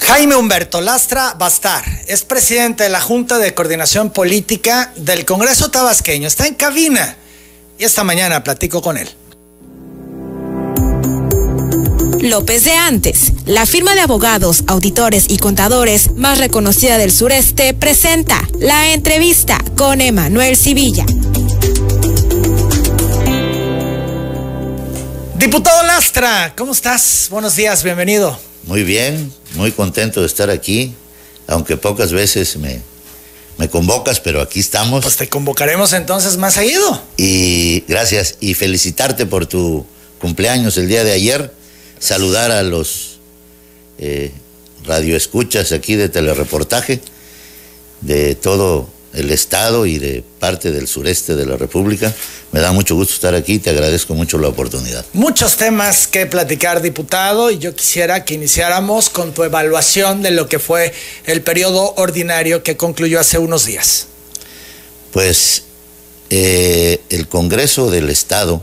Jaime 0.00 0.36
Humberto 0.36 0.80
Lastra 0.80 1.34
Bastar 1.38 1.84
es 2.06 2.24
presidente 2.24 2.84
de 2.84 2.88
la 2.88 3.00
Junta 3.00 3.38
de 3.38 3.54
Coordinación 3.54 4.10
Política 4.10 4.92
del 4.96 5.24
Congreso 5.24 5.70
Tabasqueño. 5.70 6.26
Está 6.26 6.46
en 6.46 6.54
cabina 6.54 7.16
y 7.78 7.84
esta 7.84 8.04
mañana 8.04 8.42
platico 8.42 8.80
con 8.80 8.96
él. 8.96 9.08
López 12.20 12.64
de 12.64 12.72
Antes, 12.72 13.32
la 13.46 13.64
firma 13.64 13.94
de 13.94 14.00
abogados, 14.00 14.64
auditores 14.66 15.26
y 15.28 15.38
contadores 15.38 16.14
más 16.16 16.38
reconocida 16.38 16.98
del 16.98 17.12
sureste, 17.12 17.74
presenta 17.74 18.42
la 18.58 18.92
entrevista 18.92 19.58
con 19.76 20.00
Emanuel 20.00 20.56
Civilla. 20.56 21.06
Diputado 25.36 25.84
Lastra, 25.84 26.54
¿cómo 26.56 26.72
estás? 26.72 27.28
Buenos 27.30 27.54
días, 27.54 27.84
bienvenido. 27.84 28.47
Muy 28.68 28.82
bien, 28.82 29.32
muy 29.54 29.72
contento 29.72 30.20
de 30.20 30.26
estar 30.26 30.50
aquí, 30.50 30.92
aunque 31.46 31.78
pocas 31.78 32.12
veces 32.12 32.58
me, 32.58 32.82
me 33.56 33.70
convocas, 33.70 34.20
pero 34.20 34.42
aquí 34.42 34.60
estamos. 34.60 35.02
Pues 35.02 35.16
te 35.16 35.26
convocaremos 35.26 35.94
entonces 35.94 36.36
más 36.36 36.52
seguido. 36.52 37.02
Y 37.16 37.82
gracias, 37.88 38.36
y 38.40 38.52
felicitarte 38.52 39.24
por 39.24 39.46
tu 39.46 39.86
cumpleaños 40.20 40.76
el 40.76 40.86
día 40.86 41.02
de 41.02 41.12
ayer, 41.12 41.50
saludar 41.98 42.50
a 42.50 42.62
los 42.62 43.20
eh, 43.96 44.32
radioescuchas 44.84 45.72
aquí 45.72 45.96
de 45.96 46.10
telereportaje 46.10 47.00
de 48.02 48.34
todo 48.34 48.90
el 49.14 49.30
estado 49.30 49.86
y 49.86 49.98
de 49.98 50.22
parte 50.38 50.70
del 50.70 50.86
sureste 50.86 51.34
de 51.34 51.46
la 51.46 51.56
República. 51.56 52.14
Me 52.52 52.60
da 52.60 52.72
mucho 52.72 52.94
gusto 52.94 53.14
estar 53.14 53.34
aquí 53.34 53.54
y 53.54 53.58
te 53.58 53.70
agradezco 53.70 54.14
mucho 54.14 54.38
la 54.38 54.48
oportunidad. 54.48 55.04
Muchos 55.12 55.56
temas 55.56 56.06
que 56.06 56.26
platicar, 56.26 56.82
diputado, 56.82 57.50
y 57.50 57.58
yo 57.58 57.74
quisiera 57.74 58.24
que 58.24 58.34
iniciáramos 58.34 59.08
con 59.10 59.32
tu 59.32 59.44
evaluación 59.44 60.22
de 60.22 60.30
lo 60.30 60.48
que 60.48 60.58
fue 60.58 60.92
el 61.26 61.42
periodo 61.42 61.94
ordinario 61.96 62.62
que 62.62 62.76
concluyó 62.76 63.20
hace 63.20 63.38
unos 63.38 63.64
días. 63.66 64.06
Pues 65.12 65.64
eh, 66.30 67.00
el 67.08 67.28
Congreso 67.28 67.90
del 67.90 68.10
Estado 68.10 68.62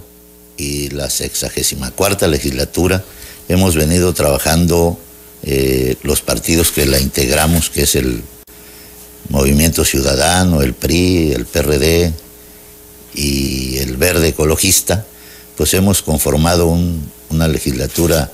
y 0.58 0.90
la 0.90 1.10
sexagésima 1.10 1.92
cuarta 1.92 2.28
legislatura 2.28 3.04
hemos 3.50 3.76
venido 3.76 4.14
trabajando 4.14 4.98
eh, 5.44 5.96
los 6.04 6.22
partidos 6.22 6.72
que 6.72 6.86
la 6.86 7.00
integramos, 7.00 7.70
que 7.70 7.84
es 7.84 7.96
el 7.96 8.24
Movimiento 9.30 9.84
Ciudadano, 9.84 10.62
el 10.62 10.74
PRI, 10.74 11.32
el 11.34 11.46
PRD 11.46 12.14
y 13.14 13.78
el 13.78 13.98
Verde 13.98 14.30
Ecologista, 14.30 15.06
pues 15.58 15.74
hemos 15.74 16.02
conformado 16.02 16.68
una 17.30 17.48
legislatura, 17.48 18.32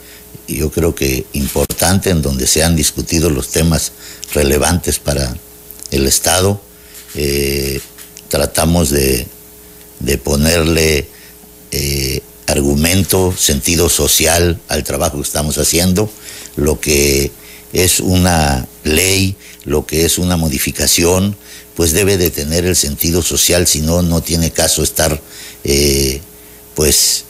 yo 0.48 0.72
creo 0.72 0.96
que 0.96 1.26
importante, 1.34 2.10
en 2.10 2.22
donde 2.22 2.48
se 2.48 2.64
han 2.64 2.76
discutido 2.76 3.30
los 3.30 3.50
temas 3.50 3.94
relevantes 4.34 5.00
para 5.00 5.36
el 5.92 6.08
Estado. 6.08 6.62
Eh, 7.16 7.80
tratamos 8.28 8.90
de, 8.90 9.28
ponerle 10.24 11.08
eh, 11.72 12.22
argumento, 12.48 13.34
sentido 13.38 13.88
social 13.88 14.60
al 14.68 14.84
trabajo 14.84 15.18
que 15.18 15.24
estamos 15.24 15.58
haciendo, 15.58 16.12
lo 16.56 16.80
que 16.80 17.32
es 17.74 18.00
una 18.00 18.68
ley, 18.84 19.36
lo 19.66 19.86
que 19.86 20.06
es 20.06 20.18
una 20.18 20.38
modificación, 20.38 21.36
pues 21.76 21.94
debe 21.94 22.18
de 22.18 22.32
tener 22.32 22.66
el 22.66 22.76
sentido 22.76 23.22
social, 23.22 23.68
si 23.68 23.82
no, 23.82 24.02
no 24.02 24.22
tiene 24.22 24.52
caso 24.52 24.84
estar 24.84 25.22
eh, 25.64 26.22
pues 26.76 27.26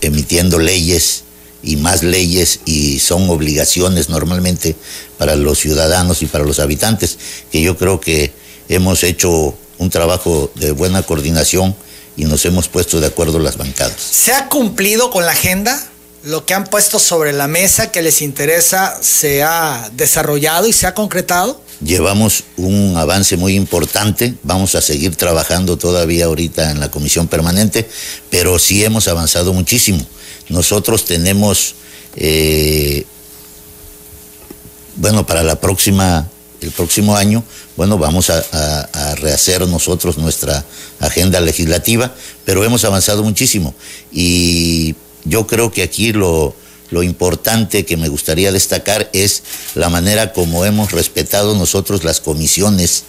emitiendo 0.00 0.58
leyes 0.58 1.24
y 1.62 1.76
más 1.76 2.02
leyes 2.02 2.60
y 2.64 3.00
son 3.00 3.28
obligaciones 3.30 4.08
normalmente 4.08 4.76
para 5.18 5.34
los 5.36 5.58
ciudadanos 5.58 6.22
y 6.22 6.26
para 6.26 6.44
los 6.44 6.58
habitantes, 6.58 7.18
que 7.50 7.62
yo 7.62 7.76
creo 7.76 8.00
que 8.00 8.32
hemos 8.68 9.02
hecho 9.02 9.56
un 9.78 9.90
trabajo 9.90 10.50
de 10.54 10.72
buena 10.72 11.02
coordinación 11.02 11.74
y 12.16 12.24
nos 12.24 12.44
hemos 12.44 12.68
puesto 12.68 13.00
de 13.00 13.06
acuerdo 13.06 13.38
las 13.38 13.56
bancadas. 13.56 14.00
¿Se 14.00 14.32
ha 14.32 14.48
cumplido 14.48 15.10
con 15.10 15.26
la 15.26 15.32
agenda? 15.32 15.90
Lo 16.26 16.44
que 16.44 16.54
han 16.54 16.64
puesto 16.64 16.98
sobre 16.98 17.32
la 17.32 17.46
mesa 17.46 17.92
que 17.92 18.02
les 18.02 18.20
interesa 18.20 18.98
se 19.00 19.44
ha 19.44 19.88
desarrollado 19.92 20.66
y 20.66 20.72
se 20.72 20.88
ha 20.88 20.94
concretado? 20.94 21.62
Llevamos 21.80 22.42
un 22.56 22.96
avance 22.96 23.36
muy 23.36 23.54
importante, 23.54 24.34
vamos 24.42 24.74
a 24.74 24.82
seguir 24.82 25.14
trabajando 25.14 25.76
todavía 25.76 26.24
ahorita 26.24 26.72
en 26.72 26.80
la 26.80 26.90
comisión 26.90 27.28
permanente, 27.28 27.88
pero 28.28 28.58
sí 28.58 28.84
hemos 28.84 29.06
avanzado 29.06 29.52
muchísimo. 29.52 30.04
Nosotros 30.48 31.04
tenemos, 31.04 31.76
eh, 32.16 33.04
bueno, 34.96 35.24
para 35.26 35.44
la 35.44 35.60
próxima, 35.60 36.28
el 36.60 36.72
próximo 36.72 37.16
año, 37.16 37.44
bueno, 37.76 37.98
vamos 37.98 38.30
a, 38.30 38.40
a 38.92 39.14
rehacer 39.14 39.64
nosotros 39.68 40.18
nuestra 40.18 40.64
agenda 40.98 41.40
legislativa, 41.40 42.12
pero 42.44 42.64
hemos 42.64 42.84
avanzado 42.84 43.22
muchísimo. 43.22 43.74
Y 44.10 44.96
yo 45.28 45.46
creo 45.46 45.70
que 45.70 45.82
aquí 45.82 46.12
lo, 46.12 46.54
importante 47.02 47.84
que 47.84 47.96
me 47.96 48.08
gustaría 48.08 48.52
destacar 48.52 49.10
es 49.12 49.42
la 49.74 49.90
manera 49.90 50.32
como 50.32 50.64
hemos 50.64 50.92
respetado 50.92 51.54
nosotros 51.54 52.04
las 52.04 52.20
comisiones 52.20 53.04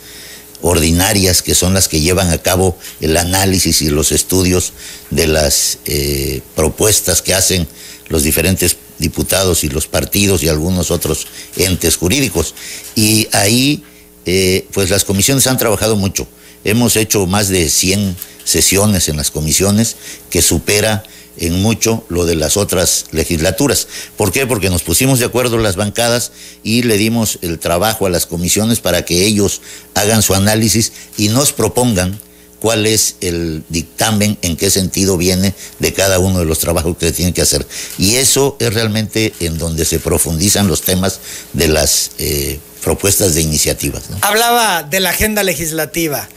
ordinarias 0.61 1.41
que 1.41 1.55
son 1.55 1.73
las 1.73 1.87
que 1.87 2.01
llevan 2.01 2.31
a 2.31 2.39
cabo 2.39 2.77
el 2.99 3.15
análisis 3.15 3.81
y 3.81 3.89
los 3.89 4.11
estudios 4.11 4.73
de 5.09 5.27
las 5.27 5.77
eh, 5.85 6.41
propuestas 6.55 7.21
que 7.21 7.33
hacen 7.33 7.67
los 8.09 8.23
diferentes 8.23 8.75
diputados 8.99 9.63
y 9.63 9.69
los 9.69 9.87
partidos 9.87 10.43
y 10.43 10.49
algunos 10.49 10.91
otros 10.91 11.27
entes 11.55 11.97
jurídicos. 11.97 12.55
Y 12.95 13.27
ahí, 13.31 13.83
eh, 14.25 14.65
pues 14.73 14.89
las 14.89 15.03
comisiones 15.03 15.47
han 15.47 15.57
trabajado 15.57 15.95
mucho. 15.95 16.27
Hemos 16.63 16.95
hecho 16.95 17.25
más 17.27 17.49
de 17.49 17.69
100 17.69 18.15
sesiones 18.43 19.09
en 19.09 19.17
las 19.17 19.29
comisiones 19.29 19.95
que 20.29 20.41
supera 20.41 21.03
en 21.37 21.61
mucho 21.61 22.03
lo 22.09 22.25
de 22.25 22.35
las 22.35 22.57
otras 22.57 23.05
legislaturas. 23.11 23.87
¿Por 24.15 24.31
qué? 24.31 24.47
Porque 24.47 24.69
nos 24.69 24.83
pusimos 24.83 25.19
de 25.19 25.25
acuerdo 25.25 25.57
las 25.57 25.75
bancadas 25.75 26.31
y 26.63 26.83
le 26.83 26.97
dimos 26.97 27.39
el 27.41 27.59
trabajo 27.59 28.05
a 28.05 28.09
las 28.09 28.25
comisiones 28.25 28.79
para 28.79 29.05
que 29.05 29.25
ellos 29.25 29.61
hagan 29.93 30.21
su 30.21 30.33
análisis 30.33 30.91
y 31.17 31.29
nos 31.29 31.53
propongan 31.53 32.19
cuál 32.59 32.85
es 32.85 33.15
el 33.21 33.63
dictamen, 33.69 34.37
en 34.41 34.57
qué 34.57 34.69
sentido 34.69 35.17
viene 35.17 35.53
de 35.79 35.93
cada 35.93 36.19
uno 36.19 36.39
de 36.39 36.45
los 36.45 36.59
trabajos 36.59 36.97
que 36.97 37.07
se 37.07 37.11
tienen 37.11 37.33
que 37.33 37.41
hacer. 37.41 37.65
Y 37.97 38.15
eso 38.15 38.57
es 38.59 38.73
realmente 38.73 39.33
en 39.39 39.57
donde 39.57 39.85
se 39.85 39.99
profundizan 39.99 40.67
los 40.67 40.81
temas 40.81 41.19
de 41.53 41.67
las 41.67 42.11
eh, 42.17 42.59
propuestas 42.83 43.35
de 43.35 43.41
iniciativas. 43.41 44.03
Hablaba 44.21 44.83
de 44.83 44.99
la 44.99 45.11
agenda 45.11 45.43
legislativa. 45.43 46.27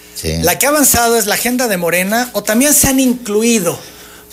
¿La 0.43 0.59
que 0.59 0.67
ha 0.67 0.69
avanzado 0.69 1.17
es 1.17 1.25
la 1.25 1.37
agenda 1.37 1.67
de 1.67 1.79
Morena 1.79 2.29
o 2.35 2.43
también 2.43 2.75
se 2.75 2.89
han 2.89 3.01
incluido 3.01 3.79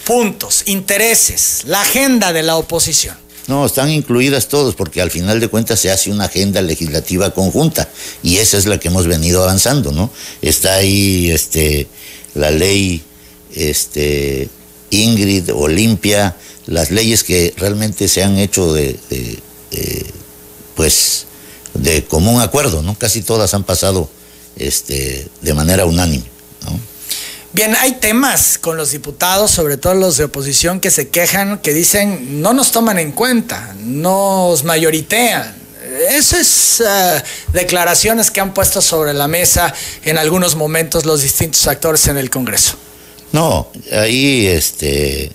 puntos, 0.08 0.64
intereses, 0.68 1.64
la 1.66 1.82
agenda 1.82 2.32
de 2.32 2.42
la 2.42 2.56
oposición. 2.56 3.18
No, 3.48 3.66
están 3.66 3.90
incluidas 3.90 4.48
todos 4.48 4.74
porque 4.74 5.02
al 5.02 5.12
final 5.12 5.42
de 5.42 5.50
cuentas 5.50 5.82
se 5.82 5.92
hace 5.92 6.10
una 6.12 6.26
agenda 6.26 6.62
legislativa 6.62 7.34
conjunta 7.34 7.90
y 8.24 8.38
esa 8.38 8.58
es 8.58 8.66
la 8.66 8.80
que 8.80 8.88
hemos 8.88 9.06
venido 9.06 9.44
avanzando, 9.44 9.92
¿no? 9.92 10.10
Está 10.42 10.76
ahí 10.76 11.30
este, 11.30 11.88
la 12.36 12.52
ley 12.52 13.04
este, 13.54 14.50
Ingrid, 14.92 15.54
Olimpia, 15.54 16.38
las 16.68 16.90
leyes 16.92 17.26
que 17.26 17.54
realmente 17.58 18.08
se 18.08 18.24
han 18.24 18.38
hecho 18.38 18.74
de, 18.74 18.98
pues, 20.76 21.26
de 21.74 22.06
común 22.06 22.42
acuerdo, 22.42 22.82
¿no? 22.82 22.98
Casi 22.98 23.22
todas 23.22 23.54
han 23.54 23.66
pasado 23.66 24.10
este, 24.56 25.28
de 25.42 25.54
manera 25.54 25.86
unánime, 25.86 26.26
¿no? 26.64 26.97
Bien, 27.54 27.76
hay 27.80 27.94
temas 27.94 28.58
con 28.58 28.78
los 28.78 28.92
diputados, 28.92 29.52
sobre 29.52 29.78
todo 29.78 29.94
los 29.94 30.18
de 30.18 30.26
oposición, 30.26 30.80
que 30.80 30.92
se 30.92 31.10
quejan, 31.10 31.60
que 31.60 31.74
dicen 31.74 32.42
no 32.42 32.54
nos 32.54 32.72
toman 32.72 33.00
en 33.00 33.12
cuenta, 33.12 33.76
nos 33.80 34.64
mayoritean. 34.64 35.56
Esas 36.10 36.82
uh, 36.82 37.54
declaraciones 37.54 38.30
que 38.30 38.42
han 38.42 38.54
puesto 38.54 38.82
sobre 38.82 39.14
la 39.14 39.28
mesa 39.28 39.74
en 40.04 40.18
algunos 40.18 40.56
momentos 40.56 41.06
los 41.06 41.22
distintos 41.22 41.66
actores 41.68 42.08
en 42.08 42.18
el 42.18 42.30
Congreso. 42.30 42.76
No, 43.32 43.72
ahí 43.92 44.46
este 44.48 45.32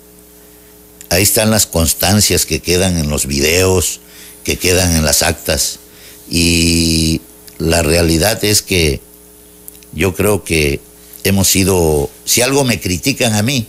ahí 1.09 1.23
están 1.23 1.51
las 1.51 1.65
constancias 1.65 2.45
que 2.45 2.59
quedan 2.59 2.97
en 2.97 3.09
los 3.09 3.25
videos, 3.25 3.99
que 4.43 4.57
quedan 4.57 4.95
en 4.95 5.03
las 5.03 5.23
actas 5.23 5.79
y 6.29 7.21
la 7.57 7.81
realidad 7.81 8.43
es 8.45 8.61
que 8.61 9.01
yo 9.91 10.15
creo 10.15 10.43
que 10.43 10.79
hemos 11.23 11.47
sido, 11.47 12.09
si 12.25 12.41
algo 12.41 12.63
me 12.63 12.79
critican 12.79 13.33
a 13.33 13.43
mí, 13.43 13.67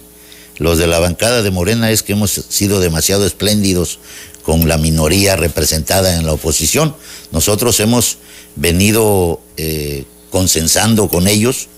los 0.59 0.79
de 0.79 0.87
la 0.87 0.99
bancada 0.99 1.43
de 1.43 1.51
Morena 1.51 1.91
es 1.91 2.03
que 2.03 2.13
hemos 2.13 2.31
sido 2.31 2.81
demasiado 2.81 3.27
espléndidos 3.27 3.99
con 4.45 4.69
la 4.69 4.79
minoría 4.79 5.37
representada 5.37 6.17
en 6.17 6.27
la 6.27 6.33
oposición. 6.33 6.95
Nosotros 7.33 7.81
hemos 7.81 8.19
venido 8.57 9.41
eh, 9.57 10.05
consensando 10.31 11.09
con 11.09 11.27
ellos, 11.27 11.69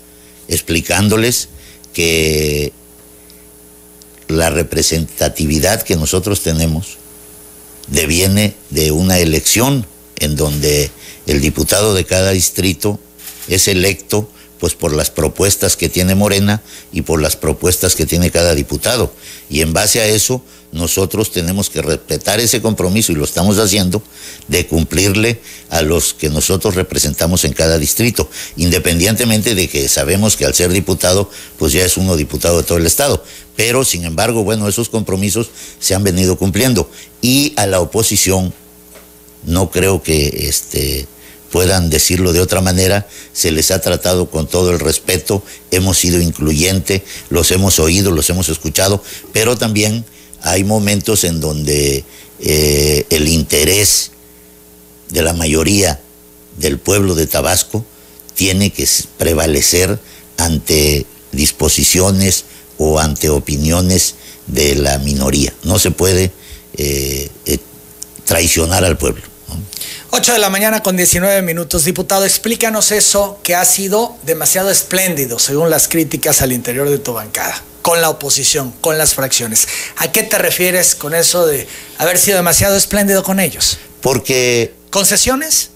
explicándoles 0.47 1.49
que 1.93 2.71
la 4.27 4.49
representatividad 4.49 5.81
que 5.81 5.95
nosotros 5.95 6.41
tenemos 6.41 6.97
deviene 7.87 8.53
de 8.69 8.91
una 8.91 9.19
elección 9.19 9.85
en 10.19 10.35
donde 10.35 10.91
el 11.25 11.41
diputado 11.41 11.93
de 11.93 12.05
cada 12.05 12.31
distrito 12.31 12.99
es 13.47 13.67
electo 13.67 14.29
pues 14.59 14.73
por 14.73 14.93
las 14.93 15.09
propuestas 15.09 15.77
que 15.77 15.89
tiene 15.89 16.15
Morena 16.15 16.61
y 16.91 17.01
por 17.01 17.21
las 17.21 17.35
propuestas 17.35 17.95
que 17.95 18.05
tiene 18.05 18.31
cada 18.31 18.55
diputado. 18.55 19.11
Y 19.49 19.61
en 19.61 19.73
base 19.73 20.01
a 20.01 20.07
eso, 20.07 20.41
nosotros 20.71 21.31
tenemos 21.31 21.69
que 21.69 21.81
respetar 21.81 22.39
ese 22.39 22.61
compromiso, 22.61 23.11
y 23.11 23.15
lo 23.15 23.23
estamos 23.23 23.57
haciendo, 23.57 24.01
de 24.47 24.67
cumplirle 24.67 25.39
a 25.69 25.81
los 25.81 26.13
que 26.13 26.29
nosotros 26.29 26.75
representamos 26.75 27.45
en 27.45 27.53
cada 27.53 27.77
distrito, 27.77 28.29
independientemente 28.57 29.55
de 29.55 29.69
que 29.69 29.87
sabemos 29.87 30.35
que 30.35 30.45
al 30.45 30.53
ser 30.53 30.71
diputado, 30.71 31.29
pues 31.57 31.73
ya 31.73 31.85
es 31.85 31.97
uno 31.97 32.15
diputado 32.15 32.57
de 32.57 32.63
todo 32.63 32.77
el 32.77 32.85
Estado. 32.85 33.23
Pero, 33.55 33.83
sin 33.85 34.03
embargo, 34.03 34.43
bueno, 34.43 34.67
esos 34.67 34.89
compromisos 34.89 35.49
se 35.79 35.95
han 35.95 36.03
venido 36.03 36.37
cumpliendo. 36.37 36.89
Y 37.21 37.53
a 37.55 37.65
la 37.65 37.79
oposición, 37.79 38.53
no 39.45 39.71
creo 39.71 40.03
que 40.03 40.47
este 40.47 41.07
puedan 41.51 41.89
decirlo 41.89 42.33
de 42.33 42.41
otra 42.41 42.61
manera, 42.61 43.07
se 43.33 43.51
les 43.51 43.71
ha 43.71 43.81
tratado 43.81 44.29
con 44.29 44.47
todo 44.47 44.71
el 44.71 44.79
respeto, 44.79 45.43
hemos 45.71 45.97
sido 45.97 46.21
incluyente, 46.21 47.03
los 47.29 47.51
hemos 47.51 47.79
oído, 47.79 48.11
los 48.11 48.29
hemos 48.29 48.49
escuchado, 48.49 49.01
pero 49.33 49.57
también 49.57 50.05
hay 50.41 50.63
momentos 50.63 51.23
en 51.23 51.39
donde 51.39 52.03
eh, 52.39 53.05
el 53.09 53.27
interés 53.27 54.11
de 55.09 55.21
la 55.21 55.33
mayoría 55.33 55.99
del 56.57 56.79
pueblo 56.79 57.15
de 57.15 57.27
Tabasco 57.27 57.85
tiene 58.35 58.71
que 58.71 58.87
prevalecer 59.17 59.99
ante 60.37 61.05
disposiciones 61.31 62.45
o 62.77 62.99
ante 62.99 63.29
opiniones 63.29 64.15
de 64.47 64.75
la 64.75 64.99
minoría. 64.99 65.53
No 65.63 65.79
se 65.79 65.91
puede 65.91 66.31
eh, 66.77 67.29
eh, 67.45 67.57
traicionar 68.25 68.85
al 68.85 68.97
pueblo. 68.97 69.23
8 70.09 70.33
de 70.33 70.39
la 70.39 70.49
mañana 70.49 70.81
con 70.81 70.95
19 70.95 71.41
minutos. 71.41 71.83
Diputado, 71.83 72.25
explícanos 72.25 72.91
eso 72.91 73.39
que 73.43 73.55
ha 73.55 73.65
sido 73.65 74.15
demasiado 74.23 74.71
espléndido, 74.71 75.37
según 75.39 75.69
las 75.69 75.87
críticas 75.87 76.41
al 76.41 76.53
interior 76.53 76.89
de 76.89 76.97
tu 76.97 77.13
bancada, 77.13 77.61
con 77.81 78.01
la 78.01 78.09
oposición, 78.09 78.73
con 78.81 78.97
las 78.97 79.13
fracciones. 79.13 79.67
¿A 79.97 80.11
qué 80.11 80.23
te 80.23 80.37
refieres 80.37 80.95
con 80.95 81.13
eso 81.13 81.45
de 81.45 81.67
haber 81.97 82.17
sido 82.17 82.37
demasiado 82.37 82.75
espléndido 82.75 83.23
con 83.23 83.39
ellos? 83.39 83.77
Porque... 84.01 84.73
¿Concesiones? 84.89 85.71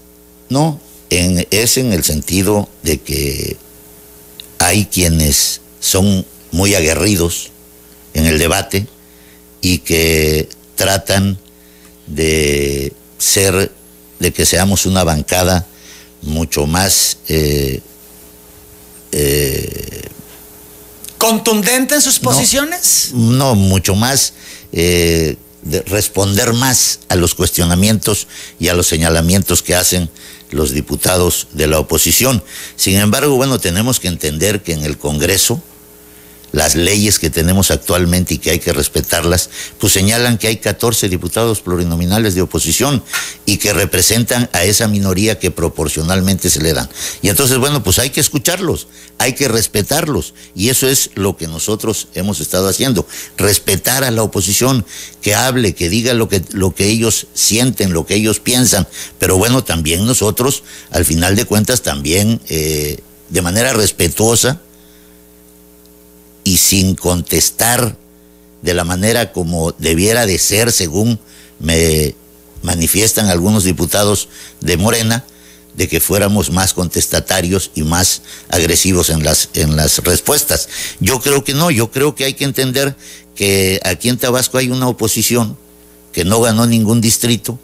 No, 0.48 0.80
es 1.10 1.76
en 1.76 1.92
el 1.92 2.02
sentido 2.02 2.68
de 2.82 2.98
que 2.98 3.56
hay 4.58 4.86
quienes 4.86 5.60
son 5.80 6.24
muy 6.50 6.74
aguerridos 6.74 7.50
en 8.14 8.26
el 8.26 8.38
debate 8.38 8.86
y 9.60 9.78
que 9.78 10.48
tratan 10.74 11.38
de 12.06 12.92
ser 13.22 13.72
de 14.18 14.32
que 14.32 14.44
seamos 14.44 14.84
una 14.84 15.04
bancada 15.04 15.66
mucho 16.22 16.66
más 16.66 17.18
eh, 17.28 17.80
eh, 19.12 20.08
contundente 21.18 21.94
en 21.94 22.02
sus 22.02 22.18
posiciones. 22.18 23.10
No, 23.14 23.54
mucho 23.54 23.94
más 23.94 24.32
eh, 24.72 25.36
de 25.62 25.82
responder 25.82 26.52
más 26.52 27.00
a 27.08 27.14
los 27.14 27.34
cuestionamientos 27.34 28.26
y 28.58 28.68
a 28.68 28.74
los 28.74 28.88
señalamientos 28.88 29.62
que 29.62 29.76
hacen 29.76 30.10
los 30.50 30.72
diputados 30.72 31.46
de 31.52 31.68
la 31.68 31.78
oposición. 31.78 32.42
Sin 32.74 32.98
embargo, 32.98 33.36
bueno, 33.36 33.60
tenemos 33.60 34.00
que 34.00 34.08
entender 34.08 34.62
que 34.62 34.72
en 34.72 34.84
el 34.84 34.98
Congreso 34.98 35.62
las 36.52 36.74
leyes 36.74 37.18
que 37.18 37.30
tenemos 37.30 37.70
actualmente 37.70 38.34
y 38.34 38.38
que 38.38 38.50
hay 38.50 38.58
que 38.58 38.72
respetarlas, 38.72 39.50
pues 39.78 39.92
señalan 39.92 40.38
que 40.38 40.48
hay 40.48 40.58
14 40.58 41.08
diputados 41.08 41.60
plurinominales 41.60 42.34
de 42.34 42.42
oposición 42.42 43.02
y 43.46 43.56
que 43.56 43.72
representan 43.72 44.48
a 44.52 44.64
esa 44.64 44.86
minoría 44.86 45.38
que 45.38 45.50
proporcionalmente 45.50 46.50
se 46.50 46.60
le 46.60 46.74
dan. 46.74 46.88
Y 47.22 47.28
entonces, 47.28 47.58
bueno, 47.58 47.82
pues 47.82 47.98
hay 47.98 48.10
que 48.10 48.20
escucharlos, 48.20 48.86
hay 49.18 49.32
que 49.32 49.48
respetarlos. 49.48 50.34
Y 50.54 50.68
eso 50.68 50.88
es 50.88 51.10
lo 51.14 51.36
que 51.36 51.48
nosotros 51.48 52.08
hemos 52.14 52.40
estado 52.40 52.68
haciendo, 52.68 53.06
respetar 53.36 54.04
a 54.04 54.10
la 54.10 54.22
oposición, 54.22 54.84
que 55.20 55.34
hable, 55.34 55.74
que 55.74 55.88
diga 55.88 56.14
lo 56.14 56.28
que, 56.28 56.42
lo 56.52 56.74
que 56.74 56.88
ellos 56.88 57.28
sienten, 57.32 57.92
lo 57.92 58.06
que 58.06 58.14
ellos 58.14 58.40
piensan. 58.40 58.86
Pero 59.18 59.38
bueno, 59.38 59.64
también 59.64 60.04
nosotros, 60.04 60.64
al 60.90 61.04
final 61.04 61.36
de 61.36 61.44
cuentas, 61.44 61.82
también 61.82 62.40
eh, 62.48 62.98
de 63.30 63.42
manera 63.42 63.72
respetuosa, 63.72 64.60
y 66.44 66.58
sin 66.58 66.94
contestar 66.94 67.96
de 68.62 68.74
la 68.74 68.84
manera 68.84 69.32
como 69.32 69.72
debiera 69.72 70.26
de 70.26 70.38
ser, 70.38 70.72
según 70.72 71.18
me 71.58 72.14
manifiestan 72.62 73.28
algunos 73.28 73.64
diputados 73.64 74.28
de 74.60 74.76
Morena, 74.76 75.24
de 75.74 75.88
que 75.88 76.00
fuéramos 76.00 76.50
más 76.50 76.74
contestatarios 76.74 77.70
y 77.74 77.82
más 77.82 78.22
agresivos 78.48 79.10
en 79.10 79.24
las, 79.24 79.48
en 79.54 79.76
las 79.76 79.98
respuestas. 79.98 80.68
Yo 81.00 81.20
creo 81.20 81.44
que 81.44 81.54
no, 81.54 81.70
yo 81.70 81.90
creo 81.90 82.14
que 82.14 82.24
hay 82.24 82.34
que 82.34 82.44
entender 82.44 82.94
que 83.34 83.80
aquí 83.84 84.08
en 84.08 84.18
Tabasco 84.18 84.58
hay 84.58 84.68
una 84.70 84.88
oposición 84.88 85.56
que 86.12 86.24
no 86.24 86.40
ganó 86.40 86.66
ningún 86.66 87.00
distrito, 87.00 87.58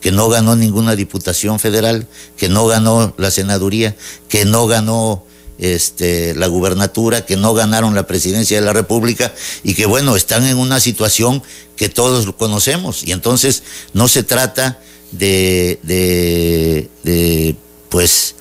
que 0.00 0.12
no 0.12 0.28
ganó 0.28 0.56
ninguna 0.56 0.96
diputación 0.96 1.58
federal, 1.58 2.06
que 2.36 2.48
no 2.48 2.66
ganó 2.66 3.14
la 3.18 3.30
senaduría, 3.30 3.96
que 4.28 4.44
no 4.44 4.66
ganó 4.66 5.24
este, 5.60 6.34
la 6.34 6.46
gubernatura, 6.46 7.26
que 7.26 7.36
no 7.36 7.54
ganaron 7.54 7.94
la 7.94 8.06
presidencia 8.06 8.58
de 8.58 8.66
la 8.66 8.72
República 8.72 9.32
y 9.62 9.74
que 9.74 9.86
bueno, 9.86 10.16
están 10.16 10.46
en 10.46 10.56
una 10.56 10.80
situación 10.80 11.42
que 11.76 11.88
todos 11.88 12.32
conocemos. 12.34 13.04
Y 13.04 13.12
entonces 13.12 13.62
no 13.92 14.08
se 14.08 14.22
trata 14.22 14.80
de, 15.12 15.78
de, 15.82 17.56
pues, 17.88 18.34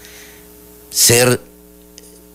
ser, 0.89 1.41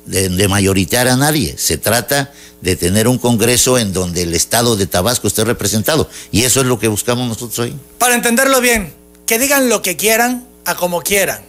de, 0.06 0.28
de 0.28 0.48
mayoritear 0.48 1.08
a 1.08 1.16
nadie. 1.16 1.56
Se 1.58 1.78
trata 1.78 2.32
de 2.60 2.76
tener 2.76 3.08
un 3.08 3.18
Congreso 3.18 3.78
en 3.78 3.92
donde 3.92 4.22
el 4.22 4.34
Estado 4.34 4.76
de 4.76 4.86
Tabasco 4.86 5.28
esté 5.28 5.44
representado. 5.44 6.08
Y 6.30 6.44
eso 6.44 6.60
es 6.60 6.66
lo 6.66 6.78
que 6.78 6.88
buscamos 6.88 7.26
nosotros 7.26 7.58
hoy. 7.58 7.74
Para 7.98 8.14
entenderlo 8.14 8.60
bien, 8.60 8.92
que 9.26 9.38
digan 9.38 9.68
lo 9.68 9.82
que 9.82 9.96
quieran 9.96 10.46
a 10.64 10.74
como 10.74 11.02
quieran. 11.02 11.42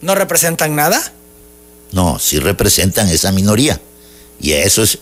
¿No 0.00 0.14
representan 0.14 0.76
nada? 0.76 1.12
No, 1.94 2.18
sí 2.18 2.40
representan 2.40 3.08
esa 3.08 3.30
minoría. 3.30 3.80
Y 4.40 4.52
a 4.52 4.64
eso 4.64 4.82
es, 4.82 4.98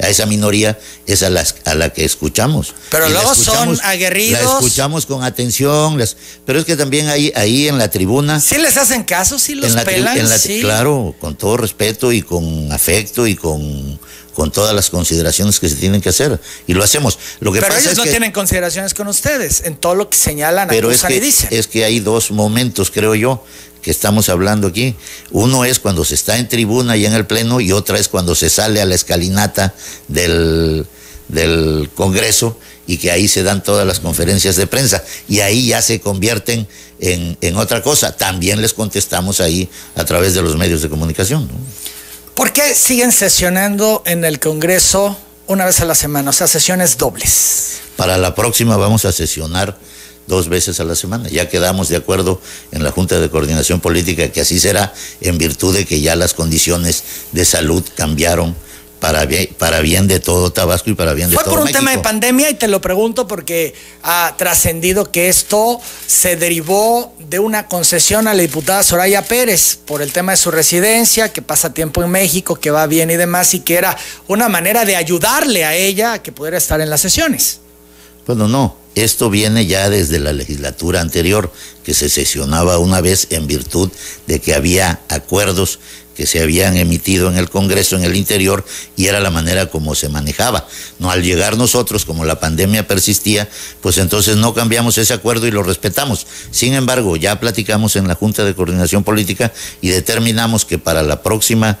a 0.00 0.08
esa 0.08 0.26
minoría 0.26 0.76
es 1.06 1.22
a, 1.22 1.30
las, 1.30 1.54
a 1.64 1.74
la 1.74 1.90
que 1.90 2.04
escuchamos. 2.04 2.74
Pero 2.90 3.08
luego 3.08 3.32
son 3.34 3.78
aguerridos. 3.84 4.42
La 4.42 4.50
escuchamos 4.50 5.06
con 5.06 5.22
atención, 5.22 5.96
las, 5.98 6.16
pero 6.44 6.58
es 6.58 6.64
que 6.64 6.76
también 6.76 7.08
ahí, 7.08 7.32
ahí 7.36 7.68
en 7.68 7.78
la 7.78 7.88
tribuna. 7.88 8.40
Sí 8.40 8.58
les 8.58 8.76
hacen 8.76 9.04
caso, 9.04 9.38
sí 9.38 9.54
los 9.54 9.72
pelan. 9.76 10.18
Claro, 10.60 11.14
con 11.20 11.36
todo 11.36 11.56
respeto 11.56 12.10
y 12.10 12.22
con 12.22 12.72
afecto 12.72 13.28
y 13.28 13.36
con, 13.36 14.00
con 14.34 14.50
todas 14.50 14.74
las 14.74 14.90
consideraciones 14.90 15.60
que 15.60 15.68
se 15.68 15.76
tienen 15.76 16.00
que 16.00 16.08
hacer. 16.08 16.40
Y 16.66 16.74
lo 16.74 16.82
hacemos. 16.82 17.20
Lo 17.38 17.52
que 17.52 17.60
pero 17.60 17.76
ellos 17.76 17.96
no 17.96 18.02
tienen 18.02 18.32
consideraciones 18.32 18.94
con 18.94 19.06
ustedes 19.06 19.62
en 19.64 19.76
todo 19.76 19.94
lo 19.94 20.10
que 20.10 20.16
señalan, 20.16 20.66
pero 20.66 20.90
es 20.90 21.04
que, 21.04 21.14
y 21.14 21.20
dicen. 21.20 21.50
Es 21.52 21.68
que 21.68 21.84
hay 21.84 22.00
dos 22.00 22.32
momentos, 22.32 22.90
creo 22.90 23.14
yo 23.14 23.44
que 23.82 23.90
estamos 23.90 24.28
hablando 24.28 24.68
aquí. 24.68 24.94
Uno 25.30 25.64
es 25.64 25.78
cuando 25.78 26.04
se 26.04 26.14
está 26.14 26.38
en 26.38 26.48
tribuna 26.48 26.96
y 26.96 27.04
en 27.04 27.12
el 27.12 27.26
pleno 27.26 27.60
y 27.60 27.72
otra 27.72 27.98
es 27.98 28.08
cuando 28.08 28.34
se 28.34 28.48
sale 28.48 28.80
a 28.80 28.86
la 28.86 28.94
escalinata 28.94 29.74
del, 30.08 30.86
del 31.28 31.90
Congreso 31.94 32.58
y 32.86 32.98
que 32.98 33.10
ahí 33.10 33.28
se 33.28 33.42
dan 33.42 33.62
todas 33.62 33.86
las 33.86 34.00
conferencias 34.00 34.56
de 34.56 34.66
prensa 34.66 35.02
y 35.28 35.40
ahí 35.40 35.66
ya 35.66 35.82
se 35.82 36.00
convierten 36.00 36.66
en, 37.00 37.36
en 37.40 37.56
otra 37.56 37.82
cosa. 37.82 38.16
También 38.16 38.62
les 38.62 38.72
contestamos 38.72 39.40
ahí 39.40 39.68
a 39.96 40.04
través 40.04 40.34
de 40.34 40.42
los 40.42 40.56
medios 40.56 40.82
de 40.82 40.88
comunicación. 40.88 41.48
¿Por 42.34 42.52
qué 42.52 42.74
siguen 42.74 43.12
sesionando 43.12 44.02
en 44.06 44.24
el 44.24 44.40
Congreso 44.40 45.16
una 45.46 45.64
vez 45.66 45.80
a 45.80 45.84
la 45.84 45.94
semana? 45.94 46.30
O 46.30 46.32
sea, 46.32 46.46
sesiones 46.46 46.96
dobles. 46.96 47.80
Para 47.96 48.16
la 48.16 48.34
próxima 48.34 48.76
vamos 48.76 49.04
a 49.04 49.12
sesionar 49.12 49.76
dos 50.26 50.48
veces 50.48 50.80
a 50.80 50.84
la 50.84 50.94
semana. 50.94 51.28
Ya 51.28 51.48
quedamos 51.48 51.88
de 51.88 51.96
acuerdo 51.96 52.40
en 52.70 52.82
la 52.82 52.90
Junta 52.90 53.20
de 53.20 53.30
Coordinación 53.30 53.80
Política 53.80 54.30
que 54.30 54.40
así 54.40 54.60
será 54.60 54.92
en 55.20 55.38
virtud 55.38 55.74
de 55.74 55.84
que 55.84 56.00
ya 56.00 56.16
las 56.16 56.34
condiciones 56.34 57.04
de 57.32 57.44
salud 57.44 57.82
cambiaron 57.96 58.54
para 59.02 59.24
bien, 59.26 59.48
para 59.58 59.80
bien 59.80 60.06
de 60.06 60.20
todo 60.20 60.52
Tabasco 60.52 60.88
y 60.88 60.94
para 60.94 61.12
bien 61.12 61.28
de 61.28 61.34
todo 61.34 61.44
Fue 61.44 61.54
por 61.54 61.66
un 61.66 61.72
tema 61.72 61.90
de 61.90 61.98
pandemia 61.98 62.50
y 62.50 62.54
te 62.54 62.68
lo 62.68 62.80
pregunto 62.80 63.26
porque 63.26 63.74
ha 64.04 64.32
trascendido 64.38 65.10
que 65.10 65.28
esto 65.28 65.80
se 66.06 66.36
derivó 66.36 67.12
de 67.18 67.40
una 67.40 67.66
concesión 67.66 68.28
a 68.28 68.34
la 68.34 68.42
diputada 68.42 68.84
Soraya 68.84 69.22
Pérez 69.22 69.76
por 69.84 70.02
el 70.02 70.12
tema 70.12 70.30
de 70.30 70.36
su 70.36 70.52
residencia, 70.52 71.32
que 71.32 71.42
pasa 71.42 71.74
tiempo 71.74 72.04
en 72.04 72.10
México, 72.10 72.54
que 72.54 72.70
va 72.70 72.86
bien 72.86 73.10
y 73.10 73.16
demás, 73.16 73.54
y 73.54 73.60
que 73.60 73.74
era 73.74 73.98
una 74.28 74.48
manera 74.48 74.84
de 74.84 74.94
ayudarle 74.94 75.64
a 75.64 75.74
ella 75.74 76.12
a 76.12 76.22
que 76.22 76.30
pudiera 76.30 76.56
estar 76.56 76.80
en 76.80 76.88
las 76.88 77.00
sesiones. 77.00 77.58
Bueno, 78.24 78.46
no, 78.46 78.76
esto 78.94 79.30
viene 79.30 79.66
ya 79.66 79.88
desde 79.90 80.18
la 80.18 80.32
legislatura 80.32 81.00
anterior, 81.00 81.52
que 81.84 81.94
se 81.94 82.08
sesionaba 82.08 82.78
una 82.78 83.00
vez 83.00 83.28
en 83.30 83.46
virtud 83.46 83.90
de 84.26 84.40
que 84.40 84.54
había 84.54 85.00
acuerdos 85.08 85.78
que 86.14 86.26
se 86.26 86.40
habían 86.40 86.76
emitido 86.76 87.28
en 87.28 87.36
el 87.36 87.48
Congreso, 87.48 87.96
en 87.96 88.04
el 88.04 88.16
interior, 88.16 88.64
y 88.96 89.06
era 89.06 89.20
la 89.20 89.30
manera 89.30 89.66
como 89.66 89.94
se 89.94 90.08
manejaba. 90.08 90.66
No 90.98 91.10
al 91.10 91.22
llegar 91.22 91.56
nosotros, 91.56 92.04
como 92.04 92.24
la 92.24 92.38
pandemia 92.38 92.86
persistía, 92.86 93.48
pues 93.80 93.98
entonces 93.98 94.36
no 94.36 94.54
cambiamos 94.54 94.98
ese 94.98 95.14
acuerdo 95.14 95.46
y 95.46 95.50
lo 95.50 95.62
respetamos. 95.62 96.26
Sin 96.50 96.74
embargo, 96.74 97.16
ya 97.16 97.40
platicamos 97.40 97.96
en 97.96 98.08
la 98.08 98.14
Junta 98.14 98.44
de 98.44 98.54
Coordinación 98.54 99.04
Política 99.04 99.52
y 99.80 99.88
determinamos 99.88 100.64
que 100.64 100.78
para 100.78 101.02
la 101.02 101.22
próxima 101.22 101.78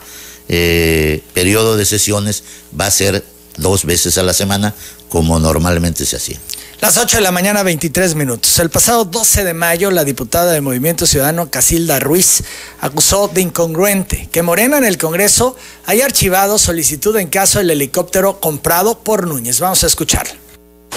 eh, 0.48 1.22
periodo 1.34 1.76
de 1.76 1.84
sesiones 1.84 2.42
va 2.78 2.86
a 2.86 2.90
ser 2.90 3.24
dos 3.56 3.84
veces 3.84 4.18
a 4.18 4.22
la 4.22 4.32
semana, 4.32 4.74
como 5.08 5.38
normalmente 5.38 6.04
se 6.06 6.16
hacía. 6.16 6.38
Las 6.82 6.98
8 6.98 7.18
de 7.18 7.22
la 7.22 7.30
mañana, 7.30 7.62
23 7.62 8.16
minutos. 8.16 8.58
El 8.58 8.68
pasado 8.68 9.04
12 9.04 9.44
de 9.44 9.54
mayo, 9.54 9.92
la 9.92 10.02
diputada 10.02 10.50
del 10.52 10.62
Movimiento 10.62 11.06
Ciudadano 11.06 11.48
Casilda 11.48 12.00
Ruiz 12.00 12.42
acusó 12.80 13.28
de 13.28 13.40
incongruente 13.40 14.28
que 14.32 14.42
Morena 14.42 14.78
en 14.78 14.84
el 14.84 14.98
Congreso 14.98 15.54
haya 15.86 16.04
archivado 16.04 16.58
solicitud 16.58 17.16
en 17.18 17.28
caso 17.28 17.60
del 17.60 17.70
helicóptero 17.70 18.40
comprado 18.40 18.98
por 18.98 19.28
Núñez. 19.28 19.60
Vamos 19.60 19.84
a 19.84 19.86
escuchar. 19.86 20.26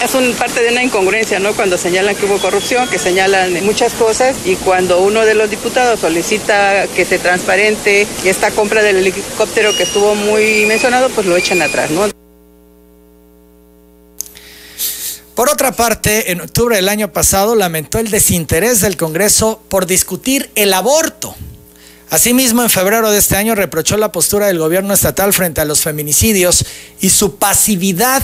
Es 0.02 0.14
un 0.14 0.32
parte 0.34 0.60
de 0.60 0.70
una 0.70 0.82
incongruencia, 0.82 1.38
¿no? 1.38 1.52
Cuando 1.52 1.78
señalan 1.78 2.16
que 2.16 2.26
hubo 2.26 2.38
corrupción, 2.38 2.88
que 2.88 2.98
señalan 2.98 3.64
muchas 3.64 3.92
cosas 3.92 4.34
y 4.44 4.56
cuando 4.56 5.00
uno 5.00 5.24
de 5.24 5.34
los 5.34 5.48
diputados 5.50 6.00
solicita 6.00 6.88
que 6.96 7.04
se 7.04 7.20
transparente 7.20 8.08
esta 8.24 8.50
compra 8.50 8.82
del 8.82 8.96
helicóptero 8.96 9.74
que 9.76 9.84
estuvo 9.84 10.16
muy 10.16 10.66
mencionado, 10.66 11.10
pues 11.10 11.28
lo 11.28 11.36
echan 11.36 11.62
atrás, 11.62 11.92
¿no? 11.92 12.15
Por 15.36 15.50
otra 15.50 15.72
parte, 15.72 16.32
en 16.32 16.40
octubre 16.40 16.76
del 16.76 16.88
año 16.88 17.12
pasado 17.12 17.54
lamentó 17.54 17.98
el 17.98 18.10
desinterés 18.10 18.80
del 18.80 18.96
Congreso 18.96 19.60
por 19.68 19.84
discutir 19.84 20.50
el 20.54 20.72
aborto. 20.72 21.36
Asimismo, 22.08 22.62
en 22.62 22.70
febrero 22.70 23.10
de 23.10 23.18
este 23.18 23.36
año 23.36 23.54
reprochó 23.54 23.98
la 23.98 24.10
postura 24.10 24.46
del 24.46 24.58
gobierno 24.58 24.94
estatal 24.94 25.34
frente 25.34 25.60
a 25.60 25.66
los 25.66 25.82
feminicidios 25.82 26.64
y 27.02 27.10
su 27.10 27.36
pasividad 27.36 28.22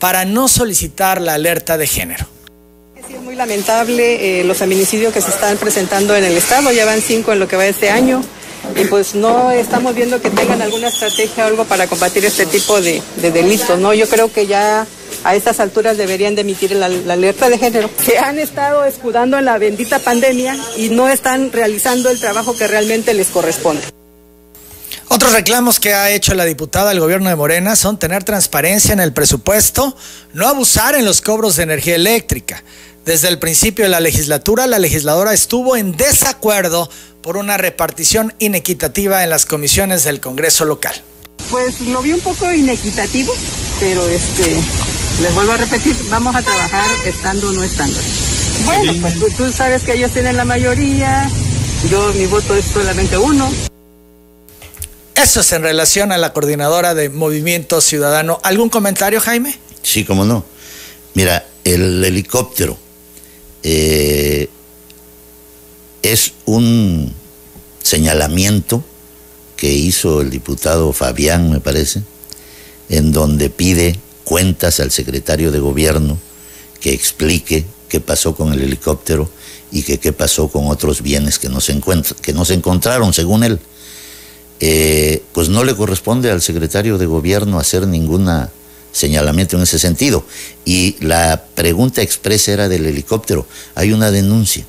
para 0.00 0.24
no 0.24 0.48
solicitar 0.48 1.20
la 1.20 1.34
alerta 1.34 1.78
de 1.78 1.86
género. 1.86 2.26
es 3.08 3.22
muy 3.22 3.36
lamentable 3.36 4.40
eh, 4.40 4.44
los 4.44 4.56
feminicidios 4.56 5.12
que 5.12 5.20
se 5.20 5.30
están 5.30 5.58
presentando 5.58 6.16
en 6.16 6.24
el 6.24 6.36
Estado, 6.36 6.72
ya 6.72 6.84
van 6.84 7.00
cinco 7.00 7.32
en 7.32 7.38
lo 7.38 7.46
que 7.46 7.54
va 7.54 7.66
este 7.66 7.88
año 7.88 8.24
y 8.76 8.84
pues 8.84 9.14
no 9.14 9.50
estamos 9.50 9.94
viendo 9.94 10.20
que 10.20 10.30
tengan 10.30 10.62
alguna 10.62 10.88
estrategia 10.88 11.44
o 11.44 11.48
algo 11.48 11.64
para 11.64 11.86
combatir 11.86 12.24
este 12.24 12.46
tipo 12.46 12.80
de, 12.80 13.02
de 13.16 13.30
delitos, 13.30 13.78
¿no? 13.78 13.94
Yo 13.94 14.08
creo 14.08 14.32
que 14.32 14.46
ya 14.46 14.86
a 15.24 15.34
estas 15.34 15.60
alturas 15.60 15.96
deberían 15.96 16.34
de 16.34 16.42
emitir 16.42 16.72
la, 16.72 16.88
la, 16.88 17.14
alerta 17.14 17.48
de 17.48 17.58
género. 17.58 17.90
Se 18.04 18.18
han 18.18 18.38
estado 18.38 18.84
escudando 18.84 19.38
en 19.38 19.44
la 19.44 19.58
bendita 19.58 19.98
pandemia 19.98 20.56
y 20.76 20.90
no 20.90 21.08
están 21.08 21.50
realizando 21.52 22.10
el 22.10 22.20
trabajo 22.20 22.56
que 22.56 22.66
realmente 22.66 23.14
les 23.14 23.28
corresponde. 23.28 23.97
Otros 25.10 25.32
reclamos 25.32 25.80
que 25.80 25.94
ha 25.94 26.10
hecho 26.10 26.34
la 26.34 26.44
diputada 26.44 26.90
al 26.90 27.00
gobierno 27.00 27.30
de 27.30 27.36
Morena 27.36 27.76
son 27.76 27.98
tener 27.98 28.24
transparencia 28.24 28.92
en 28.92 29.00
el 29.00 29.14
presupuesto, 29.14 29.96
no 30.34 30.46
abusar 30.46 30.94
en 30.94 31.06
los 31.06 31.22
cobros 31.22 31.56
de 31.56 31.62
energía 31.62 31.94
eléctrica. 31.94 32.62
Desde 33.06 33.28
el 33.28 33.38
principio 33.38 33.84
de 33.86 33.88
la 33.88 34.00
legislatura, 34.00 34.66
la 34.66 34.78
legisladora 34.78 35.32
estuvo 35.32 35.76
en 35.76 35.96
desacuerdo 35.96 36.90
por 37.22 37.38
una 37.38 37.56
repartición 37.56 38.34
inequitativa 38.38 39.24
en 39.24 39.30
las 39.30 39.46
comisiones 39.46 40.04
del 40.04 40.20
Congreso 40.20 40.66
local. 40.66 40.94
Pues 41.50 41.80
lo 41.80 42.02
vi 42.02 42.12
un 42.12 42.20
poco 42.20 42.52
inequitativo, 42.52 43.34
pero 43.80 44.06
este, 44.08 44.56
les 45.22 45.34
vuelvo 45.34 45.52
a 45.52 45.56
repetir, 45.56 45.96
vamos 46.10 46.36
a 46.36 46.42
trabajar 46.42 46.86
estando 47.06 47.48
o 47.48 47.52
no 47.52 47.64
estando. 47.64 47.98
Bueno, 48.66 48.92
pues 49.00 49.18
tú, 49.18 49.26
tú 49.38 49.52
sabes 49.52 49.84
que 49.84 49.94
ellos 49.94 50.12
tienen 50.12 50.36
la 50.36 50.44
mayoría, 50.44 51.30
yo 51.90 52.12
mi 52.12 52.26
voto 52.26 52.54
es 52.54 52.66
solamente 52.66 53.16
uno. 53.16 53.50
Eso 55.22 55.40
es 55.40 55.50
en 55.52 55.62
relación 55.62 56.12
a 56.12 56.16
la 56.16 56.32
coordinadora 56.32 56.94
de 56.94 57.08
Movimiento 57.08 57.80
Ciudadano. 57.80 58.38
¿Algún 58.44 58.68
comentario, 58.68 59.20
Jaime? 59.20 59.58
Sí, 59.82 60.04
cómo 60.04 60.24
no. 60.24 60.44
Mira, 61.14 61.44
el 61.64 62.04
helicóptero 62.04 62.78
eh, 63.64 64.48
es 66.02 66.34
un 66.44 67.12
señalamiento 67.82 68.84
que 69.56 69.72
hizo 69.72 70.20
el 70.20 70.30
diputado 70.30 70.92
Fabián, 70.92 71.50
me 71.50 71.58
parece, 71.58 72.02
en 72.88 73.10
donde 73.10 73.50
pide 73.50 73.98
cuentas 74.22 74.78
al 74.78 74.92
secretario 74.92 75.50
de 75.50 75.58
gobierno 75.58 76.16
que 76.80 76.92
explique 76.92 77.66
qué 77.88 77.98
pasó 77.98 78.36
con 78.36 78.52
el 78.52 78.60
helicóptero 78.62 79.28
y 79.72 79.82
qué 79.82 80.12
pasó 80.12 80.46
con 80.46 80.68
otros 80.68 81.02
bienes 81.02 81.40
que 81.40 81.48
no 81.48 81.60
se, 81.60 81.76
que 82.22 82.32
no 82.32 82.44
se 82.44 82.54
encontraron, 82.54 83.12
según 83.12 83.42
él. 83.42 83.58
Eh, 84.60 85.22
pues 85.32 85.48
no 85.48 85.62
le 85.64 85.76
corresponde 85.76 86.30
al 86.30 86.42
secretario 86.42 86.98
de 86.98 87.06
gobierno 87.06 87.60
hacer 87.60 87.86
ninguna 87.86 88.50
señalamiento 88.92 89.56
en 89.56 89.62
ese 89.62 89.78
sentido. 89.78 90.24
Y 90.64 90.96
la 91.00 91.44
pregunta 91.54 92.02
expresa 92.02 92.52
era 92.52 92.68
del 92.68 92.86
helicóptero. 92.86 93.46
Hay 93.74 93.92
una 93.92 94.10
denuncia 94.10 94.66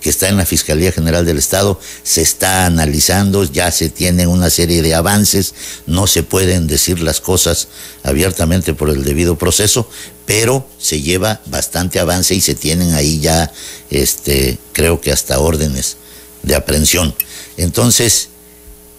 que 0.00 0.10
está 0.10 0.28
en 0.28 0.36
la 0.36 0.46
Fiscalía 0.46 0.92
General 0.92 1.26
del 1.26 1.38
Estado, 1.38 1.80
se 2.04 2.22
está 2.22 2.66
analizando, 2.66 3.42
ya 3.44 3.70
se 3.72 3.88
tienen 3.90 4.28
una 4.28 4.48
serie 4.48 4.80
de 4.80 4.94
avances, 4.94 5.54
no 5.86 6.06
se 6.06 6.22
pueden 6.22 6.68
decir 6.68 7.00
las 7.00 7.20
cosas 7.20 7.66
abiertamente 8.04 8.74
por 8.74 8.90
el 8.90 9.02
debido 9.02 9.36
proceso, 9.36 9.90
pero 10.24 10.68
se 10.78 11.02
lleva 11.02 11.40
bastante 11.46 11.98
avance 11.98 12.34
y 12.34 12.40
se 12.40 12.54
tienen 12.54 12.94
ahí 12.94 13.18
ya, 13.18 13.52
este, 13.90 14.58
creo 14.72 15.00
que 15.00 15.10
hasta 15.10 15.40
órdenes 15.40 15.96
de 16.44 16.54
aprehensión. 16.54 17.12
Entonces, 17.56 18.28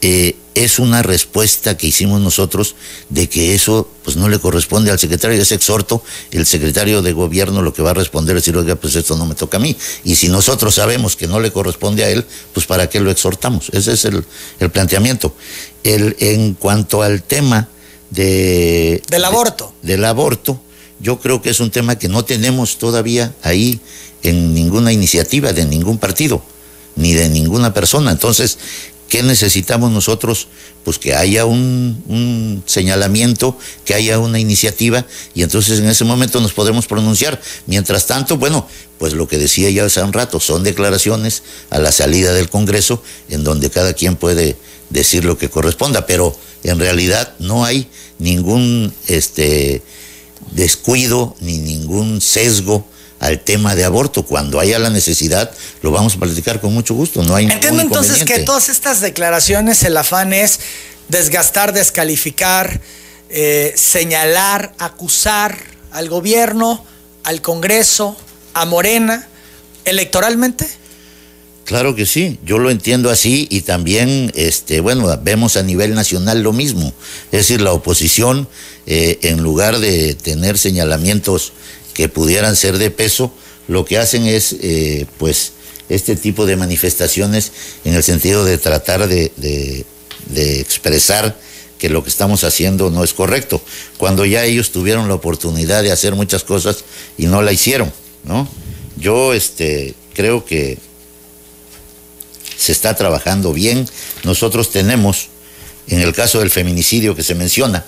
eh, 0.01 0.36
es 0.56 0.79
una 0.79 1.01
respuesta 1.03 1.77
que 1.77 1.88
hicimos 1.88 2.20
nosotros 2.22 2.75
de 3.10 3.29
que 3.29 3.56
eso 3.56 3.89
pues 4.03 4.18
no 4.18 4.27
le 4.27 4.39
corresponde 4.39 4.91
al 4.91 5.00
secretario, 5.00 5.41
es 5.41 5.51
exhorto, 5.51 6.03
el 6.32 6.46
secretario 6.46 7.01
de 7.01 7.13
gobierno 7.13 7.62
lo 7.62 7.74
que 7.74 7.82
va 7.82 7.91
a 7.91 7.94
responder 7.94 8.36
es 8.36 8.44
decir, 8.44 8.58
oiga, 8.58 8.75
pues 8.75 8.96
esto 8.96 9.15
no 9.18 9.25
me 9.25 9.36
toca 9.36 9.58
a 9.58 9.60
mí. 9.60 9.75
Y 10.03 10.15
si 10.15 10.27
nosotros 10.27 10.75
sabemos 10.75 11.15
que 11.15 11.27
no 11.27 11.39
le 11.39 11.51
corresponde 11.51 12.03
a 12.03 12.10
él, 12.10 12.25
pues 12.53 12.65
para 12.65 12.89
qué 12.89 13.00
lo 13.00 13.12
exhortamos. 13.12 13.70
Ese 13.72 13.94
es 13.94 14.06
el, 14.06 14.25
el 14.60 14.70
planteamiento. 14.70 15.34
El, 15.84 16.15
en 16.20 16.56
cuanto 16.56 17.03
al 17.03 17.24
tema 17.24 17.70
de... 18.10 19.01
Del 19.10 19.25
aborto. 19.25 19.74
De, 19.82 19.94
del 19.94 20.06
aborto, 20.06 20.62
yo 21.00 21.20
creo 21.20 21.41
que 21.41 21.51
es 21.51 21.60
un 21.60 21.72
tema 21.72 21.98
que 21.98 22.10
no 22.10 22.25
tenemos 22.25 22.77
todavía 22.77 23.34
ahí 23.44 23.79
en 24.24 24.53
ninguna 24.53 24.91
iniciativa 24.91 25.53
de 25.53 25.65
ningún 25.65 25.98
partido, 25.98 26.44
ni 26.96 27.13
de 27.13 27.29
ninguna 27.29 27.74
persona. 27.74 28.12
Entonces, 28.12 28.58
¿Qué 29.10 29.24
necesitamos 29.24 29.92
nosotros? 29.92 30.48
Pues 30.84 31.00
que 31.00 31.16
haya 31.16 31.46
un, 31.46 32.04
un, 32.08 32.63
señalamiento, 32.66 33.58
que 33.84 33.96
haya 33.96 34.20
una 34.20 34.39
iniciativa 34.39 35.06
y 35.34 35.42
entonces 35.42 35.80
en 35.80 35.89
ese 35.89 36.06
momento 36.06 36.39
nos 36.39 36.54
podremos 36.54 36.86
pronunciar. 36.86 37.42
Mientras 37.66 38.06
tanto, 38.06 38.38
bueno, 38.38 38.68
pues 39.00 39.13
lo 39.13 39.28
que 39.28 39.38
decía 39.38 39.70
ya 39.72 39.86
hace 39.86 40.01
un 40.04 40.13
rato, 40.13 40.39
son 40.39 40.63
declaraciones 40.63 41.42
a 41.72 41.80
la 41.80 41.92
salida 41.92 42.34
del 42.34 42.50
Congreso 42.50 43.01
en 43.30 43.44
donde 43.44 43.70
cada 43.70 43.94
quien 43.94 44.16
puede 44.16 44.56
decir 44.89 45.25
lo 45.25 45.38
que 45.38 45.50
corresponda, 45.50 46.06
pero 46.06 46.36
en 46.63 46.80
realidad 46.80 47.34
no 47.39 47.66
hay 47.66 47.89
ningún 48.20 48.94
este, 49.08 49.82
descuido 50.51 51.36
ni 51.39 51.58
ningún 51.58 52.22
sesgo 52.22 52.86
al 53.19 53.39
tema 53.39 53.75
de 53.75 53.83
aborto. 53.83 54.23
Cuando 54.23 54.59
haya 54.59 54.79
la 54.79 54.89
necesidad, 54.89 55.51
lo 55.81 55.91
vamos 55.91 56.15
a 56.15 56.19
platicar 56.19 56.59
con 56.61 56.73
mucho 56.73 56.93
gusto. 56.93 57.23
No 57.23 57.35
hay 57.35 57.45
Entiendo 57.45 57.81
entonces 57.81 58.23
que 58.23 58.39
todas 58.39 58.69
estas 58.69 59.01
declaraciones, 59.01 59.83
el 59.83 59.97
afán 59.97 60.33
es 60.33 60.59
desgastar, 61.09 61.73
descalificar, 61.73 62.81
eh, 63.29 63.73
señalar, 63.75 64.73
acusar 64.77 65.57
al 65.91 66.09
gobierno, 66.09 66.83
al 67.23 67.41
Congreso, 67.41 68.17
a 68.53 68.65
Morena, 68.65 69.27
electoralmente. 69.85 70.67
Claro 71.65 71.93
que 71.93 72.07
sí, 72.07 72.39
yo 72.43 72.57
lo 72.57 72.71
entiendo 72.71 73.11
así 73.11 73.47
y 73.51 73.61
también, 73.61 74.31
este, 74.33 74.79
bueno, 74.79 75.15
vemos 75.21 75.55
a 75.55 75.61
nivel 75.61 75.93
nacional 75.93 76.41
lo 76.41 76.51
mismo. 76.51 76.91
Es 77.31 77.47
decir, 77.47 77.61
la 77.61 77.73
oposición, 77.73 78.47
eh, 78.88 79.19
en 79.21 79.43
lugar 79.43 79.77
de 79.77 80.15
tener 80.15 80.57
señalamientos 80.57 81.53
que 81.93 82.10
pudieran 82.10 82.55
ser 82.55 82.77
de 82.77 82.91
peso, 82.91 83.31
lo 83.67 83.86
que 83.86 83.98
hacen 83.98 84.25
es, 84.25 84.55
eh, 84.62 85.05
pues, 85.17 85.53
este 85.89 86.15
tipo 86.15 86.46
de 86.46 86.55
manifestaciones 86.55 87.51
en 87.84 87.96
el 87.96 88.03
sentido 88.03 88.46
de 88.46 88.58
tratar 88.58 89.08
de, 89.08 89.31
de, 89.38 90.60
expresar 90.60 91.36
que 91.79 91.89
lo 91.89 92.03
que 92.03 92.10
estamos 92.10 92.43
haciendo 92.43 92.91
no 92.91 93.03
es 93.03 93.13
correcto, 93.13 93.62
cuando 93.98 94.25
ya 94.25 94.43
ellos 94.43 94.72
tuvieron 94.72 95.08
la 95.08 95.15
oportunidad 95.15 95.81
de 95.81 95.91
hacer 95.91 96.13
muchas 96.13 96.43
cosas 96.43 96.84
y 97.17 97.25
no 97.25 97.41
la 97.41 97.51
hicieron, 97.51 97.91
¿no? 98.24 98.48
Yo, 98.98 99.34
este, 99.34 99.96
creo 100.13 100.46
que 100.46 100.77
se 102.58 102.74
está 102.74 102.96
trabajando 102.96 103.53
bien. 103.53 103.88
Nosotros 104.24 104.72
tenemos, 104.72 105.29
en 105.88 106.01
el 106.01 106.13
caso 106.13 106.39
del 106.39 106.50
feminicidio 106.50 107.15
que 107.15 107.24
se 107.24 107.34
menciona, 107.34 107.86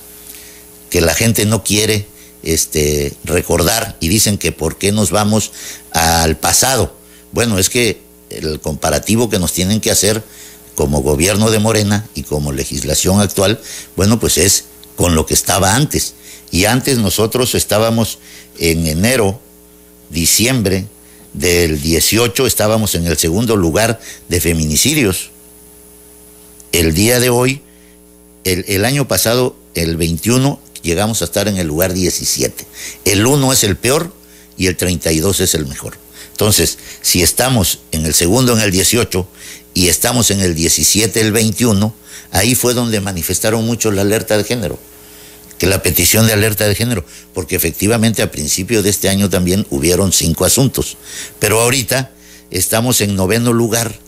que 0.90 1.02
la 1.02 1.14
gente 1.14 1.46
no 1.46 1.64
quiere 1.64 2.08
este, 2.44 3.14
recordar 3.24 3.98
y 4.00 4.10
dicen 4.10 4.38
que 4.38 4.52
por 4.52 4.78
qué 4.78 4.92
nos 4.92 5.12
vamos 5.12 5.52
al 5.92 6.38
pasado. 6.38 6.96
Bueno, 7.32 7.60
es 7.60 7.70
que 7.70 8.02
el 8.30 8.60
comparativo 8.60 9.30
que 9.30 9.40
nos 9.40 9.54
tienen 9.54 9.82
que 9.82 9.92
hacer 9.92 10.24
como 10.76 11.02
gobierno 11.02 11.52
de 11.52 11.60
Morena 11.60 12.08
y 12.16 12.24
como 12.24 12.52
legislación 12.52 13.20
actual, 13.20 13.60
bueno, 13.96 14.20
pues 14.20 14.38
es 14.38 14.66
con 14.96 15.16
lo 15.16 15.26
que 15.26 15.34
estaba 15.34 15.76
antes. 15.76 16.16
Y 16.52 16.66
antes 16.66 16.98
nosotros 16.98 17.56
estábamos 17.56 18.20
en 18.60 18.88
enero, 18.88 19.40
diciembre 20.10 20.88
del 21.34 21.82
18, 21.82 22.46
estábamos 22.46 22.96
en 22.96 23.08
el 23.08 23.18
segundo 23.18 23.56
lugar 23.56 24.00
de 24.28 24.42
feminicidios. 24.42 25.30
El 26.72 26.94
día 26.94 27.20
de 27.20 27.30
hoy, 27.30 27.62
el, 28.44 28.66
el 28.68 28.86
año 28.86 29.08
pasado, 29.08 29.56
el 29.76 29.98
21, 29.98 30.60
llegamos 30.82 31.22
a 31.22 31.26
estar 31.26 31.48
en 31.48 31.58
el 31.58 31.68
lugar 31.68 31.94
17. 31.94 32.66
El 33.06 33.26
1 33.26 33.54
es 33.54 33.64
el 33.64 33.78
peor 33.78 34.14
y 34.58 34.68
el 34.68 34.78
32 34.78 35.40
es 35.40 35.56
el 35.56 35.66
mejor. 35.66 35.98
Entonces, 36.32 36.78
si 37.02 37.22
estamos 37.22 37.80
en 37.92 38.06
el 38.06 38.14
segundo, 38.14 38.54
en 38.54 38.60
el 38.60 38.72
18, 38.72 39.28
y 39.74 39.88
estamos 39.88 40.32
en 40.32 40.42
el 40.42 40.56
17, 40.56 41.22
el 41.22 41.32
21, 41.32 41.94
ahí 42.32 42.56
fue 42.56 42.74
donde 42.74 43.00
manifestaron 43.00 43.66
mucho 43.66 43.92
la 43.92 44.02
alerta 44.02 44.38
de 44.38 44.44
género, 44.44 44.80
que 45.58 45.68
la 45.68 45.84
petición 45.84 46.26
de 46.28 46.34
alerta 46.34 46.68
de 46.68 46.76
género, 46.76 47.06
porque 47.34 47.56
efectivamente 47.56 48.22
a 48.22 48.32
principio 48.32 48.82
de 48.82 48.90
este 48.90 49.10
año 49.10 49.30
también 49.30 49.68
hubieron 49.70 50.12
cinco 50.12 50.46
asuntos, 50.46 50.98
pero 51.40 51.62
ahorita 51.62 52.12
estamos 52.50 53.02
en 53.02 53.16
noveno 53.16 53.54
lugar 53.54 54.00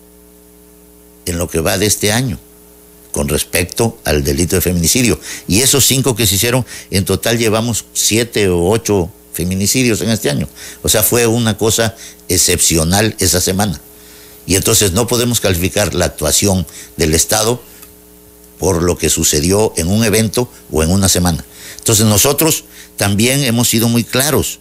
en 1.25 1.37
lo 1.37 1.47
que 1.47 1.59
va 1.59 1.77
de 1.77 1.85
este 1.85 2.11
año 2.11 2.39
con 3.13 3.29
respecto 3.29 3.97
al 4.03 4.25
delito 4.25 4.57
de 4.57 4.61
feminicidio. 4.61 5.17
Y 5.47 5.61
esos 5.61 5.85
cinco 5.85 6.15
que 6.15 6.27
se 6.27 6.35
hicieron, 6.35 6.65
en 6.91 7.05
total 7.05 7.37
llevamos 7.37 7.85
siete 7.93 8.49
o 8.49 8.67
ocho 8.67 9.09
feminicidios 9.31 10.01
en 10.01 10.09
este 10.09 10.29
año. 10.29 10.49
O 10.81 10.89
sea, 10.89 11.03
fue 11.03 11.25
una 11.27 11.57
cosa 11.57 11.95
excepcional 12.27 13.15
esa 13.19 13.39
semana. 13.39 13.79
Y 14.45 14.55
entonces 14.55 14.91
no 14.91 15.07
podemos 15.07 15.39
calificar 15.39 15.93
la 15.93 16.05
actuación 16.05 16.67
del 16.97 17.13
Estado 17.13 17.61
por 18.59 18.83
lo 18.83 18.97
que 18.97 19.09
sucedió 19.09 19.73
en 19.77 19.87
un 19.87 20.03
evento 20.03 20.49
o 20.71 20.83
en 20.83 20.89
una 20.89 21.07
semana. 21.07 21.45
Entonces 21.77 22.05
nosotros 22.05 22.65
también 22.97 23.43
hemos 23.43 23.69
sido 23.69 23.87
muy 23.87 24.03
claros. 24.03 24.59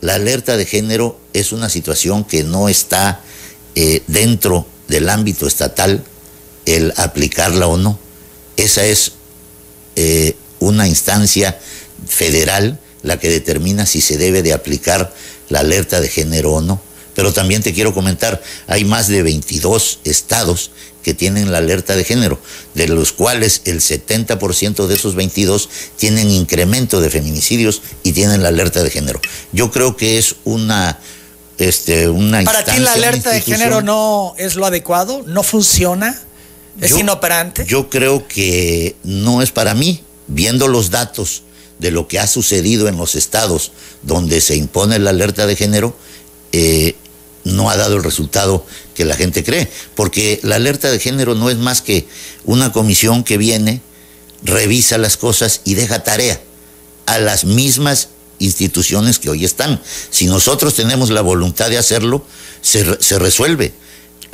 La 0.00 0.16
alerta 0.16 0.56
de 0.56 0.66
género 0.66 1.18
es 1.32 1.52
una 1.52 1.70
situación 1.70 2.24
que 2.24 2.42
no 2.42 2.68
está 2.68 3.20
eh, 3.76 4.02
dentro 4.08 4.66
del 4.88 5.08
ámbito 5.08 5.46
estatal 5.46 6.04
el 6.66 6.92
aplicarla 6.96 7.66
o 7.66 7.76
no. 7.76 7.98
Esa 8.56 8.84
es 8.84 9.12
eh, 9.96 10.36
una 10.60 10.88
instancia 10.88 11.58
federal 12.06 12.78
la 13.02 13.18
que 13.18 13.28
determina 13.28 13.86
si 13.86 14.00
se 14.00 14.16
debe 14.16 14.42
de 14.42 14.52
aplicar 14.52 15.14
la 15.48 15.60
alerta 15.60 16.00
de 16.00 16.08
género 16.08 16.54
o 16.54 16.60
no. 16.60 16.80
Pero 17.14 17.32
también 17.32 17.62
te 17.62 17.72
quiero 17.72 17.94
comentar, 17.94 18.42
hay 18.66 18.84
más 18.84 19.06
de 19.06 19.22
22 19.22 20.00
estados 20.04 20.72
que 21.04 21.14
tienen 21.14 21.52
la 21.52 21.58
alerta 21.58 21.94
de 21.94 22.02
género, 22.02 22.40
de 22.74 22.88
los 22.88 23.12
cuales 23.12 23.60
el 23.66 23.80
70% 23.80 24.86
de 24.86 24.94
esos 24.94 25.14
22 25.14 25.68
tienen 25.96 26.30
incremento 26.30 27.00
de 27.00 27.10
feminicidios 27.10 27.82
y 28.02 28.12
tienen 28.12 28.42
la 28.42 28.48
alerta 28.48 28.82
de 28.82 28.90
género. 28.90 29.20
Yo 29.52 29.70
creo 29.70 29.96
que 29.96 30.18
es 30.18 30.36
una 30.44 30.98
este 31.58 32.08
una 32.08 32.42
Para 32.42 32.64
ti 32.64 32.80
la 32.80 32.94
alerta 32.94 33.30
de 33.30 33.42
género 33.42 33.80
no 33.80 34.34
es 34.38 34.56
lo 34.56 34.66
adecuado, 34.66 35.22
no 35.26 35.44
funciona, 35.44 36.20
es 36.80 36.98
inoperante. 36.98 37.64
Yo 37.66 37.88
creo 37.88 38.26
que 38.26 38.96
no 39.02 39.42
es 39.42 39.50
para 39.50 39.74
mí, 39.74 40.02
viendo 40.26 40.68
los 40.68 40.90
datos 40.90 41.42
de 41.78 41.90
lo 41.90 42.08
que 42.08 42.18
ha 42.18 42.26
sucedido 42.26 42.88
en 42.88 42.96
los 42.96 43.14
estados 43.14 43.72
donde 44.02 44.40
se 44.40 44.56
impone 44.56 44.98
la 44.98 45.10
alerta 45.10 45.46
de 45.46 45.56
género, 45.56 45.96
eh, 46.52 46.96
no 47.44 47.68
ha 47.70 47.76
dado 47.76 47.96
el 47.96 48.04
resultado 48.04 48.64
que 48.94 49.04
la 49.04 49.16
gente 49.16 49.44
cree, 49.44 49.70
porque 49.94 50.40
la 50.42 50.56
alerta 50.56 50.90
de 50.90 50.98
género 50.98 51.34
no 51.34 51.50
es 51.50 51.58
más 51.58 51.82
que 51.82 52.06
una 52.44 52.72
comisión 52.72 53.22
que 53.22 53.36
viene, 53.36 53.82
revisa 54.42 54.98
las 54.98 55.16
cosas 55.16 55.60
y 55.64 55.74
deja 55.74 56.04
tarea 56.04 56.40
a 57.06 57.18
las 57.18 57.44
mismas 57.44 58.08
instituciones 58.38 59.18
que 59.18 59.30
hoy 59.30 59.44
están. 59.44 59.80
Si 60.10 60.26
nosotros 60.26 60.74
tenemos 60.74 61.10
la 61.10 61.20
voluntad 61.20 61.68
de 61.68 61.78
hacerlo, 61.78 62.24
se, 62.62 63.02
se 63.02 63.18
resuelve. 63.18 63.74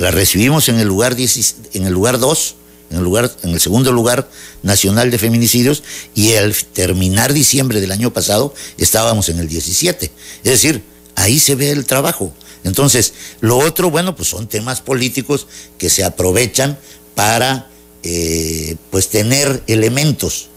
La 0.01 0.09
recibimos 0.09 0.67
en 0.67 0.79
el 0.79 0.87
lugar 0.87 1.15
en 1.15 1.85
el 1.85 1.93
lugar 1.93 2.17
2, 2.17 2.55
en 2.89 2.97
el 2.97 3.03
lugar 3.03 3.31
en 3.43 3.51
el 3.51 3.59
segundo 3.59 3.91
lugar 3.91 4.27
nacional 4.63 5.11
de 5.11 5.19
feminicidios 5.19 5.83
y 6.15 6.33
al 6.33 6.55
terminar 6.55 7.33
diciembre 7.33 7.79
del 7.79 7.91
año 7.91 8.11
pasado 8.11 8.51
estábamos 8.79 9.29
en 9.29 9.37
el 9.37 9.47
17. 9.47 10.11
Es 10.43 10.51
decir, 10.51 10.81
ahí 11.13 11.39
se 11.39 11.53
ve 11.53 11.69
el 11.69 11.85
trabajo. 11.85 12.33
Entonces, 12.63 13.13
lo 13.41 13.59
otro, 13.59 13.91
bueno, 13.91 14.15
pues 14.15 14.27
son 14.27 14.47
temas 14.47 14.81
políticos 14.81 15.45
que 15.77 15.91
se 15.91 16.03
aprovechan 16.03 16.79
para, 17.13 17.69
eh, 18.01 18.77
pues, 18.89 19.07
tener 19.09 19.61
elementos. 19.67 20.47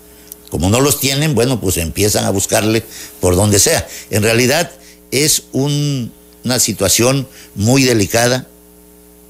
Como 0.48 0.70
no 0.70 0.80
los 0.80 1.00
tienen, 1.00 1.34
bueno, 1.34 1.60
pues 1.60 1.76
empiezan 1.76 2.24
a 2.24 2.30
buscarle 2.30 2.82
por 3.20 3.36
donde 3.36 3.58
sea. 3.58 3.86
En 4.08 4.22
realidad 4.22 4.72
es 5.10 5.42
una 5.52 6.58
situación 6.60 7.28
muy 7.54 7.82
delicada, 7.82 8.48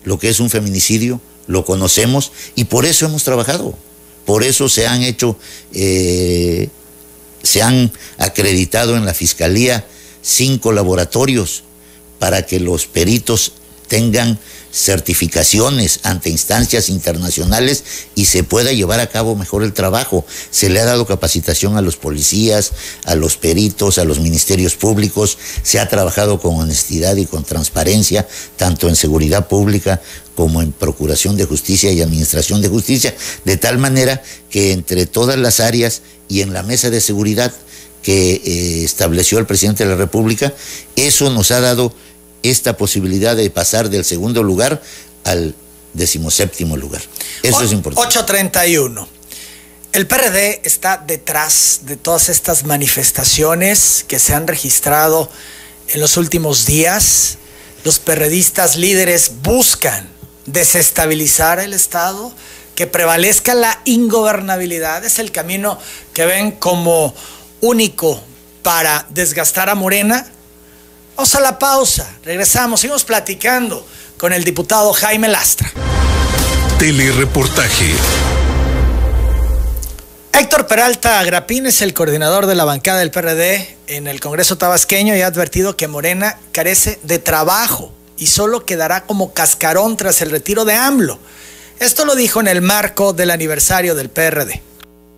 lo 0.05 0.19
que 0.19 0.29
es 0.29 0.41
un 0.41 0.51
feminicidio, 0.51 1.21
lo 1.47 1.65
conocemos 1.65 2.33
y 2.55 2.65
por 2.65 2.87
eso 2.87 3.07
hemos 3.07 3.25
trabajado. 3.25 3.77
Por 4.25 4.43
eso 4.43 4.69
se 4.69 4.87
han 4.87 5.03
hecho, 5.03 5.37
eh, 5.73 6.69
se 7.43 7.63
han 7.63 7.93
acreditado 8.19 8.97
en 8.97 9.05
la 9.05 9.13
Fiscalía 9.13 9.87
cinco 10.23 10.73
laboratorios 10.73 11.65
para 12.19 12.47
que 12.47 12.61
los 12.61 12.87
peritos 12.87 13.53
tengan 13.89 14.39
certificaciones 14.75 16.01
ante 16.03 16.31
instancias 16.31 16.89
internacionales 16.89 17.85
y 18.17 18.25
se 18.25 18.43
pueda 18.43 18.73
llevar 18.73 18.99
a 18.99 19.07
cabo 19.07 19.37
mejor 19.37 19.63
el 19.63 19.73
trabajo. 19.73 20.27
Se 20.51 20.69
le 20.69 20.81
ha 20.81 20.85
dado 20.85 21.07
capacitación 21.07 21.77
a 21.77 21.81
los 21.81 21.97
policías, 21.97 22.73
a 23.05 23.15
los 23.15 23.37
peritos, 23.37 23.99
a 23.99 24.05
los 24.05 24.19
ministerios 24.19 24.75
públicos, 24.75 25.39
se 25.63 25.79
ha 25.79 25.89
trabajado 25.89 26.41
con 26.41 26.57
honestidad 26.57 27.15
y 27.17 27.27
con 27.27 27.45
transparencia, 27.45 28.27
tanto 28.57 28.89
en 28.89 28.97
seguridad 28.97 29.47
pública 29.47 30.03
como 30.35 30.61
en 30.61 30.73
procuración 30.73 31.37
de 31.37 31.45
justicia 31.45 31.93
y 31.93 32.03
administración 32.03 32.61
de 32.61 32.69
justicia, 32.69 33.15
de 33.45 33.57
tal 33.57 33.79
manera 33.79 34.25
que 34.51 34.73
entre 34.73 35.07
todas 35.07 35.39
las 35.39 35.61
áreas 35.61 36.03
y 36.29 36.41
en 36.41 36.53
la 36.53 36.65
mesa 36.65 36.91
de 36.91 37.01
seguridad 37.01 37.55
que 38.03 38.35
eh, 38.45 38.85
estableció 38.85 39.39
el 39.39 39.47
presidente 39.47 39.85
de 39.85 39.91
la 39.91 39.97
República, 39.97 40.53
eso 40.97 41.31
nos 41.31 41.53
ha 41.53 41.61
dado 41.61 41.95
esta 42.45 42.77
posibilidad 42.77 43.35
de 43.35 43.51
pasar 43.51 43.91
del 43.91 44.05
segundo 44.05 44.43
lugar 44.43 44.81
al 45.25 45.55
decimoséptimo 45.95 46.77
lugar. 46.77 47.03
Eso 47.43 47.63
es 47.63 47.73
importante. 47.73 48.07
831. 48.07 49.09
El 49.93 50.07
PRD 50.07 50.61
está 50.65 51.03
detrás 51.05 51.81
de 51.83 51.97
todas 51.97 52.29
estas 52.29 52.65
manifestaciones 52.65 54.05
que 54.07 54.19
se 54.19 54.35
han 54.35 54.47
registrado 54.47 55.31
en 55.89 56.01
los 56.01 56.17
últimos 56.17 56.67
días. 56.67 57.39
Los 57.85 57.99
perredistas 57.99 58.77
líderes 58.77 59.33
buscan 59.43 60.09
desestabilizar 60.47 61.61
el 61.61 61.73
Estado, 61.73 62.35
que 62.75 62.87
prevalezca 62.87 63.55
la 63.55 63.81
ingobernabilidad. 63.85 65.05
Es 65.05 65.19
el 65.19 65.31
camino 65.31 65.79
que 66.13 66.27
ven 66.27 66.51
como 66.51 67.15
único 67.61 68.21
para 68.63 69.07
desgastar 69.11 69.71
a 69.71 69.75
Morena. 69.75 70.27
Vamos 71.17 71.35
a 71.37 71.41
la 71.41 71.61
pausa, 71.61 72.13
regresamos, 72.25 72.81
seguimos 72.81 73.05
platicando 73.05 73.87
con 74.19 74.33
el 74.33 74.43
diputado 74.43 74.93
Jaime 74.93 75.29
Lastra. 75.29 75.71
Telereportaje. 76.77 77.93
Héctor 80.33 80.67
Peralta 80.67 81.21
Agrapín 81.21 81.67
es 81.67 81.83
el 81.83 81.95
coordinador 81.95 82.47
de 82.47 82.57
la 82.57 82.65
bancada 82.65 82.99
del 82.99 83.13
PRD 83.13 83.77
en 83.87 84.09
el 84.09 84.19
Congreso 84.19 84.59
Tabasqueño 84.59 85.15
y 85.15 85.21
ha 85.21 85.29
advertido 85.29 85.77
que 85.77 85.87
Morena 85.87 86.37
carece 86.51 86.99
de 87.05 87.21
trabajo 87.21 87.93
y 88.19 88.27
solo 88.27 88.67
quedará 88.67 89.05
como 89.05 89.33
cascarón 89.33 89.97
tras 89.97 90.21
el 90.21 90.33
retiro 90.33 90.65
de 90.65 90.75
AMLO. 90.75 91.21
Esto 91.79 92.05
lo 92.05 92.17
dijo 92.17 92.41
en 92.41 92.49
el 92.49 92.61
marco 92.61 93.13
del 93.13 93.31
aniversario 93.31 93.95
del 93.95 94.11
PRD. 94.11 94.61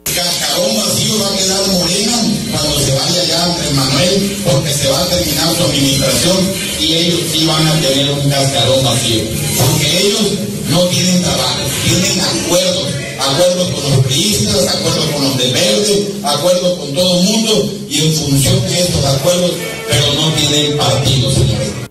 Cascarón 0.04 0.76
vacío 0.76 1.18
va 1.22 1.28
a 1.28 1.38
quedar 1.38 1.66
Morena 1.68 2.35
cuando 2.50 2.80
se 2.80 2.92
vaya 2.92 3.24
ya 3.24 3.44
Andrés 3.44 3.72
Manuel, 3.74 4.36
porque 4.44 4.72
se 4.72 4.88
va 4.88 5.00
a 5.00 5.06
terminar 5.08 5.54
su 5.56 5.62
administración 5.64 6.36
y 6.80 6.92
ellos 6.94 7.20
sí 7.32 7.46
van 7.46 7.66
a 7.66 7.80
tener 7.80 8.10
un 8.10 8.30
cascarón 8.30 8.84
vacío. 8.84 9.22
Porque 9.56 9.98
ellos 10.06 10.22
no 10.70 10.80
tienen 10.88 11.22
trabajo, 11.22 11.62
tienen 11.84 12.20
acuerdos, 12.20 12.88
acuerdos 13.18 13.70
con 13.70 13.90
los 13.90 14.06
priistas, 14.06 14.74
acuerdos 14.74 15.06
con 15.12 15.24
los 15.24 15.38
de 15.38 15.52
verde, 15.52 16.14
acuerdos 16.22 16.78
con 16.78 16.94
todo 16.94 17.20
el 17.20 17.24
mundo 17.24 17.72
y 17.88 18.00
en 18.00 18.12
función 18.14 18.62
de 18.68 18.80
estos 18.80 19.04
acuerdos, 19.04 19.52
pero 19.88 20.14
no 20.14 20.32
tienen 20.34 20.76
partido, 20.76 21.30
señores 21.32 21.86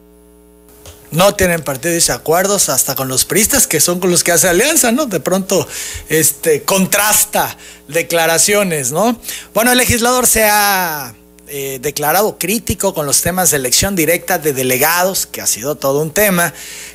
no 1.15 1.35
tienen 1.35 1.61
partidos 1.63 2.07
y 2.07 2.11
acuerdos 2.11 2.69
hasta 2.69 2.95
con 2.95 3.07
los 3.07 3.25
priistas 3.25 3.67
que 3.67 3.79
son 3.79 3.99
con 3.99 4.11
los 4.11 4.23
que 4.23 4.31
hace 4.31 4.47
alianza, 4.47 4.91
¿no? 4.91 5.05
De 5.05 5.19
pronto 5.19 5.67
este 6.09 6.63
contrasta 6.63 7.57
declaraciones, 7.87 8.91
¿no? 8.91 9.19
Bueno, 9.53 9.71
el 9.71 9.77
legislador 9.77 10.27
se 10.27 10.43
ha 10.45 11.13
eh, 11.47 11.77
declarado 11.81 12.39
crítico 12.39 12.93
con 12.93 13.05
los 13.05 13.21
temas 13.21 13.51
de 13.51 13.57
elección 13.57 13.95
directa 13.95 14.39
de 14.39 14.51
delegados, 14.51 15.27
que 15.27 15.41
ha 15.41 15.47
sido 15.47 15.75
todo 15.75 16.01
un 16.01 16.11
tema, 16.11 16.53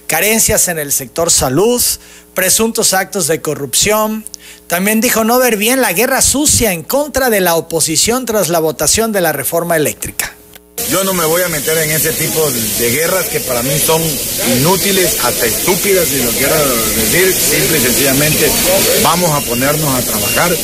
carencias 0.08 0.66
en 0.68 0.78
el 0.78 0.92
sector 0.92 1.30
salud, 1.30 1.80
presuntos 2.34 2.92
actos 2.92 3.28
de 3.28 3.40
corrupción. 3.40 4.24
También 4.66 5.00
dijo 5.00 5.22
no 5.22 5.38
ver 5.38 5.56
bien 5.56 5.80
la 5.80 5.92
guerra 5.92 6.20
sucia 6.20 6.72
en 6.72 6.82
contra 6.82 7.30
de 7.30 7.40
la 7.40 7.54
oposición 7.54 8.26
tras 8.26 8.48
la 8.48 8.58
votación 8.58 9.12
de 9.12 9.20
la 9.20 9.32
reforma 9.32 9.76
eléctrica. 9.76 10.34
Yo 10.88 11.04
no 11.04 11.14
me 11.14 11.24
voy 11.24 11.42
a 11.42 11.48
meter 11.48 11.76
en 11.78 11.90
ese 11.90 12.12
tipo 12.12 12.50
de 12.50 12.90
guerras 12.90 13.26
que 13.26 13.40
para 13.40 13.62
mí 13.62 13.78
son 13.78 14.02
inútiles, 14.56 15.18
hasta 15.22 15.46
estúpidas, 15.46 16.08
si 16.08 16.22
lo 16.22 16.30
quiero 16.30 16.54
decir. 16.96 17.34
Simple 17.34 17.78
y 17.78 17.80
sencillamente 17.80 18.50
vamos 19.02 19.30
a 19.30 19.40
ponernos 19.46 19.94
a 19.94 20.02
trabajar. 20.02 20.56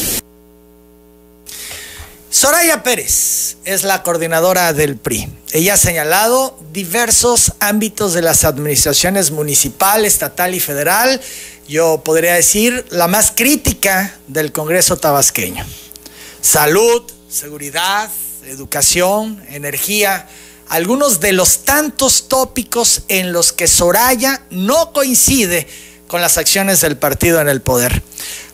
Soraya 2.31 2.83
Pérez 2.83 3.57
es 3.65 3.83
la 3.83 4.03
coordinadora 4.03 4.73
del 4.73 4.97
PRI. 4.97 5.29
Ella 5.53 5.75
ha 5.75 5.79
señalado 5.79 6.59
diversos 6.73 7.55
ámbitos 7.61 8.13
de 8.13 8.21
las 8.21 8.45
administraciones 8.45 9.31
municipal, 9.31 10.05
estatal 10.05 10.55
y 10.55 10.61
federal. 10.61 11.21
Yo 11.67 12.03
podría 12.05 12.35
decir 12.35 12.85
la 12.91 13.09
más 13.09 13.33
crítica 13.35 14.19
del 14.27 14.53
Congreso 14.53 14.99
tabasqueño. 14.99 15.65
Salud, 16.43 17.05
seguridad, 17.29 18.11
educación, 18.49 19.43
energía, 19.49 20.29
algunos 20.69 21.21
de 21.21 21.33
los 21.33 21.65
tantos 21.65 22.29
tópicos 22.29 23.03
en 23.09 23.33
los 23.33 23.53
que 23.53 23.69
Soraya 23.69 24.43
no 24.51 24.93
coincide 24.93 25.67
con 26.09 26.21
las 26.21 26.39
acciones 26.39 26.81
del 26.81 26.97
partido 26.97 27.41
en 27.41 27.49
el 27.49 27.61
poder. 27.61 28.03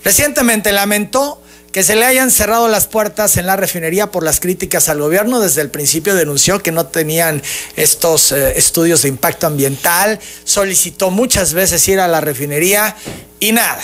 Recientemente 0.05 0.72
lamentó 0.72 1.42
que 1.72 1.83
se 1.83 1.96
le 1.96 2.05
hayan 2.05 2.31
cerrado 2.31 2.68
las 2.68 2.87
puertas 2.87 3.38
en 3.38 3.46
la 3.46 3.57
refinería 3.57 4.11
por 4.11 4.22
las 4.22 4.40
críticas 4.40 4.90
al 4.90 5.00
gobierno. 5.00 5.40
Desde 5.40 5.62
el 5.62 5.70
principio 5.70 6.14
denunció 6.14 6.62
que 6.62 6.70
no 6.70 6.87
tenían 6.87 7.42
estos 7.76 8.33
eh, 8.33 8.59
estudios 8.59 9.02
de 9.02 9.09
impacto 9.09 9.46
ambiental, 9.46 10.20
solicitó 10.44 11.11
muchas 11.11 11.55
veces 11.55 11.87
ir 11.88 11.98
a 11.98 12.09
la 12.09 12.20
refinería 12.20 12.94
y 13.40 13.52
nada. 13.52 13.83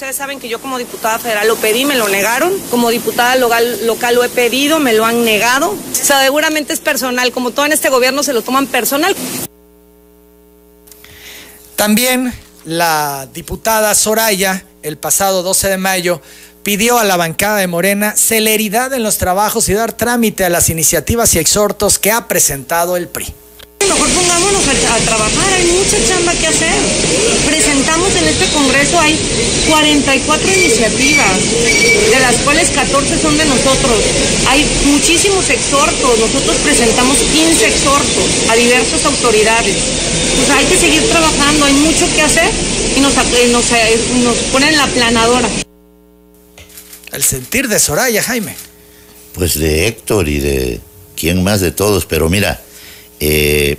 Ustedes 0.00 0.16
saben 0.16 0.40
que 0.40 0.48
yo 0.48 0.62
como 0.62 0.78
diputada 0.78 1.18
federal 1.18 1.46
lo 1.46 1.56
pedí, 1.56 1.84
me 1.84 1.94
lo 1.94 2.08
negaron. 2.08 2.58
Como 2.70 2.88
diputada 2.88 3.36
local, 3.36 3.86
local 3.86 4.14
lo 4.14 4.24
he 4.24 4.30
pedido, 4.30 4.78
me 4.78 4.94
lo 4.94 5.04
han 5.04 5.26
negado. 5.26 5.76
Seguramente 5.92 6.72
es 6.72 6.80
personal. 6.80 7.30
Como 7.32 7.50
todo 7.50 7.66
en 7.66 7.72
este 7.72 7.90
gobierno 7.90 8.22
se 8.22 8.32
lo 8.32 8.40
toman 8.40 8.66
personal. 8.66 9.14
También 11.76 12.32
la 12.64 13.28
diputada 13.34 13.94
Soraya, 13.94 14.64
el 14.82 14.96
pasado 14.96 15.42
12 15.42 15.68
de 15.68 15.76
mayo, 15.76 16.22
pidió 16.62 16.98
a 16.98 17.04
la 17.04 17.18
bancada 17.18 17.58
de 17.58 17.66
Morena 17.66 18.16
celeridad 18.16 18.94
en 18.94 19.02
los 19.02 19.18
trabajos 19.18 19.68
y 19.68 19.74
dar 19.74 19.92
trámite 19.92 20.46
a 20.46 20.48
las 20.48 20.70
iniciativas 20.70 21.34
y 21.34 21.40
exhortos 21.40 21.98
que 21.98 22.10
ha 22.10 22.26
presentado 22.26 22.96
el 22.96 23.06
PRI. 23.06 23.34
Mejor 23.88 24.08
pongámonos 24.10 24.62
a, 24.68 24.94
a, 24.94 24.98
trabajar, 24.98 25.52
hay 25.52 25.66
mucha 25.72 26.02
chamba 26.04 26.32
que 26.34 26.46
hacer. 26.46 26.74
Presentamos 27.46 28.14
en 28.16 28.26
este 28.28 28.46
Congreso, 28.48 29.00
hay 29.00 29.18
44 29.68 30.52
iniciativas, 30.52 31.38
de 32.10 32.20
las 32.20 32.36
cuales 32.36 32.70
14 32.70 33.18
son 33.20 33.36
de 33.36 33.44
nosotros. 33.46 33.98
Hay 34.48 34.66
muchísimos 34.86 35.48
exhortos, 35.50 36.18
nosotros 36.18 36.56
presentamos 36.62 37.16
15 37.18 37.66
exhortos 37.66 38.50
a 38.50 38.56
diversas 38.56 39.04
autoridades. 39.04 39.76
Pues 40.36 40.50
hay 40.50 40.64
que 40.66 40.76
seguir 40.76 41.08
trabajando, 41.08 41.64
hay 41.64 41.74
mucho 41.74 42.06
que 42.14 42.22
hacer 42.22 42.50
y 42.96 43.00
nos, 43.00 43.14
nos, 43.14 43.70
nos 44.24 44.36
ponen 44.52 44.76
la 44.76 44.86
planadora. 44.86 45.48
El 47.12 47.22
sentir 47.22 47.68
de 47.68 47.78
Soraya, 47.78 48.22
Jaime. 48.22 48.54
Pues 49.34 49.58
de 49.58 49.86
Héctor 49.86 50.28
y 50.28 50.38
de 50.38 50.80
quién 51.16 51.42
más 51.42 51.60
de 51.60 51.70
todos, 51.70 52.06
pero 52.06 52.28
mira, 52.28 52.60
eh, 53.20 53.76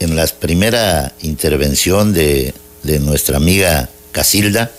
en 0.00 0.16
la 0.16 0.26
primera 0.26 1.14
intervención 1.22 2.12
de, 2.12 2.52
nuestra 3.00 3.36
amiga 3.36 3.90
Casilda, 4.12 4.70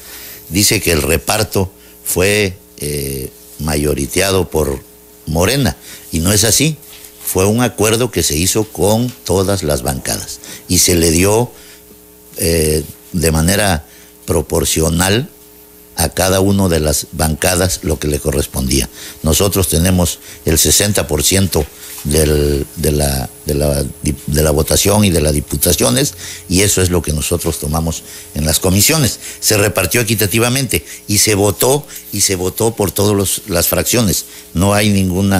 dice 0.50 0.80
que 0.80 0.92
el 0.92 1.02
reparto 1.02 1.70
fue 2.06 2.56
eh, 2.78 3.30
mayoriteado 3.60 4.50
por 4.50 4.80
Morena, 5.26 5.76
y 6.12 6.20
no 6.20 6.32
es 6.32 6.44
así. 6.44 6.78
Fue 7.26 7.46
un 7.46 7.62
acuerdo 7.62 8.12
que 8.12 8.24
se 8.24 8.38
hizo 8.38 8.64
con 8.64 9.12
todas 9.26 9.62
las 9.64 9.82
bancadas 9.82 10.40
y 10.70 10.78
se 10.78 10.96
le 10.96 11.12
dio 11.12 11.52
eh, 12.38 12.84
de 13.12 13.32
manera 13.32 13.86
proporcional 14.26 15.30
a 15.98 16.10
cada 16.10 16.40
una 16.40 16.70
de 16.70 16.80
las 16.80 17.08
bancadas 17.12 17.80
lo 17.84 18.00
que 18.00 18.08
le 18.08 18.20
correspondía. 18.20 18.88
Nosotros 19.24 19.68
tenemos 19.68 20.20
el 20.46 20.58
60% 20.58 21.66
del, 22.04 22.66
de, 22.76 22.92
la, 22.92 23.30
de, 23.46 23.54
la, 23.56 23.84
de, 23.84 24.44
la, 24.44 24.52
votación 24.52 25.04
y 25.04 25.10
de 25.10 25.20
las 25.20 25.34
diputaciones 25.34 26.14
y 26.48 26.62
eso 26.62 26.82
es 26.82 26.92
lo 26.92 27.02
que 27.02 27.12
nosotros 27.12 27.60
tomamos 27.60 28.04
en 28.36 28.46
las 28.46 28.60
comisiones. 28.60 29.20
Se 29.40 29.58
repartió 29.58 30.00
equitativamente 30.00 30.86
y 31.08 31.18
se 31.18 31.36
votó 31.36 31.86
y 32.14 32.22
se 32.22 32.36
votó 32.36 32.76
por 32.76 32.92
todas 32.92 33.42
las 33.48 33.68
fracciones. 33.68 34.26
No 34.54 34.74
hay 34.74 34.90
ningún 34.90 35.34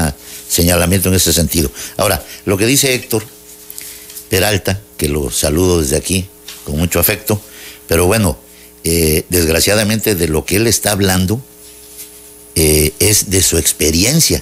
señalamiento 0.50 1.10
en 1.10 1.16
ese 1.16 1.34
sentido. 1.34 1.72
Ahora, 1.98 2.26
lo 2.46 2.58
que 2.58 2.66
dice 2.66 2.94
Héctor 2.94 3.24
Peralta, 4.30 4.82
que 4.98 5.08
lo 5.08 5.30
saludo 5.32 5.82
desde 5.82 5.96
aquí 5.96 6.28
con 6.66 6.78
mucho 6.78 7.00
afecto, 7.00 7.40
pero 7.88 8.08
bueno, 8.08 8.38
eh, 8.90 9.26
desgraciadamente 9.28 10.16
de 10.16 10.30
lo 10.30 10.46
que 10.46 10.56
él 10.56 10.66
está 10.66 10.92
hablando 10.92 11.42
eh, 12.56 12.94
es 13.00 13.30
de 13.30 13.44
su 13.44 13.58
experiencia 13.58 14.42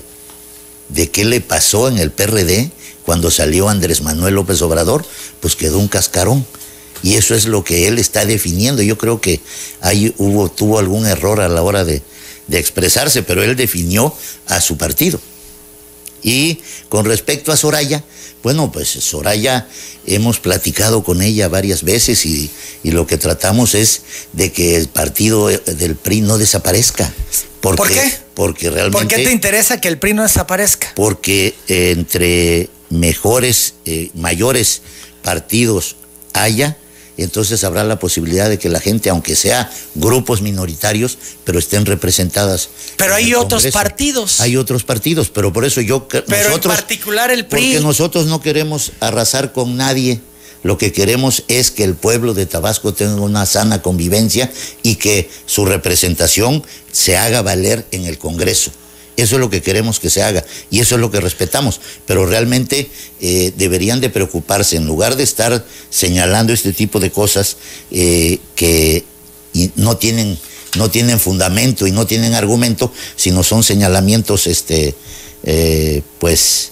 de 0.90 1.10
qué 1.10 1.26
le 1.26 1.42
pasó 1.42 1.88
en 1.88 1.98
el 1.98 2.12
PRD 2.12 2.70
cuando 3.06 3.32
salió 3.32 3.70
Andrés 3.70 4.02
Manuel 4.02 4.36
López 4.36 4.62
Obrador, 4.62 5.04
pues 5.40 5.56
quedó 5.56 5.80
un 5.80 5.88
cascarón. 5.88 6.46
Y 7.02 7.16
eso 7.16 7.34
es 7.34 7.46
lo 7.46 7.64
que 7.64 7.88
él 7.88 7.98
está 7.98 8.24
definiendo. 8.26 8.84
Yo 8.84 9.00
creo 9.00 9.20
que 9.20 9.42
ahí 9.82 10.14
hubo, 10.20 10.50
tuvo 10.50 10.78
algún 10.78 11.08
error 11.08 11.42
a 11.42 11.50
la 11.50 11.64
hora 11.64 11.84
de, 11.84 12.04
de 12.48 12.60
expresarse, 12.60 13.24
pero 13.24 13.42
él 13.42 13.56
definió 13.56 14.14
a 14.46 14.62
su 14.62 14.78
partido. 14.78 15.20
Y 16.24 16.60
con 16.90 17.06
respecto 17.06 17.52
a 17.52 17.58
Soraya, 17.58 18.04
bueno, 18.44 18.72
pues 18.72 18.90
Soraya 18.90 19.68
hemos 20.06 20.40
platicado 20.40 21.04
con 21.04 21.22
ella 21.22 21.48
varias 21.48 21.84
veces 21.84 22.26
y, 22.26 22.50
y, 22.84 22.92
lo 22.92 23.08
que 23.08 23.18
tratamos 23.18 23.74
es 23.74 24.02
de 24.34 24.52
que 24.52 24.76
el 24.76 24.88
partido 24.88 25.48
del 25.48 25.96
PRI 25.96 26.22
no 26.22 26.38
desaparezca. 26.38 27.12
Porque, 27.62 27.78
¿Por 27.78 27.90
qué? 27.90 28.14
Porque 28.36 28.70
realmente... 28.70 29.00
¿Por 29.00 29.08
qué 29.08 29.24
te 29.24 29.32
interesa 29.32 29.82
que 29.82 29.88
el 29.88 29.98
PRI 29.98 30.14
no 30.14 30.24
desaparezca? 30.24 30.92
Porque 30.96 31.56
eh, 31.68 31.92
entre 31.98 32.70
mejores, 32.90 33.74
eh, 33.86 34.12
mayores 34.14 34.82
partidos 35.24 35.96
haya, 36.34 36.78
entonces 37.24 37.64
habrá 37.64 37.84
la 37.84 38.00
posibilidad 38.00 38.50
de 38.50 38.60
que 38.60 38.70
la 38.70 38.80
gente, 38.80 39.10
aunque 39.10 39.36
sea 39.36 39.72
grupos 39.96 40.42
minoritarios, 40.42 41.18
pero 41.44 41.60
estén 41.60 41.86
representadas. 41.86 42.70
Pero 42.98 43.16
hay 43.16 43.34
otros 43.34 43.64
Congreso. 43.64 43.78
partidos. 43.78 44.42
Hay 44.42 44.58
otros 44.58 44.84
partidos, 44.84 45.30
pero 45.30 45.54
por 45.54 45.66
eso 45.66 45.82
yo. 45.82 46.08
Pero 46.08 46.26
nosotros, 46.28 46.74
en 46.74 46.82
particular 46.82 47.32
el 47.32 47.46
PRI. 47.46 47.74
Porque 47.74 47.80
nosotros 47.84 48.26
no 48.28 48.42
queremos 48.42 48.92
arrasar 49.00 49.54
con 49.54 49.78
nadie. 49.78 50.20
Lo 50.64 50.80
que 50.80 50.92
queremos 50.92 51.44
es 51.48 51.70
que 51.70 51.84
el 51.84 51.94
pueblo 51.94 52.34
de 52.34 52.48
Tabasco 52.48 52.92
tenga 52.92 53.22
una 53.22 53.46
sana 53.46 53.84
convivencia 53.84 54.52
y 54.82 54.96
que 54.96 55.30
su 55.46 55.66
representación 55.66 56.64
se 56.92 57.18
haga 57.18 57.44
valer 57.44 57.86
en 57.92 58.06
el 58.06 58.18
Congreso. 58.18 58.72
Eso 59.18 59.36
es 59.36 59.40
lo 59.40 59.50
que 59.50 59.62
queremos 59.62 60.00
que 60.00 60.10
se 60.10 60.24
haga 60.24 60.46
y 60.70 60.80
eso 60.80 60.96
es 60.96 61.02
lo 61.02 61.10
que 61.10 61.22
respetamos. 61.22 61.80
Pero 62.06 62.26
realmente 62.26 62.90
eh, 63.22 63.54
deberían 63.58 64.02
de 64.02 64.10
preocuparse, 64.10 64.76
en 64.76 64.86
lugar 64.86 65.16
de 65.16 65.24
estar 65.24 65.66
señalando 65.90 66.52
este 66.54 66.74
tipo 66.74 67.00
de 67.00 67.12
cosas 67.12 67.58
eh, 67.92 68.40
que 68.56 69.06
no 69.76 69.98
tienen, 69.98 70.38
no 70.78 70.90
tienen 70.92 71.20
fundamento 71.20 71.88
y 71.88 71.92
no 71.92 72.06
tienen 72.06 72.34
argumento, 72.34 72.92
sino 73.16 73.44
son 73.44 73.64
señalamientos, 73.64 74.48
este, 74.48 74.96
eh, 75.44 76.02
pues, 76.20 76.72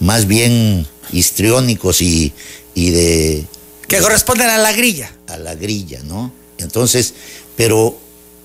más 0.00 0.26
bien 0.26 0.86
histriónicos 1.12 2.00
y, 2.00 2.32
y 2.74 2.90
de... 2.90 3.46
Que 3.86 3.98
corresponden 3.98 4.48
a 4.48 4.56
la 4.56 4.72
grilla. 4.72 5.14
A 5.26 5.36
la 5.36 5.54
grilla, 5.54 6.00
¿no? 6.04 6.32
Entonces, 6.56 7.12
pero 7.56 7.98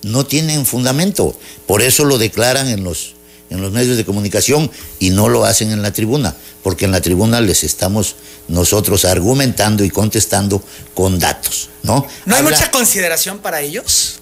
no 0.04 0.26
tienen 0.26 0.66
fundamento. 0.66 1.38
Por 1.66 1.82
eso 1.82 2.04
lo 2.04 2.18
declaran 2.18 2.68
en 2.68 2.84
los 2.84 3.16
en 3.50 3.62
los 3.62 3.72
medios 3.72 3.98
de 3.98 4.06
comunicación 4.06 4.70
y 5.00 5.10
no 5.10 5.30
lo 5.30 5.46
hacen 5.46 5.72
en 5.72 5.82
la 5.82 5.94
tribuna, 5.94 6.36
porque 6.64 6.86
en 6.86 6.92
la 6.92 7.02
tribuna 7.02 7.42
les 7.42 7.64
estamos 7.64 8.16
nosotros 8.48 9.06
argumentando 9.06 9.84
y 9.84 9.90
contestando 9.90 10.62
con 10.94 11.20
datos, 11.20 11.70
¿no? 11.84 12.06
¿No 12.26 12.36
hay 12.36 12.42
Habla... 12.42 12.58
mucha 12.58 12.72
consideración 12.72 13.40
para 13.40 13.62
ellos? 13.62 14.20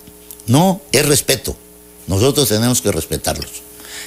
No, 0.47 0.81
es 0.91 1.05
respeto. 1.05 1.55
Nosotros 2.07 2.47
tenemos 2.47 2.81
que 2.81 2.91
respetarlos. 2.91 3.49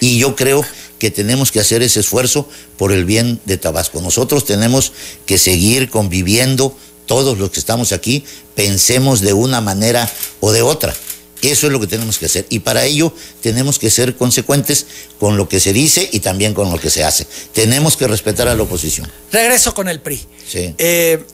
Y 0.00 0.18
yo 0.18 0.36
creo 0.36 0.64
que 1.00 1.10
tenemos 1.10 1.50
que 1.50 1.60
hacer 1.60 1.82
ese 1.82 2.00
esfuerzo 2.00 2.48
por 2.76 2.92
el 2.92 3.04
bien 3.04 3.40
de 3.44 3.56
Tabasco. 3.56 4.00
Nosotros 4.00 4.44
tenemos 4.44 4.92
que 5.26 5.38
seguir 5.38 5.90
conviviendo, 5.90 6.76
todos 7.06 7.38
los 7.38 7.50
que 7.50 7.58
estamos 7.58 7.92
aquí, 7.92 8.24
pensemos 8.54 9.20
de 9.20 9.32
una 9.32 9.60
manera 9.60 10.08
o 10.40 10.52
de 10.52 10.62
otra 10.62 10.94
Eso 11.42 11.66
es 11.68 11.72
lo 11.72 11.78
que 11.80 11.86
tenemos 11.86 12.18
que 12.18 12.26
hacer. 12.26 12.46
Y 12.50 12.60
para 12.60 12.84
ello 12.84 13.14
tenemos 13.40 13.78
que 13.78 13.90
ser 13.90 14.16
consecuentes 14.16 14.86
con 15.20 15.36
lo 15.36 15.48
que 15.48 15.60
se 15.60 15.72
dice 15.72 16.08
y 16.12 16.20
también 16.20 16.52
con 16.54 16.70
lo 16.72 16.78
que 16.80 16.90
se 16.90 17.04
hace. 17.04 17.26
Tenemos 17.52 17.96
que 17.96 18.08
respetar 18.08 18.48
a 18.48 18.54
la 18.54 18.62
oposición. 18.64 19.10
Regreso 19.30 19.72
con 19.74 19.88
el 19.88 20.00
PRI. 20.00 20.26
Sí. 20.50 20.74
Eh, 20.78 21.24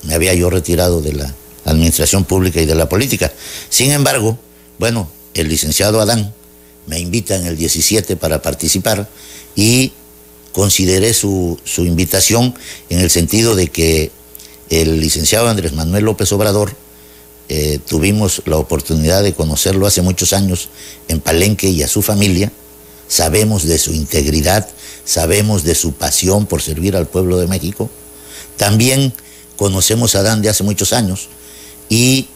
Me 0.03 0.13
había 0.13 0.33
yo 0.33 0.49
retirado 0.49 1.01
de 1.01 1.13
la 1.13 1.33
administración 1.65 2.25
pública 2.25 2.61
y 2.61 2.65
de 2.65 2.75
la 2.75 2.89
política. 2.89 3.31
Sin 3.69 3.91
embargo, 3.91 4.37
bueno, 4.79 5.09
el 5.33 5.47
licenciado 5.47 6.01
Adán 6.01 6.33
me 6.87 6.99
invita 6.99 7.35
en 7.35 7.45
el 7.45 7.57
17 7.57 8.15
para 8.15 8.41
participar 8.41 9.07
y 9.55 9.91
consideré 10.53 11.13
su, 11.13 11.59
su 11.63 11.85
invitación 11.85 12.55
en 12.89 12.99
el 12.99 13.09
sentido 13.09 13.55
de 13.55 13.67
que 13.67 14.11
el 14.69 14.99
licenciado 14.99 15.47
Andrés 15.47 15.73
Manuel 15.73 16.05
López 16.05 16.31
Obrador, 16.31 16.75
eh, 17.49 17.79
tuvimos 17.87 18.41
la 18.45 18.57
oportunidad 18.57 19.23
de 19.23 19.33
conocerlo 19.33 19.87
hace 19.87 20.01
muchos 20.01 20.33
años 20.33 20.69
en 21.07 21.19
Palenque 21.19 21.69
y 21.69 21.83
a 21.83 21.87
su 21.87 22.01
familia, 22.01 22.51
sabemos 23.07 23.63
de 23.63 23.77
su 23.77 23.93
integridad, 23.93 24.67
sabemos 25.05 25.63
de 25.63 25.75
su 25.75 25.93
pasión 25.93 26.45
por 26.45 26.61
servir 26.61 26.95
al 26.95 27.07
pueblo 27.07 27.37
de 27.37 27.47
México, 27.47 27.89
también 28.57 29.13
conocemos 29.55 30.15
a 30.15 30.19
Adán 30.19 30.41
de 30.41 30.49
hace 30.49 30.63
muchos 30.63 30.91
años 30.93 31.29
y 31.89 32.27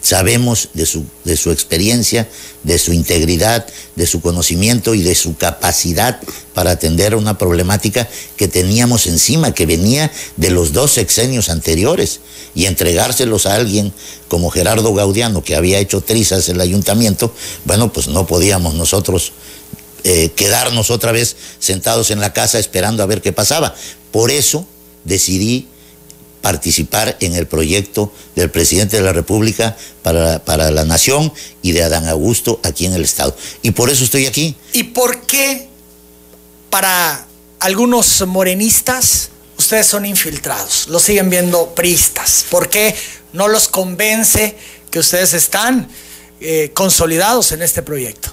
sabemos 0.00 0.68
de 0.74 0.86
su, 0.86 1.04
de 1.24 1.36
su 1.36 1.50
experiencia, 1.50 2.28
de 2.62 2.78
su 2.78 2.92
integridad, 2.92 3.66
de 3.96 4.06
su 4.06 4.20
conocimiento 4.20 4.94
y 4.94 5.02
de 5.02 5.14
su 5.14 5.36
capacidad 5.36 6.20
para 6.54 6.72
atender 6.72 7.14
una 7.14 7.38
problemática 7.38 8.08
que 8.36 8.48
teníamos 8.48 9.06
encima, 9.06 9.52
que 9.52 9.66
venía 9.66 10.12
de 10.36 10.50
los 10.50 10.72
dos 10.72 10.92
sexenios 10.92 11.48
anteriores, 11.48 12.20
y 12.54 12.64
entregárselos 12.64 13.46
a 13.46 13.54
alguien 13.54 13.92
como 14.28 14.50
Gerardo 14.50 14.94
Gaudiano, 14.94 15.44
que 15.44 15.54
había 15.54 15.78
hecho 15.78 16.00
trizas 16.00 16.48
el 16.48 16.60
ayuntamiento, 16.60 17.32
bueno, 17.64 17.92
pues 17.92 18.08
no 18.08 18.26
podíamos 18.26 18.74
nosotros 18.74 19.32
eh, 20.04 20.30
quedarnos 20.34 20.90
otra 20.90 21.12
vez 21.12 21.36
sentados 21.58 22.10
en 22.10 22.20
la 22.20 22.32
casa 22.32 22.58
esperando 22.58 23.02
a 23.02 23.06
ver 23.06 23.20
qué 23.20 23.32
pasaba. 23.32 23.74
Por 24.10 24.30
eso 24.30 24.66
decidí 25.04 25.68
participar 26.46 27.16
en 27.18 27.34
el 27.34 27.48
proyecto 27.48 28.12
del 28.36 28.52
presidente 28.52 28.96
de 28.96 29.02
la 29.02 29.12
República 29.12 29.76
para, 30.02 30.44
para 30.44 30.70
la 30.70 30.84
nación 30.84 31.32
y 31.60 31.72
de 31.72 31.82
Adán 31.82 32.06
Augusto 32.06 32.60
aquí 32.62 32.86
en 32.86 32.92
el 32.92 33.02
Estado. 33.02 33.36
Y 33.62 33.72
por 33.72 33.90
eso 33.90 34.04
estoy 34.04 34.26
aquí. 34.26 34.54
¿Y 34.72 34.84
por 34.84 35.22
qué 35.22 35.66
para 36.70 37.26
algunos 37.58 38.24
morenistas 38.28 39.30
ustedes 39.58 39.88
son 39.88 40.06
infiltrados? 40.06 40.86
Los 40.86 41.02
siguen 41.02 41.30
viendo 41.30 41.74
priistas. 41.74 42.44
¿Por 42.48 42.70
qué 42.70 42.94
no 43.32 43.48
los 43.48 43.66
convence 43.66 44.56
que 44.92 45.00
ustedes 45.00 45.34
están 45.34 45.88
eh, 46.40 46.70
consolidados 46.74 47.50
en 47.50 47.62
este 47.62 47.82
proyecto? 47.82 48.30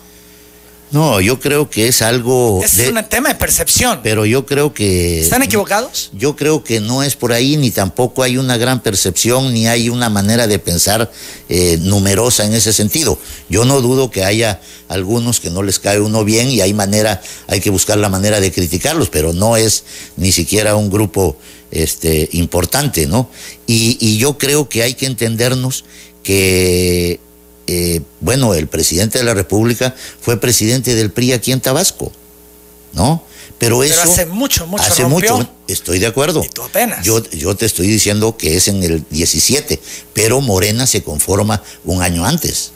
No, 0.93 1.19
yo 1.19 1.39
creo 1.39 1.69
que 1.69 1.87
es 1.87 2.01
algo... 2.03 2.61
Es 2.63 2.77
de- 2.77 2.89
un 2.89 3.03
tema 3.09 3.29
de 3.29 3.35
percepción. 3.35 3.99
pero 4.03 4.25
yo 4.25 4.45
creo 4.45 4.73
que... 4.73 5.19
¿Están 5.21 5.41
equivocados? 5.41 6.11
Yo 6.13 6.35
creo 6.35 6.63
que 6.63 6.79
no 6.79 7.01
es 7.03 7.15
por 7.15 7.33
ahí, 7.33 7.57
ni 7.57 7.71
tampoco 7.71 8.21
hay 8.23 8.37
una 8.37 8.57
gran 8.57 8.81
percepción, 8.81 9.51
ni 9.53 9.67
hay 9.67 9.89
una 9.89 10.09
manera 10.09 10.45
de 10.47 10.59
pensar 10.59 11.11
eh, 11.49 11.77
numerosa 11.81 12.45
en 12.45 12.53
ese 12.53 12.71
sentido. 12.73 13.17
Yo 13.49 13.65
no 13.65 13.81
dudo 13.81 14.11
que 14.11 14.23
haya 14.23 14.61
algunos 14.87 15.39
que 15.39 15.49
no 15.49 15.63
les 15.63 15.79
cae 15.79 15.99
uno 15.99 16.23
bien 16.23 16.49
y 16.51 16.61
hay 16.61 16.73
manera, 16.75 17.21
hay 17.47 17.59
que 17.59 17.71
buscar 17.71 17.97
la 17.97 18.09
manera 18.09 18.39
de 18.39 18.51
criticarlos, 18.51 19.09
pero 19.09 19.33
no 19.33 19.57
es 19.57 19.83
ni 20.15 20.31
siquiera 20.31 20.75
un 20.75 20.91
grupo 20.91 21.35
este, 21.71 22.29
importante, 22.33 23.07
¿no? 23.07 23.31
Y, 23.65 23.97
y 23.99 24.17
yo 24.19 24.37
creo 24.37 24.69
que 24.69 24.83
hay 24.83 24.93
que 24.93 25.07
entendernos 25.07 25.85
que, 26.21 27.19
eh, 27.67 28.01
bueno, 28.19 28.53
el 28.53 28.67
presidente 28.67 29.19
de 29.19 29.23
la 29.23 29.33
República 29.33 29.95
fue 30.21 30.39
presidente 30.39 30.95
del 30.95 31.11
PRI 31.11 31.33
aquí 31.33 31.51
en 31.51 31.61
Tabasco, 31.61 32.11
¿no? 32.93 33.23
Pero 33.59 33.79
Pero 33.79 33.83
eso... 33.83 34.01
hace 34.03 34.25
mucho, 34.25 34.67
mucho 34.67 34.83
Hace 34.83 35.03
rompió. 35.03 35.37
mucho, 35.37 35.49
estoy 35.67 35.99
de 35.99 36.07
acuerdo. 36.07 36.43
Y 36.43 36.49
tú 36.49 36.63
apenas. 36.63 37.05
Yo, 37.05 37.23
yo 37.31 37.55
te 37.55 37.65
estoy 37.65 37.87
diciendo 37.87 38.35
que 38.35 38.57
es 38.57 38.67
en 38.67 38.83
el 38.83 39.05
17, 39.09 39.79
pero 40.13 40.41
Morena 40.41 40.85
se 40.85 41.01
conforma 41.03 41.63
un 41.85 42.01
año 42.01 42.25
antes. 42.25 42.71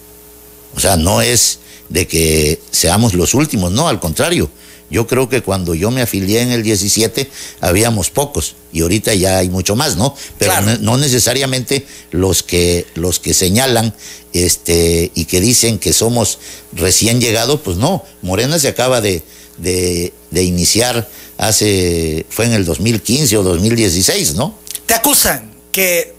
O 0.75 0.79
sea, 0.79 0.95
no 0.95 1.21
es 1.21 1.59
de 1.89 2.07
que 2.07 2.61
seamos 2.71 3.13
los 3.13 3.33
últimos, 3.33 3.71
no, 3.71 3.87
al 3.87 3.99
contrario. 3.99 4.49
Yo 4.89 5.05
creo 5.05 5.27
que 5.27 5.41
cuando 5.41 5.75
yo 5.75 5.91
me 5.91 6.01
afilié 6.01 6.41
en 6.41 6.51
el 6.51 6.63
17 6.63 7.29
habíamos 7.59 8.09
pocos 8.09 8.55
y 8.71 8.81
ahorita 8.81 9.13
ya 9.15 9.37
hay 9.39 9.49
mucho 9.49 9.75
más, 9.75 9.97
¿no? 9.97 10.15
Pero 10.37 10.51
Claro. 10.53 10.65
no, 10.67 10.77
no 10.93 10.97
necesariamente 10.97 11.85
los 12.11 12.41
que 12.41 12.85
los 12.95 13.19
que 13.19 13.33
señalan 13.33 13.93
este 14.33 15.11
y 15.13 15.25
que 15.25 15.41
dicen 15.41 15.77
que 15.77 15.91
somos 15.93 16.39
recién 16.73 17.19
llegados, 17.19 17.59
pues 17.61 17.75
no. 17.77 18.03
Morena 18.21 18.59
se 18.59 18.69
acaba 18.69 19.01
de, 19.01 19.23
de, 19.57 20.13
de 20.31 20.43
iniciar 20.43 21.09
hace 21.37 22.25
fue 22.29 22.45
en 22.45 22.53
el 22.53 22.63
2015 22.65 23.37
o 23.37 23.43
2016, 23.43 24.35
¿no? 24.35 24.57
Te 24.85 24.93
acusan 24.93 25.51
que 25.71 26.15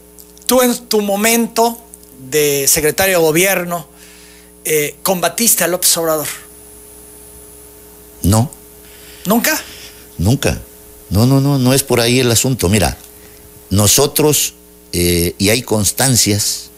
tú 0.46 0.60
en 0.60 0.76
tu 0.88 1.00
momento 1.00 1.78
de 2.30 2.66
secretario 2.68 3.18
de 3.18 3.24
gobierno 3.24 3.88
eh, 4.64 4.96
combatiste 5.02 5.64
a 5.64 5.68
López 5.68 5.96
Obrador. 5.96 6.26
No. 8.22 8.50
¿Nunca? 9.28 9.60
Nunca. 10.16 10.58
No, 11.10 11.26
no, 11.26 11.38
no, 11.42 11.58
no 11.58 11.74
es 11.74 11.82
por 11.82 12.00
ahí 12.00 12.18
el 12.18 12.30
asunto. 12.30 12.70
Mira, 12.70 12.96
nosotros, 13.68 14.54
eh, 14.92 15.34
y 15.36 15.50
hay 15.50 15.60
constancias 15.60 16.70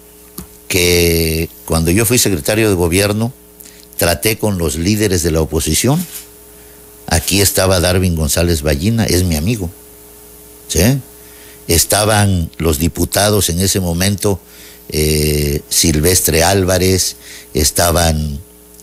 que 0.67 1.49
cuando 1.65 1.93
yo 1.93 2.05
fui 2.05 2.19
secretario 2.19 2.69
de 2.69 2.75
gobierno, 2.75 3.33
traté 3.97 4.37
con 4.37 4.59
los 4.59 4.75
líderes 4.75 5.23
de 5.23 5.31
la 5.31 5.41
oposición. 5.41 6.05
Aquí 7.07 7.41
estaba 7.41 7.79
Darwin 7.79 8.17
González 8.17 8.63
Ballina, 8.63 9.05
es 9.05 9.23
mi 9.23 9.37
amigo. 9.37 9.71
¿Sí? 10.67 10.99
Estaban 11.69 12.51
los 12.59 12.81
diputados 12.81 13.49
en 13.49 13.61
ese 13.61 13.79
momento, 13.79 14.41
eh, 14.89 15.61
Silvestre 15.69 16.43
Álvarez, 16.43 17.15
estaban 17.55 18.41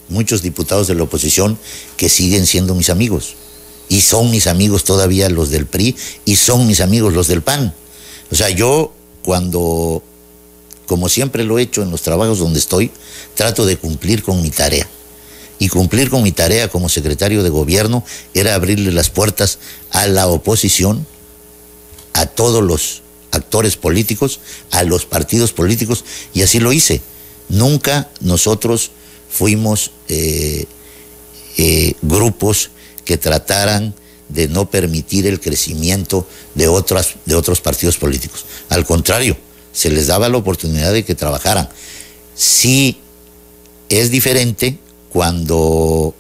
muchos 0.08 0.42
diputados 0.42 0.88
de 0.88 0.96
la 0.96 1.04
oposición 1.04 1.60
que 1.98 2.08
siguen 2.08 2.46
siendo 2.46 2.74
mis 2.74 2.90
amigos. 2.90 3.36
Y 3.90 4.02
son 4.02 4.32
mis 4.32 4.48
amigos 4.48 4.84
todavía 4.84 5.30
los 5.30 5.50
del 5.50 5.66
PRI 5.66 5.96
y 6.26 6.36
son 6.36 6.68
mis 6.68 6.82
amigos 6.82 7.14
los 7.14 7.28
del 7.28 7.42
PAN. 7.42 7.74
O 8.32 8.36
sea, 8.36 8.50
yo 8.50 8.94
cuando, 9.24 10.04
como 10.86 11.10
siempre 11.10 11.44
lo 11.44 11.58
he 11.58 11.64
hecho 11.64 11.82
en 11.84 11.92
los 11.92 12.02
trabajos 12.02 12.40
donde 12.40 12.60
estoy, 12.60 12.92
trato 13.36 13.66
de 13.66 13.78
cumplir 13.78 14.24
con 14.24 14.42
mi 14.42 14.50
tarea. 14.50 14.88
Y 15.60 15.70
cumplir 15.70 16.10
con 16.10 16.22
mi 16.22 16.32
tarea 16.32 16.68
como 16.68 16.88
secretario 16.88 17.44
de 17.44 17.50
gobierno 17.50 18.04
era 18.34 18.54
abrirle 18.54 18.92
las 18.92 19.10
puertas 19.10 19.60
a 19.92 20.08
la 20.08 20.28
oposición, 20.28 21.08
a 22.14 22.26
todos 22.26 22.64
los 22.64 23.02
actores 23.32 23.76
políticos, 23.76 24.40
a 24.72 24.84
los 24.84 25.06
partidos 25.06 25.54
políticos, 25.54 26.04
y 26.34 26.42
así 26.42 26.60
lo 26.60 26.74
hice. 26.74 27.02
Nunca 27.50 28.10
nosotros 28.22 28.92
fuimos 29.30 29.92
eh, 30.10 30.66
eh, 31.58 31.94
grupos 32.02 32.72
que 33.08 33.18
trataran 33.18 33.96
de 34.28 34.50
no 34.50 34.70
permitir 34.70 35.26
el 35.28 35.40
crecimiento 35.40 36.28
de, 36.56 36.68
otras, 36.68 37.16
de 37.26 37.36
otros 37.36 37.62
partidos 37.62 37.96
políticos. 37.96 38.46
Al 38.68 38.86
contrario, 38.86 39.38
se 39.72 39.90
les 39.90 40.08
daba 40.08 40.28
la 40.28 40.38
oportunidad 40.38 40.92
de 40.92 41.06
que 41.06 41.16
trabajaran. 41.16 41.70
Sí 42.36 43.00
es 43.88 44.12
diferente 44.12 44.78
cuando 45.10 46.14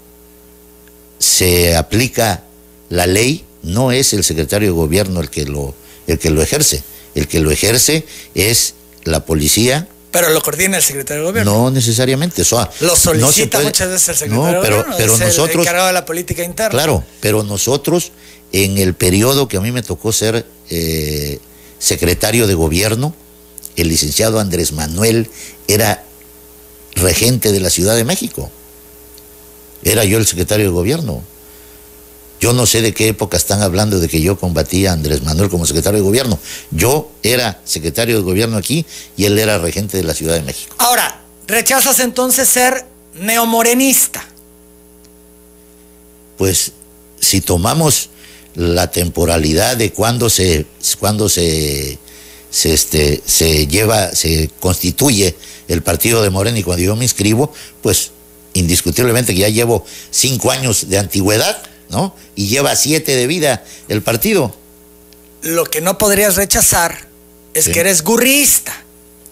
se 1.19 1.75
aplica 1.75 2.45
la 2.89 3.05
ley, 3.05 3.43
no 3.63 3.91
es 3.91 4.13
el 4.13 4.23
secretario 4.23 4.69
de 4.69 4.73
gobierno 4.73 5.19
el 5.19 5.29
que 5.29 5.45
lo, 5.45 5.75
el 6.07 6.17
que 6.19 6.29
lo 6.29 6.41
ejerce. 6.41 6.83
El 7.15 7.27
que 7.27 7.41
lo 7.41 7.51
ejerce 7.51 8.05
es 8.33 8.75
la 9.03 9.25
policía, 9.25 9.89
pero 10.19 10.33
lo 10.33 10.41
coordina 10.41 10.77
el 10.77 10.83
secretario 10.83 11.23
de 11.23 11.29
gobierno. 11.29 11.53
No 11.53 11.71
necesariamente. 11.71 12.41
Eso, 12.41 12.67
lo 12.79 12.95
solicita 12.95 13.59
muchas 13.61 13.89
veces 13.89 14.09
el 14.09 14.15
secretario 14.15 14.57
no, 14.57 14.61
pero, 14.63 14.77
de 14.77 14.81
gobierno. 14.81 14.95
Pero 14.97 15.13
es 15.13 15.19
nosotros. 15.19 15.55
El 15.55 15.61
encargado 15.61 15.87
de 15.87 15.93
la 15.93 16.05
política 16.05 16.43
interna. 16.43 16.71
Claro, 16.71 17.03
pero 17.19 17.43
nosotros, 17.43 18.11
en 18.51 18.79
el 18.79 18.95
periodo 18.95 19.47
que 19.47 19.57
a 19.57 19.61
mí 19.61 19.71
me 19.71 19.83
tocó 19.83 20.11
ser 20.11 20.47
eh, 20.71 21.39
secretario 21.77 22.47
de 22.47 22.55
gobierno, 22.55 23.13
el 23.75 23.89
licenciado 23.89 24.39
Andrés 24.39 24.71
Manuel 24.71 25.29
era 25.67 26.03
regente 26.95 27.51
de 27.51 27.59
la 27.59 27.69
Ciudad 27.69 27.95
de 27.95 28.03
México. 28.03 28.49
Era 29.83 30.03
yo 30.03 30.17
el 30.17 30.25
secretario 30.25 30.65
de 30.65 30.71
gobierno. 30.71 31.23
Yo 32.39 32.53
no 32.53 32.65
sé 32.65 32.81
de 32.81 32.93
qué 32.93 33.07
época 33.09 33.37
están 33.37 33.61
hablando 33.61 33.99
de 33.99 34.07
que 34.07 34.21
yo 34.21 34.39
combatía 34.39 34.91
a 34.91 34.93
Andrés 34.93 35.23
Manuel 35.23 35.49
como 35.49 35.65
secretario 35.65 35.99
de 35.99 36.05
gobierno. 36.05 36.39
Yo 36.71 37.11
era 37.23 37.59
secretario 37.63 38.17
de 38.17 38.23
gobierno 38.23 38.57
aquí 38.57 38.85
y 39.15 39.25
él 39.25 39.39
era 39.39 39.57
regente 39.57 39.97
de 39.97 40.03
la 40.03 40.13
Ciudad 40.13 40.35
de 40.35 40.43
México. 40.43 40.75
Ahora, 40.77 41.21
¿rechazas 41.47 41.99
entonces 41.99 42.47
ser 42.47 42.85
neomorenista? 43.19 44.23
Pues 46.37 46.73
si 47.19 47.41
tomamos 47.41 48.09
la 48.53 48.89
temporalidad 48.91 49.77
de 49.77 49.91
cuando 49.91 50.29
se, 50.29 50.65
cuando 50.99 51.29
se, 51.29 51.97
se, 52.49 52.73
este, 52.73 53.21
se 53.25 53.67
lleva, 53.67 54.11
se 54.15 54.49
constituye 54.59 55.35
el 55.67 55.81
partido 55.81 56.21
de 56.21 56.29
Morena 56.29 56.57
y 56.59 56.63
cuando 56.63 56.83
yo 56.83 56.95
me 56.95 57.05
inscribo, 57.05 57.51
pues 57.81 58.11
indiscutiblemente 58.53 59.33
que 59.33 59.41
ya 59.41 59.49
llevo 59.49 59.85
cinco 60.09 60.51
años 60.51 60.89
de 60.89 60.97
antigüedad, 60.97 61.61
¿no? 61.89 62.15
Y 62.35 62.47
lleva 62.47 62.75
siete 62.75 63.15
de 63.15 63.27
vida 63.27 63.63
el 63.87 64.01
partido. 64.01 64.55
Lo 65.41 65.65
que 65.65 65.81
no 65.81 65.97
podrías 65.97 66.35
rechazar 66.35 67.07
es 67.53 67.65
Sí. 67.65 67.71
que 67.71 67.79
eres 67.81 68.03
gurrista. 68.03 68.73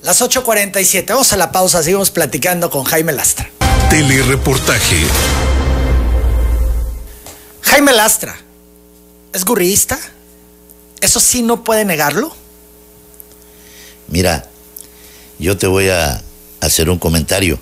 Las 0.04 0.22
8.47, 0.22 1.14
vamos 1.14 1.34
a 1.34 1.38
la 1.38 1.52
pausa, 1.52 1.82
seguimos 1.82 2.12
platicando 2.12 2.70
con 2.70 2.84
Jaime 2.84 3.12
Lastra. 3.12 3.50
Telereportaje. 3.90 5.04
Jaime 7.62 7.92
Lastra, 7.94 8.38
¿es 9.34 9.44
gurrista? 9.44 10.00
¿Eso 11.02 11.20
sí 11.20 11.42
no 11.42 11.64
puede 11.64 11.86
negarlo? 11.86 12.36
Mira, 14.08 14.48
yo 15.40 15.58
te 15.58 15.68
voy 15.68 15.90
a 15.90 16.22
hacer 16.62 16.90
un 16.90 17.00
comentario. 17.00 17.60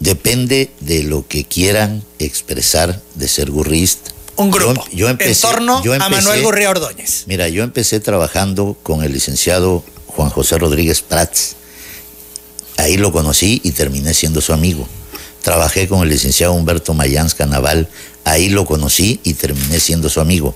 Depende 0.00 0.70
de 0.80 1.02
lo 1.02 1.28
que 1.28 1.44
quieran 1.44 2.02
expresar 2.18 3.00
de 3.14 3.28
ser 3.28 3.50
gurrista. 3.50 4.10
Un 4.36 4.50
grupo. 4.50 4.86
Yo, 4.90 4.96
yo 4.96 5.08
empecé, 5.10 5.46
en 5.46 5.52
torno 5.52 5.84
yo 5.84 5.92
a 5.92 6.08
Manuel 6.08 6.42
Gurría 6.42 6.70
Ordóñez. 6.70 7.24
Mira, 7.26 7.48
yo 7.48 7.62
empecé 7.62 8.00
trabajando 8.00 8.78
con 8.82 9.04
el 9.04 9.12
licenciado 9.12 9.84
Juan 10.06 10.30
José 10.30 10.56
Rodríguez 10.56 11.02
Prats. 11.02 11.56
Ahí 12.78 12.96
lo 12.96 13.12
conocí 13.12 13.60
y 13.62 13.72
terminé 13.72 14.14
siendo 14.14 14.40
su 14.40 14.54
amigo. 14.54 14.88
Trabajé 15.42 15.86
con 15.86 16.02
el 16.02 16.08
licenciado 16.08 16.54
Humberto 16.54 16.94
Mayans 16.94 17.34
Canaval. 17.34 17.86
Ahí 18.24 18.48
lo 18.48 18.64
conocí 18.64 19.20
y 19.22 19.34
terminé 19.34 19.80
siendo 19.80 20.08
su 20.08 20.20
amigo. 20.20 20.54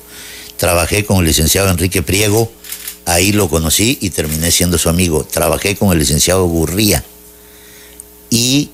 Trabajé 0.57 1.05
con 1.05 1.19
el 1.19 1.27
licenciado 1.27 1.69
Enrique 1.69 2.03
Priego. 2.03 2.51
Ahí 3.05 3.33
lo 3.33 3.51
conocí 3.51 3.99
y 4.01 4.09
terminé 4.09 4.51
siendo 4.51 4.79
su 4.79 4.89
amigo. 4.89 5.25
Trabajé 5.25 5.77
con 5.77 5.93
el 5.93 5.99
licenciado 5.99 6.47
Gurría 6.47 7.05
y 8.31 8.71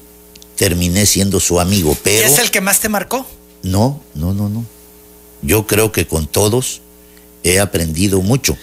terminé 0.61 1.07
siendo 1.07 1.41
su 1.41 1.59
amigo. 1.59 1.93
¿Y 1.93 1.97
Pero 2.03 2.29
es 2.29 2.39
el 2.39 2.51
que 2.51 2.61
más 2.61 2.81
te 2.81 2.91
marcó? 2.91 3.27
no, 3.63 4.03
no, 4.15 4.35
no, 4.35 4.51
no. 4.51 4.67
Yo 5.41 5.67
creo 5.67 5.91
que 5.91 6.07
con 6.07 6.27
todos 6.27 6.83
he 7.43 7.61
aprendido 7.61 8.21
mucho. 8.21 8.59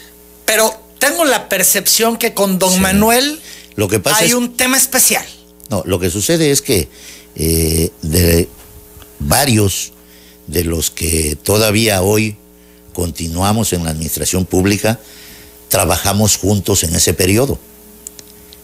Pero 0.46 0.72
tengo 1.00 1.26
la 1.26 1.50
percepción 1.50 2.18
que 2.18 2.36
con 2.36 2.60
Don 2.60 2.72
Sí. 2.72 2.80
Manuel 2.82 3.42
Lo 3.76 3.88
que 3.88 4.00
pasa 4.00 4.20
hay 4.20 4.28
es 4.28 4.36
un 4.36 4.54
tema 4.54 4.78
especial. 4.78 5.26
No, 5.72 5.82
lo 5.88 6.00
que 6.00 6.12
sucede 6.12 6.52
es 6.52 6.62
que 6.62 6.88
eh, 7.36 7.90
de 8.04 8.48
varios 9.18 9.94
de 10.46 10.66
los 10.66 10.92
que 10.92 11.36
todavía 11.42 12.04
hoy 12.04 12.38
continuamos 12.94 13.74
en 13.74 13.86
la 13.86 13.90
administración 13.90 14.46
pública, 14.46 15.00
trabajamos 15.68 16.38
juntos 16.38 16.84
en 16.84 16.96
ese 16.96 17.16
periodo. 17.16 17.58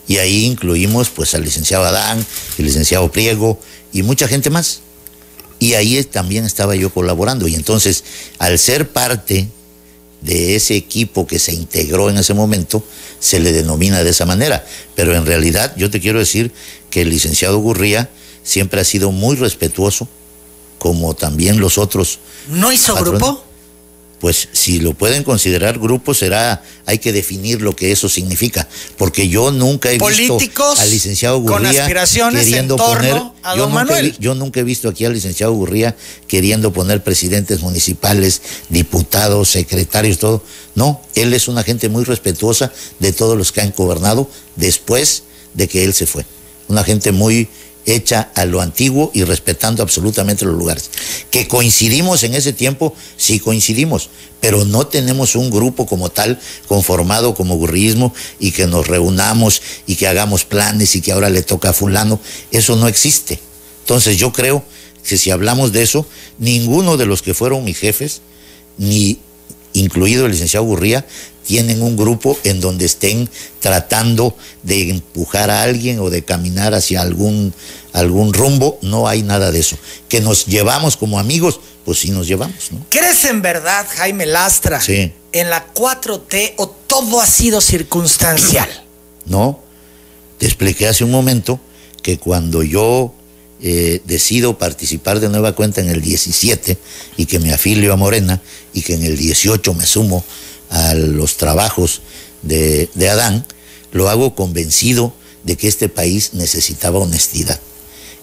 Y 0.08 0.18
ahí 0.18 0.46
incluimos 0.46 1.10
pues 1.10 1.34
al 1.34 1.44
licenciado 1.44 1.86
Adán, 1.86 2.26
el 2.58 2.66
licenciado 2.66 3.12
Priego 3.12 3.60
y 3.92 4.04
mucha 4.04 4.28
gente 4.28 4.50
más. 4.50 4.82
Y 5.60 5.76
ahí 5.76 6.04
también 6.04 6.46
estaba 6.46 6.76
yo 6.76 6.90
colaborando. 6.90 7.48
Y 7.48 7.56
entonces, 7.56 8.04
al 8.38 8.60
ser 8.60 8.90
parte 8.90 9.48
de 10.22 10.56
ese 10.56 10.76
equipo 10.76 11.28
que 11.28 11.40
se 11.40 11.54
integró 11.54 12.10
en 12.10 12.18
ese 12.18 12.34
momento, 12.34 12.84
se 13.20 13.40
le 13.40 13.54
denomina 13.54 14.04
de 14.04 14.10
esa 14.10 14.26
manera. 14.26 14.66
Pero 14.96 15.16
en 15.16 15.26
realidad 15.26 15.74
yo 15.78 15.90
te 15.90 16.02
quiero 16.02 16.20
decir 16.20 16.52
que 16.90 17.02
el 17.02 17.10
licenciado 17.10 17.60
Gurría 17.60 18.10
siempre 18.44 18.82
ha 18.82 18.84
sido 18.84 19.12
muy 19.12 19.36
respetuoso, 19.36 20.08
como 20.80 21.16
también 21.16 21.60
los 21.60 21.78
otros. 21.78 22.20
¿No 22.50 22.72
hizo 22.72 22.94
patrones. 22.94 23.22
grupo? 23.22 23.44
Pues 24.24 24.48
si 24.54 24.80
lo 24.80 24.94
pueden 24.94 25.26
considerar 25.26 25.78
grupo, 25.78 26.14
será, 26.14 26.64
hay 26.86 27.00
que 27.00 27.12
definir 27.12 27.62
lo 27.62 27.76
que 27.76 27.92
eso 27.92 28.08
significa. 28.08 28.70
Porque 28.98 29.28
yo 29.28 29.52
nunca 29.52 29.90
he 29.90 29.98
visto 29.98 30.06
Políticos 30.06 30.80
al 30.80 30.90
licenciado 30.92 31.42
Gurría 31.42 31.86
queriendo 32.32 32.78
poner. 32.78 33.22
a 33.44 33.58
yo, 33.58 33.68
nunca 33.68 34.02
yo 34.20 34.34
nunca 34.34 34.62
he 34.62 34.64
visto 34.64 34.88
aquí 34.88 35.04
al 35.04 35.12
licenciado 35.12 35.52
Gurría 35.52 35.98
queriendo 36.26 36.72
poner 36.72 37.04
presidentes 37.04 37.60
municipales, 37.60 38.42
diputados, 38.70 39.50
secretarios, 39.50 40.20
todo. 40.20 40.42
No, 40.74 41.02
él 41.16 41.34
es 41.34 41.50
una 41.50 41.64
gente 41.64 41.90
muy 41.90 42.06
respetuosa 42.06 42.72
de 43.00 43.12
todos 43.12 43.38
los 43.38 43.52
que 43.52 43.60
han 43.60 43.74
gobernado 43.76 44.30
después 44.56 45.24
de 45.54 45.68
que 45.68 45.84
él 45.84 45.94
se 45.94 46.06
fue. 46.06 46.26
Una 46.70 46.86
gente 46.86 47.12
muy 47.12 47.50
hecha 47.86 48.32
a 48.36 48.46
lo 48.46 48.62
antiguo 48.62 49.12
y 49.14 49.24
respetando 49.24 49.84
absolutamente 49.84 50.46
los 50.46 50.56
lugares. 50.56 50.90
Que 51.32 51.48
coincidimos 51.48 52.24
en 52.24 52.34
ese 52.34 52.54
tiempo, 52.54 52.96
sí 53.18 53.40
coincidimos, 53.40 54.10
pero 54.40 54.66
no 54.66 54.88
tenemos 54.88 55.36
un 55.36 55.50
grupo 55.50 55.86
como 55.86 56.10
tal 56.10 56.40
conformado 56.68 57.34
como 57.34 57.56
gurrismo 57.56 58.14
y 58.40 58.52
que 58.52 58.68
nos 58.68 58.88
reunamos 58.88 59.62
y 59.88 59.96
que 59.96 60.08
hagamos 60.08 60.46
planes 60.46 60.96
y 60.96 61.02
que 61.02 61.12
ahora 61.12 61.30
le 61.30 61.44
toca 61.44 61.70
a 61.70 61.74
fulano. 61.74 62.20
Eso 62.52 62.76
no 62.76 62.88
existe. 62.88 63.40
Entonces 63.82 64.18
yo 64.18 64.32
creo 64.32 64.64
que 65.08 65.18
si 65.18 65.32
hablamos 65.32 65.72
de 65.74 65.84
eso, 65.84 66.06
ninguno 66.40 66.98
de 66.98 67.06
los 67.06 67.22
que 67.22 67.34
fueron 67.34 67.64
mis 67.64 67.78
jefes, 67.78 68.22
ni 68.78 69.20
incluido 69.74 70.26
el 70.26 70.32
licenciado 70.32 70.66
Gurría, 70.66 71.06
tienen 71.46 71.82
un 71.82 71.96
grupo 71.96 72.38
en 72.44 72.60
donde 72.62 72.86
estén 72.86 73.30
tratando 73.60 74.36
de 74.64 74.90
empujar 74.90 75.50
a 75.50 75.64
alguien 75.64 76.00
o 76.00 76.10
de 76.10 76.24
caminar 76.24 76.74
hacia 76.74 77.02
algún, 77.02 77.54
algún 77.92 78.34
rumbo. 78.34 78.80
No 78.82 79.08
hay 79.08 79.24
nada 79.24 79.52
de 79.52 79.60
eso. 79.60 79.78
Que 80.10 80.22
nos 80.22 80.46
llevamos 80.46 80.98
como 80.98 81.20
amigos, 81.20 81.60
pues 81.86 82.00
sí 82.00 82.12
nos 82.12 82.28
llevamos, 82.28 82.72
¿no? 82.72 82.86
¿Crees 82.90 83.26
en 83.26 83.42
verdad, 83.42 83.86
Jaime 83.96 84.26
Lastra, 84.26 84.80
Sí. 84.82 85.12
en 85.32 85.50
la 85.50 85.66
4T 85.74 86.54
o 86.58 86.68
todo 86.70 87.20
ha 87.22 87.28
sido 87.28 87.62
circunstancial? 87.62 88.70
No, 89.26 89.62
te 90.38 90.46
expliqué 90.46 90.86
hace 90.88 91.06
un 91.06 91.12
momento 91.12 91.58
que 92.02 92.18
cuando 92.18 92.62
yo 92.62 93.14
eh, 93.62 94.02
decido 94.04 94.58
participar 94.58 95.22
de 95.22 95.30
nueva 95.30 95.54
cuenta 95.56 95.80
en 95.80 95.88
el 95.88 96.02
17 96.02 96.78
y 97.16 97.26
que 97.26 97.40
me 97.40 97.54
afilio 97.54 97.94
a 97.94 97.96
Morena 97.96 98.42
y 98.74 98.82
que 98.82 98.96
en 98.96 99.06
el 99.06 99.16
18 99.16 99.74
me 99.76 99.86
sumo 99.86 100.26
a 100.70 100.94
los 100.94 101.38
trabajos 101.38 102.02
de, 102.42 102.90
de 102.94 103.10
Adán, 103.10 103.46
lo 103.92 104.10
hago 104.10 104.36
convencido 104.36 105.14
de 105.44 105.56
que 105.56 105.68
este 105.68 105.90
país 105.90 106.34
necesitaba 106.34 107.00
honestidad 107.00 107.60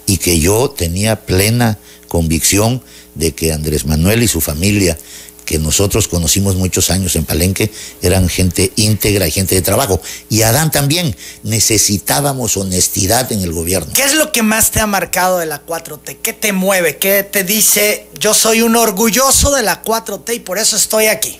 y 0.05 0.17
que 0.17 0.39
yo 0.39 0.69
tenía 0.69 1.25
plena 1.25 1.77
convicción 2.07 2.83
de 3.15 3.33
que 3.33 3.53
Andrés 3.53 3.85
Manuel 3.85 4.23
y 4.23 4.27
su 4.27 4.41
familia 4.41 4.97
que 5.45 5.59
nosotros 5.59 6.07
conocimos 6.07 6.55
muchos 6.55 6.91
años 6.91 7.15
en 7.17 7.25
Palenque 7.25 7.71
eran 8.01 8.29
gente 8.29 8.71
íntegra 8.77 9.27
y 9.27 9.31
gente 9.31 9.55
de 9.55 9.61
trabajo. 9.61 10.01
Y 10.29 10.43
Adán 10.43 10.71
también 10.71 11.13
necesitábamos 11.43 12.55
honestidad 12.55 13.29
en 13.33 13.41
el 13.41 13.51
gobierno. 13.51 13.91
¿Qué 13.93 14.03
es 14.03 14.13
lo 14.13 14.31
que 14.31 14.43
más 14.43 14.71
te 14.71 14.79
ha 14.79 14.87
marcado 14.87 15.39
de 15.39 15.47
la 15.47 15.65
4T? 15.65 16.19
¿Qué 16.21 16.31
te 16.31 16.53
mueve? 16.53 16.97
¿Qué 16.97 17.23
te 17.23 17.43
dice, 17.43 18.07
yo 18.17 18.33
soy 18.33 18.61
un 18.61 18.77
orgulloso 18.77 19.53
de 19.53 19.63
la 19.63 19.83
4T 19.83 20.35
y 20.35 20.39
por 20.39 20.57
eso 20.57 20.77
estoy 20.77 21.07
aquí? 21.07 21.37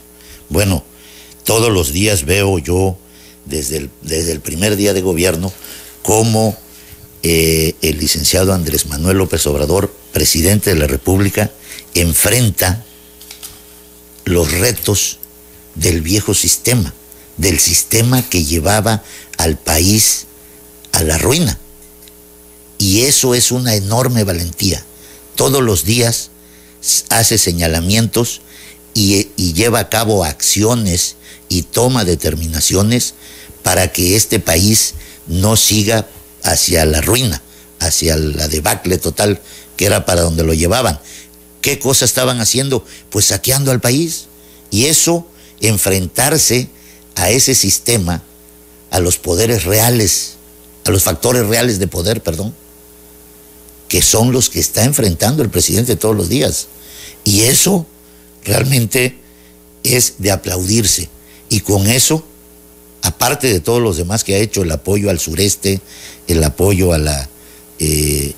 Bueno, 0.50 0.84
todos 1.44 1.72
los 1.72 1.92
días 1.92 2.26
veo 2.26 2.60
yo, 2.60 2.98
desde 3.46 3.78
el, 3.78 3.90
desde 4.02 4.32
el 4.32 4.40
primer 4.40 4.76
día 4.76 4.94
de 4.94 5.02
gobierno, 5.02 5.52
cómo 6.04 6.58
eh, 7.24 7.76
el 7.82 8.00
licenciado 8.00 8.54
Andrés 8.54 8.88
Manuel 8.88 9.18
López 9.18 9.46
Obrador, 9.48 9.94
presidente 10.12 10.72
de 10.72 10.80
la 10.80 10.88
República, 10.88 11.52
enfrenta 11.94 12.84
los 14.26 14.52
retos 14.52 15.20
del 15.76 16.02
viejo 16.02 16.34
sistema, 16.34 16.94
del 17.38 17.60
sistema 17.60 18.28
que 18.28 18.44
llevaba 18.44 19.04
al 19.38 19.58
país 19.58 20.28
a 20.92 21.04
la 21.04 21.18
ruina. 21.18 21.58
Y 22.78 23.02
eso 23.02 23.36
es 23.36 23.52
una 23.52 23.76
enorme 23.76 24.24
valentía. 24.24 24.84
Todos 25.36 25.62
los 25.62 25.86
días 25.86 26.32
hace 27.10 27.38
señalamientos 27.38 28.42
y, 28.94 29.54
lleva 29.54 29.80
a 29.80 29.90
cabo 29.90 30.24
acciones 30.24 31.16
y 31.50 31.64
toma 31.64 32.06
determinaciones 32.06 33.14
para 33.64 33.92
que 33.92 34.16
este 34.16 34.40
país 34.40 34.96
no 35.28 35.56
siga 35.56 36.08
hacia 36.44 36.86
la 36.86 37.02
ruina, 37.02 37.42
hacia 37.80 38.16
la 38.18 38.48
debacle 38.48 38.98
total 38.98 39.42
que 39.78 39.86
era 39.86 40.06
para 40.06 40.22
donde 40.22 40.44
lo 40.44 40.54
llevaban. 40.54 41.00
¿Qué 41.62 41.80
cosa 41.80 42.06
estaban 42.06 42.40
haciendo? 42.40 42.86
Pues 43.10 43.26
saqueando 43.26 43.72
al 43.72 43.82
país. 43.82 44.26
Y 44.72 44.86
eso, 44.86 45.28
enfrentarse 45.60 46.70
a 47.16 47.30
ese 47.30 47.54
sistema, 47.56 48.24
a 48.90 49.00
los 49.00 49.18
poderes 49.18 49.66
reales, 49.66 50.34
a 50.86 50.92
los 50.92 51.04
factores 51.04 51.46
reales 51.46 51.78
de 51.80 51.88
poder, 51.88 52.22
perdón, 52.22 52.56
que 53.88 54.02
son 54.02 54.32
los 54.32 54.50
que 54.50 54.60
está 54.60 54.86
enfrentando 54.86 55.44
el 55.44 55.50
presidente 55.50 55.96
todos 55.96 56.16
los 56.16 56.30
días. 56.30 56.68
Y 57.24 57.42
eso 57.42 57.86
realmente 58.44 59.18
es 59.84 60.16
de 60.18 60.32
aplaudirse. 60.32 61.10
Y 61.50 61.62
con 61.62 61.88
eso, 61.88 62.26
aparte 63.02 63.48
de 63.48 63.60
todos 63.60 63.82
los 63.82 63.98
demás 63.98 64.24
que 64.24 64.36
ha 64.36 64.40
hecho, 64.40 64.64
el 64.64 64.72
apoyo 64.72 65.10
al 65.10 65.20
sureste, 65.20 65.82
el 66.28 66.44
apoyo 66.44 66.94
a 66.94 66.98
la, 66.98 67.30
eh, 67.80 68.34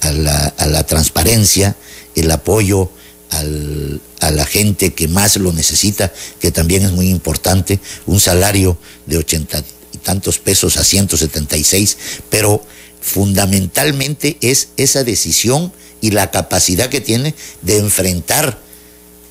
a 0.00 0.12
la, 0.12 0.38
a 0.56 0.66
la 0.66 0.84
transparencia, 0.86 1.76
el 2.14 2.30
apoyo 2.30 2.90
al, 3.30 4.00
a 4.20 4.30
la 4.30 4.46
gente 4.46 4.94
que 4.94 5.08
más 5.08 5.36
lo 5.36 5.52
necesita, 5.52 6.12
que 6.40 6.50
también 6.50 6.84
es 6.84 6.92
muy 6.92 7.08
importante, 7.08 7.80
un 8.06 8.20
salario 8.20 8.78
de 9.06 9.18
ochenta 9.18 9.62
y 9.92 9.98
tantos 9.98 10.38
pesos 10.38 10.76
a 10.76 10.84
176, 10.84 11.96
pero 12.30 12.64
fundamentalmente 13.00 14.38
es 14.40 14.68
esa 14.76 15.04
decisión 15.04 15.72
y 16.00 16.10
la 16.10 16.30
capacidad 16.30 16.88
que 16.88 17.00
tiene 17.00 17.34
de 17.62 17.78
enfrentar 17.78 18.60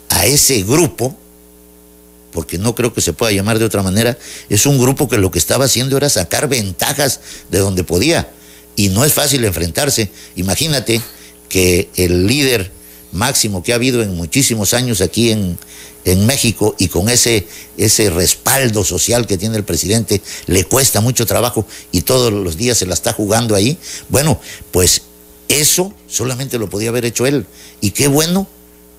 a 0.09 0.25
ese 0.25 0.63
grupo, 0.63 1.15
porque 2.31 2.57
no 2.57 2.75
creo 2.75 2.93
que 2.93 3.01
se 3.01 3.13
pueda 3.13 3.31
llamar 3.31 3.59
de 3.59 3.65
otra 3.65 3.83
manera, 3.83 4.17
es 4.49 4.65
un 4.65 4.79
grupo 4.79 5.07
que 5.07 5.17
lo 5.17 5.31
que 5.31 5.39
estaba 5.39 5.65
haciendo 5.65 5.97
era 5.97 6.09
sacar 6.09 6.47
ventajas 6.47 7.19
de 7.49 7.59
donde 7.59 7.83
podía. 7.83 8.29
Y 8.75 8.89
no 8.89 9.03
es 9.05 9.13
fácil 9.13 9.43
enfrentarse. 9.43 10.11
Imagínate 10.35 11.01
que 11.49 11.89
el 11.95 12.27
líder 12.27 12.71
máximo 13.11 13.63
que 13.63 13.71
ha 13.71 13.75
habido 13.75 14.03
en 14.03 14.15
muchísimos 14.15 14.73
años 14.73 15.01
aquí 15.01 15.31
en, 15.31 15.57
en 16.05 16.25
México 16.25 16.75
y 16.77 16.87
con 16.87 17.09
ese, 17.09 17.47
ese 17.77 18.09
respaldo 18.09 18.83
social 18.83 19.27
que 19.27 19.37
tiene 19.37 19.57
el 19.57 19.63
presidente, 19.63 20.21
le 20.45 20.63
cuesta 20.63 21.01
mucho 21.01 21.25
trabajo 21.25 21.65
y 21.91 22.01
todos 22.01 22.31
los 22.31 22.55
días 22.57 22.77
se 22.77 22.85
la 22.85 22.93
está 22.93 23.13
jugando 23.13 23.55
ahí. 23.55 23.77
Bueno, 24.09 24.39
pues 24.71 25.01
eso 25.47 25.93
solamente 26.07 26.57
lo 26.59 26.69
podía 26.69 26.89
haber 26.89 27.05
hecho 27.05 27.25
él. 27.25 27.45
Y 27.81 27.91
qué 27.91 28.07
bueno 28.07 28.47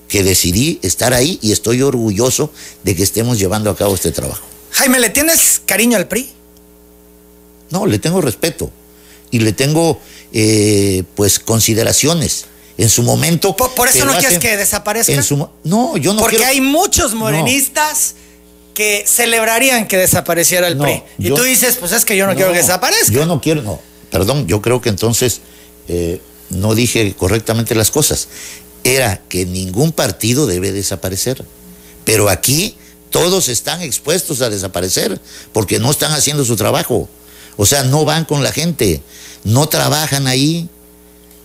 que 0.08 0.22
decidí 0.22 0.80
estar 0.82 1.12
ahí 1.12 1.38
y 1.42 1.52
estoy 1.52 1.82
orgulloso 1.82 2.50
de 2.82 2.96
que 2.96 3.02
estemos 3.02 3.38
llevando 3.38 3.70
a 3.70 3.76
cabo 3.76 3.94
este 3.94 4.10
trabajo. 4.10 4.44
Jaime, 4.72 4.98
¿le 4.98 5.10
tienes 5.10 5.60
cariño 5.64 5.96
al 5.96 6.08
PRI? 6.08 6.30
No, 7.70 7.86
le 7.86 7.98
tengo 7.98 8.20
respeto 8.20 8.70
y 9.30 9.40
le 9.40 9.52
tengo 9.52 10.00
eh, 10.32 11.04
pues 11.14 11.38
consideraciones 11.38 12.46
en 12.78 12.88
su 12.88 13.02
momento. 13.02 13.54
Por, 13.56 13.74
por 13.74 13.88
eso 13.88 14.04
no 14.04 14.16
quieres 14.18 14.38
que 14.38 14.56
desaparezca. 14.56 15.12
En 15.12 15.22
su, 15.22 15.36
no, 15.64 15.96
yo 15.96 16.14
no 16.14 16.20
Porque 16.20 16.36
quiero, 16.36 16.50
hay 16.50 16.60
muchos 16.60 17.14
morenistas 17.14 18.14
no. 18.14 18.74
que 18.74 19.04
celebrarían 19.06 19.86
que 19.86 19.98
desapareciera 19.98 20.68
el 20.68 20.78
no, 20.78 20.84
PRI. 20.84 21.02
Y 21.18 21.28
yo, 21.28 21.34
tú 21.34 21.42
dices, 21.42 21.76
pues 21.76 21.92
es 21.92 22.04
que 22.04 22.16
yo 22.16 22.26
no, 22.26 22.34
quiero 22.34 22.52
que 22.52 22.58
desaparezca. 22.58 23.12
Yo 23.12 23.26
no 23.26 23.40
quiero, 23.40 23.62
no. 23.62 23.80
Perdón, 24.10 24.46
yo 24.46 24.62
creo 24.62 24.80
que 24.80 24.88
entonces 24.88 25.42
eh, 25.88 26.22
no 26.50 26.74
dije 26.74 27.14
correctamente 27.14 27.74
las 27.74 27.90
cosas. 27.90 28.28
Era 28.84 29.22
que 29.28 29.46
ningún 29.46 29.92
partido 29.92 30.46
debe 30.46 30.72
desaparecer. 30.72 31.44
Pero 32.04 32.28
aquí 32.28 32.76
todos 33.10 33.48
están 33.48 33.82
expuestos 33.82 34.40
a 34.42 34.50
desaparecer 34.50 35.20
porque 35.52 35.78
no 35.78 35.90
están 35.90 36.12
haciendo 36.12 36.44
su 36.44 36.56
trabajo. 36.56 37.08
O 37.56 37.66
sea, 37.66 37.82
no 37.82 38.04
van 38.04 38.24
con 38.24 38.42
la 38.42 38.52
gente, 38.52 39.02
no 39.44 39.68
trabajan 39.68 40.26
ahí, 40.26 40.68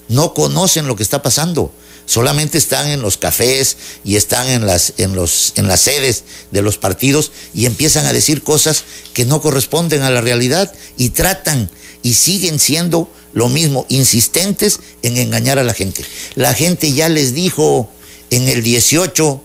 no 0.09 0.33
conocen 0.33 0.87
lo 0.87 0.95
que 0.95 1.03
está 1.03 1.21
pasando. 1.21 1.71
Solamente 2.05 2.57
están 2.57 2.87
en 2.87 3.01
los 3.01 3.17
cafés 3.17 3.77
y 4.03 4.17
están 4.17 4.49
en 4.49 4.67
las, 4.67 4.93
en, 4.97 5.15
los, 5.15 5.53
en 5.55 5.67
las 5.67 5.79
sedes 5.79 6.25
de 6.51 6.61
los 6.61 6.77
partidos 6.77 7.31
y 7.53 7.65
empiezan 7.65 8.05
a 8.05 8.13
decir 8.13 8.43
cosas 8.43 8.83
que 9.13 9.25
no 9.25 9.41
corresponden 9.41 10.01
a 10.01 10.09
la 10.09 10.21
realidad 10.21 10.71
y 10.97 11.09
tratan 11.09 11.69
y 12.03 12.15
siguen 12.15 12.59
siendo 12.59 13.09
lo 13.33 13.49
mismo, 13.49 13.85
insistentes 13.89 14.79
en 15.01 15.17
engañar 15.17 15.59
a 15.59 15.63
la 15.63 15.73
gente. 15.73 16.05
La 16.35 16.53
gente 16.53 16.93
ya 16.93 17.09
les 17.09 17.33
dijo 17.33 17.89
en 18.29 18.47
el 18.47 18.63
18 18.63 19.41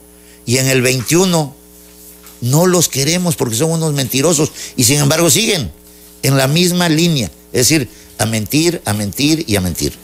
y 0.47 0.59
en 0.59 0.69
el 0.69 0.83
21, 0.83 1.55
no 2.41 2.67
los 2.67 2.89
queremos 2.89 3.37
porque 3.37 3.57
son 3.57 3.71
unos 3.73 3.93
mentirosos 3.95 4.53
y 4.77 4.85
sin 4.85 4.99
embargo 4.99 5.31
siguen 5.31 5.73
en 6.23 6.37
la 6.37 6.49
misma 6.49 6.89
línea, 6.89 7.31
es 7.53 7.69
decir, 7.69 7.89
a 8.19 8.27
mentir, 8.27 8.83
a 8.85 8.93
mentir 8.93 9.45
y 9.47 9.57
a 9.57 9.61
mentir. 9.61 9.95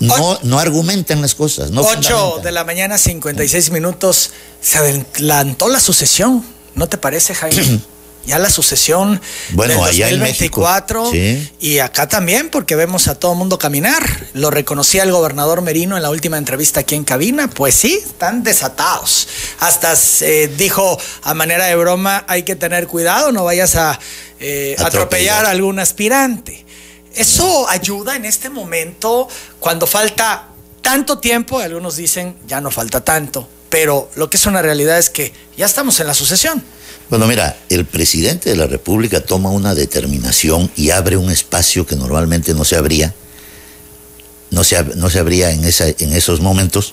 No, 0.00 0.38
no 0.42 0.58
argumentan 0.60 1.20
las 1.20 1.34
cosas. 1.34 1.72
No 1.72 1.82
8 1.82 2.40
de 2.42 2.52
la 2.52 2.64
mañana, 2.64 2.98
56 2.98 3.70
minutos. 3.70 4.30
Se 4.60 4.78
adelantó 4.78 5.68
la 5.68 5.80
sucesión. 5.80 6.44
¿No 6.76 6.88
te 6.88 6.98
parece, 6.98 7.34
Jaime? 7.34 7.80
ya 8.28 8.38
la 8.38 8.50
sucesión 8.50 9.20
bueno, 9.50 9.74
del 9.74 9.82
allá 9.82 10.06
2024 10.10 11.00
en 11.00 11.12
México, 11.12 11.50
sí. 11.58 11.66
y 11.66 11.78
acá 11.78 12.08
también 12.08 12.50
porque 12.50 12.76
vemos 12.76 13.08
a 13.08 13.14
todo 13.14 13.32
el 13.32 13.38
mundo 13.38 13.58
caminar. 13.58 14.28
Lo 14.34 14.50
reconocía 14.50 15.02
el 15.02 15.10
gobernador 15.10 15.62
Merino 15.62 15.96
en 15.96 16.02
la 16.02 16.10
última 16.10 16.36
entrevista 16.36 16.80
aquí 16.80 16.94
en 16.94 17.04
cabina. 17.04 17.48
Pues 17.48 17.74
sí, 17.74 17.94
están 17.94 18.44
desatados. 18.44 19.28
Hasta 19.60 19.94
eh, 20.20 20.52
dijo 20.56 20.98
a 21.22 21.34
manera 21.34 21.64
de 21.64 21.74
broma, 21.74 22.24
hay 22.28 22.42
que 22.42 22.54
tener 22.54 22.86
cuidado, 22.86 23.32
no 23.32 23.44
vayas 23.44 23.74
a 23.76 23.98
eh, 24.38 24.74
atropellar. 24.78 24.86
atropellar 24.86 25.46
a 25.46 25.50
algún 25.50 25.78
aspirante. 25.78 26.66
Eso 27.14 27.68
ayuda 27.68 28.14
en 28.14 28.26
este 28.26 28.50
momento 28.50 29.26
cuando 29.58 29.86
falta 29.86 30.48
tanto 30.82 31.18
tiempo, 31.18 31.58
algunos 31.58 31.96
dicen 31.96 32.36
ya 32.46 32.60
no 32.60 32.70
falta 32.70 33.02
tanto, 33.02 33.48
pero 33.70 34.10
lo 34.16 34.28
que 34.28 34.36
es 34.36 34.46
una 34.46 34.60
realidad 34.62 34.98
es 34.98 35.08
que 35.08 35.32
ya 35.56 35.64
estamos 35.64 35.98
en 36.00 36.06
la 36.06 36.14
sucesión. 36.14 36.62
Bueno, 37.10 37.26
mira, 37.26 37.58
el 37.70 37.86
presidente 37.86 38.50
de 38.50 38.56
la 38.56 38.66
República 38.66 39.22
toma 39.22 39.50
una 39.50 39.74
determinación 39.74 40.70
y 40.76 40.90
abre 40.90 41.16
un 41.16 41.30
espacio 41.30 41.86
que 41.86 41.96
normalmente 41.96 42.52
no 42.52 42.66
se 42.66 42.76
abría, 42.76 43.14
no 44.50 44.62
se, 44.62 44.84
no 44.84 45.08
se 45.08 45.18
abría 45.18 45.50
en, 45.52 45.64
esa, 45.64 45.88
en 45.88 46.12
esos 46.12 46.42
momentos, 46.42 46.92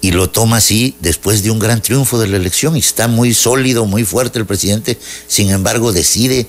y 0.00 0.10
lo 0.10 0.28
toma 0.30 0.56
así 0.56 0.96
después 0.98 1.44
de 1.44 1.52
un 1.52 1.60
gran 1.60 1.80
triunfo 1.80 2.18
de 2.18 2.26
la 2.26 2.38
elección, 2.38 2.74
y 2.74 2.80
está 2.80 3.06
muy 3.06 3.34
sólido, 3.34 3.86
muy 3.86 4.04
fuerte 4.04 4.40
el 4.40 4.46
presidente, 4.46 4.98
sin 5.28 5.50
embargo 5.50 5.92
decide 5.92 6.48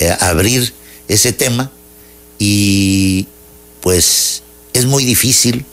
eh, 0.00 0.16
abrir 0.18 0.74
ese 1.06 1.32
tema, 1.32 1.70
y 2.40 3.28
pues 3.80 4.42
es 4.72 4.84
muy 4.86 5.04
difícil 5.04 5.64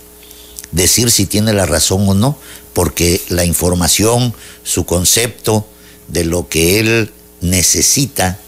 decir 0.72 1.10
si 1.10 1.26
tiene 1.26 1.52
la 1.52 1.66
razón 1.66 2.08
o 2.08 2.14
no, 2.14 2.38
porque 2.74 3.22
la 3.30 3.44
información, 3.44 4.36
su 4.64 4.86
concepto, 4.86 5.66
de 6.08 6.26
lo 6.26 6.48
que 6.50 6.80
él 6.80 7.12
necesita 7.42 8.40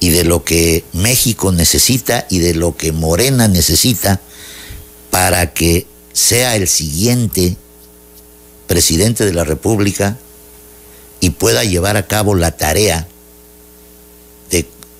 y 0.00 0.10
de 0.10 0.24
lo 0.24 0.44
que 0.44 0.84
México 0.92 1.52
necesita 1.52 2.26
y 2.28 2.38
de 2.38 2.54
lo 2.54 2.76
que 2.76 2.92
Morena 2.92 3.48
necesita 3.48 4.20
para 5.10 5.52
que 5.52 5.86
sea 6.12 6.56
el 6.56 6.68
siguiente 6.68 7.56
presidente 8.66 9.24
de 9.24 9.32
la 9.32 9.44
República 9.44 10.18
y 11.20 11.30
pueda 11.30 11.64
llevar 11.64 11.96
a 11.96 12.06
cabo 12.06 12.34
la 12.34 12.56
tarea 12.56 13.08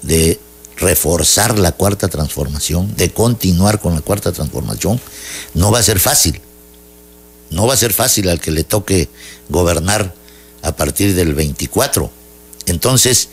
de, 0.02 0.38
reforzar 0.76 1.58
la 1.58 1.72
cuarta 1.72 2.08
transformación, 2.08 2.94
de 2.96 3.10
continuar 3.10 3.80
con 3.80 3.94
la 3.94 4.00
cuarta 4.00 4.32
transformación, 4.32 5.00
no 5.54 5.70
va 5.70 5.78
a 5.78 5.82
ser 5.82 6.00
fácil. 6.00 6.40
No 7.50 7.66
va 7.66 7.74
a 7.74 7.76
ser 7.76 7.92
fácil 7.92 8.28
al 8.28 8.40
que 8.40 8.50
le 8.50 8.64
toque 8.64 9.08
gobernar 9.48 10.14
a 10.64 10.74
partir 10.74 11.14
del 11.14 11.34
24. 11.34 12.10
Entonces, 12.66 13.28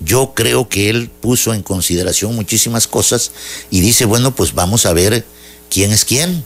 yo 0.00 0.32
creo 0.34 0.68
que 0.68 0.90
él 0.90 1.10
puso 1.20 1.54
en 1.54 1.62
consideración 1.62 2.34
muchísimas 2.34 2.88
cosas 2.88 3.32
y 3.70 3.80
dice, 3.80 4.06
bueno, 4.06 4.34
pues 4.34 4.54
vamos 4.54 4.86
a 4.86 4.92
ver 4.92 5.24
quién 5.70 5.92
es 5.92 6.04
quién. 6.04 6.44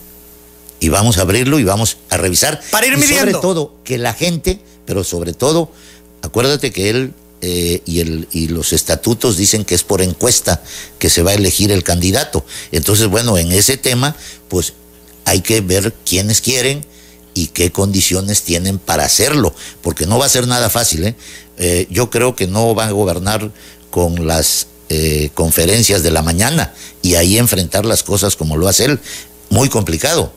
Y 0.81 0.91
vamos 0.91 1.19
a 1.19 1.23
abrirlo 1.23 1.59
y 1.59 1.65
vamos 1.65 1.97
a 2.11 2.17
revisar. 2.17 2.61
Para 2.71 2.87
ir 2.87 2.93
Y 2.93 2.97
midiendo. 2.97 3.19
Sobre 3.19 3.33
todo, 3.33 3.75
que 3.85 3.99
la 3.99 4.13
gente, 4.13 4.61
pero 4.85 5.03
sobre 5.03 5.33
todo, 5.33 5.73
acuérdate 6.23 6.71
que 6.73 6.91
él 6.91 7.15
eh, 7.41 7.83
y, 7.85 8.01
el, 8.01 8.29
y 8.33 8.49
los 8.49 8.73
estatutos 8.73 9.37
dicen 9.37 9.65
que 9.65 9.77
es 9.77 9.85
por 9.85 10.03
encuesta 10.03 10.61
que 10.99 11.11
se 11.11 11.23
va 11.23 11.31
a 11.31 11.35
elegir 11.35 11.71
el 11.71 11.85
candidato. 11.85 12.45
Entonces, 12.73 13.07
bueno, 13.07 13.39
en 13.39 13.53
ese 13.53 13.77
tema, 13.77 14.17
pues 14.49 14.73
hay 15.25 15.41
que 15.41 15.61
ver 15.61 15.93
quiénes 16.05 16.41
quieren 16.41 16.85
y 17.39 17.47
qué 17.47 17.71
condiciones 17.71 18.43
tienen 18.43 18.79
para 18.79 19.05
hacerlo, 19.05 19.55
porque 19.81 20.07
no 20.07 20.19
va 20.19 20.27
a 20.27 20.29
ser 20.29 20.49
nada 20.49 20.69
fácil. 20.71 21.05
¿eh? 21.05 21.15
Eh, 21.57 21.87
yo 21.89 22.11
creo 22.11 22.35
que 22.35 22.49
no 22.49 22.75
van 22.75 22.89
a 22.89 22.93
gobernar 22.93 23.53
con 23.91 24.27
las 24.27 24.67
eh, 24.89 25.31
conferencias 25.35 26.03
de 26.03 26.11
la 26.11 26.23
mañana 26.23 26.75
y 27.01 27.15
ahí 27.15 27.39
enfrentar 27.39 27.85
las 27.85 28.03
cosas 28.03 28.35
como 28.35 28.57
lo 28.57 28.67
hace 28.67 28.87
él. 28.87 29.01
Muy 29.51 29.69
complicado. 29.69 30.33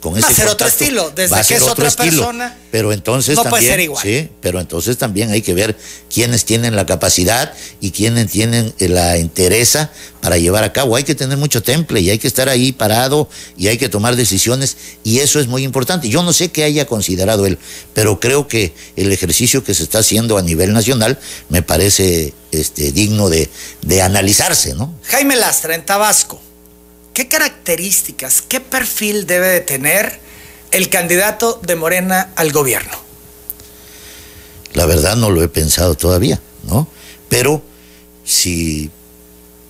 Con 0.00 0.14
Va 0.14 0.18
ese 0.18 0.28
a 0.28 0.34
ser 0.34 0.48
otro 0.48 0.66
estilo, 0.68 1.10
desde 1.10 1.34
Va 1.34 1.40
a 1.40 1.44
que 1.44 1.54
es 1.54 1.62
otra 1.62 1.88
estilo. 1.88 2.10
persona, 2.22 2.56
Pero 2.70 2.92
entonces 2.92 3.34
no 3.34 3.42
puede 3.42 3.52
también, 3.54 3.72
ser 3.72 3.80
igual. 3.80 4.02
sí, 4.04 4.28
pero 4.40 4.60
entonces 4.60 4.96
también 4.98 5.30
hay 5.30 5.42
que 5.42 5.54
ver 5.54 5.76
quiénes 6.12 6.44
tienen 6.44 6.76
la 6.76 6.86
capacidad 6.86 7.52
y 7.80 7.90
quiénes 7.90 8.30
tienen 8.30 8.72
eh, 8.78 8.88
la 8.88 9.16
interesa 9.18 9.90
para 10.20 10.36
llevar 10.38 10.64
a 10.64 10.72
cabo. 10.72 10.96
Hay 10.96 11.04
que 11.04 11.14
tener 11.14 11.38
mucho 11.38 11.62
temple 11.62 12.00
y 12.00 12.10
hay 12.10 12.18
que 12.18 12.28
estar 12.28 12.48
ahí 12.48 12.72
parado 12.72 13.28
y 13.56 13.68
hay 13.68 13.78
que 13.78 13.88
tomar 13.88 14.14
decisiones 14.16 14.76
y 15.02 15.20
eso 15.20 15.40
es 15.40 15.46
muy 15.48 15.64
importante. 15.64 16.08
Yo 16.08 16.22
no 16.22 16.32
sé 16.32 16.50
qué 16.50 16.64
haya 16.64 16.86
considerado 16.86 17.46
él, 17.46 17.58
pero 17.94 18.20
creo 18.20 18.46
que 18.48 18.74
el 18.96 19.10
ejercicio 19.12 19.64
que 19.64 19.74
se 19.74 19.82
está 19.82 20.00
haciendo 20.00 20.36
a 20.38 20.42
nivel 20.42 20.72
nacional 20.72 21.18
me 21.48 21.62
parece 21.62 22.34
este, 22.52 22.92
digno 22.92 23.28
de, 23.28 23.48
de 23.82 24.02
analizarse, 24.02 24.74
¿no? 24.74 24.94
Jaime 25.04 25.36
Lastra, 25.36 25.74
en 25.74 25.84
Tabasco, 25.84 26.40
¿qué 27.16 27.28
características, 27.28 28.42
qué 28.42 28.60
perfil 28.60 29.26
debe 29.26 29.48
de 29.48 29.60
tener 29.62 30.20
el 30.70 30.90
candidato 30.90 31.58
de 31.62 31.74
Morena 31.74 32.30
al 32.36 32.52
gobierno? 32.52 32.92
La 34.74 34.84
verdad 34.84 35.16
no 35.16 35.30
lo 35.30 35.42
he 35.42 35.48
pensado 35.48 35.94
todavía, 35.94 36.42
¿no? 36.64 36.86
Pero 37.30 37.62
si 38.22 38.90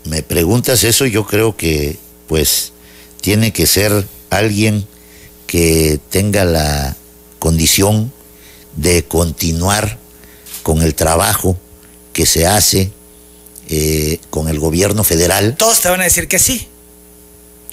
me 0.06 0.24
preguntas 0.24 0.82
eso, 0.82 1.06
yo 1.06 1.24
creo 1.24 1.56
que 1.56 1.96
pues 2.26 2.72
tiene 3.20 3.52
que 3.52 3.68
ser 3.68 4.08
alguien 4.28 4.84
que 5.46 6.00
tenga 6.10 6.44
la 6.44 6.96
condición 7.38 8.12
de 8.74 9.04
continuar 9.04 9.98
con 10.64 10.82
el 10.82 10.96
trabajo 10.96 11.56
que 12.12 12.26
se 12.26 12.44
hace 12.44 12.90
eh, 13.68 14.18
con 14.30 14.48
el 14.48 14.58
gobierno 14.58 15.04
federal. 15.04 15.54
Todos 15.56 15.80
te 15.80 15.88
van 15.88 16.00
a 16.00 16.04
decir 16.04 16.26
que 16.26 16.40
sí. 16.40 16.70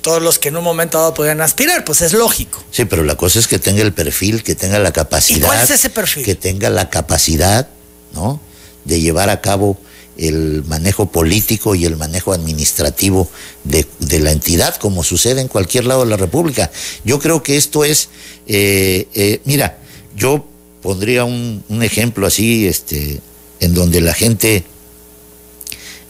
Todos 0.04 0.22
los 0.22 0.38
que 0.38 0.50
en 0.50 0.58
un 0.58 0.66
momento 0.66 1.00
dado 1.00 1.14
podrían 1.14 1.40
aspirar, 1.40 1.86
pues 1.86 2.02
es 2.02 2.12
lógico. 2.12 2.62
Sí, 2.72 2.84
pero 2.84 3.04
la 3.04 3.16
cosa 3.16 3.40
es 3.40 3.48
que 3.48 3.58
tenga 3.58 3.82
el 3.82 3.94
perfil, 3.94 4.44
que 4.44 4.54
tenga 4.54 4.78
la 4.78 4.92
capacidad. 4.92 5.40
¿Y 5.40 5.42
cuál 5.42 5.64
es 5.64 5.70
ese 5.72 5.90
perfil? 5.90 6.26
Que 6.26 6.36
tenga 6.36 6.70
la 6.70 6.90
capacidad, 6.90 7.70
¿no? 8.14 8.42
De 8.84 9.00
llevar 9.00 9.30
a 9.30 9.40
cabo 9.40 9.78
el 10.18 10.64
manejo 10.66 11.10
político 11.10 11.74
y 11.74 11.86
el 11.86 11.96
manejo 11.96 12.34
administrativo 12.34 13.30
de, 13.64 13.88
de 14.00 14.20
la 14.20 14.32
entidad, 14.32 14.76
como 14.76 15.06
sucede 15.06 15.40
en 15.40 15.48
cualquier 15.48 15.86
lado 15.86 16.04
de 16.04 16.10
la 16.10 16.18
República. 16.18 16.70
Yo 17.06 17.18
creo 17.20 17.42
que 17.42 17.56
esto 17.56 17.86
es, 17.86 18.10
eh, 18.46 19.08
eh, 19.14 19.42
mira, 19.46 19.80
yo 20.18 20.46
pondría 20.82 21.24
un, 21.24 21.64
un 21.70 21.82
ejemplo 21.82 22.28
así, 22.28 22.68
este, 22.68 23.22
en 23.62 23.74
donde 23.74 24.02
la 24.02 24.14
gente 24.14 24.66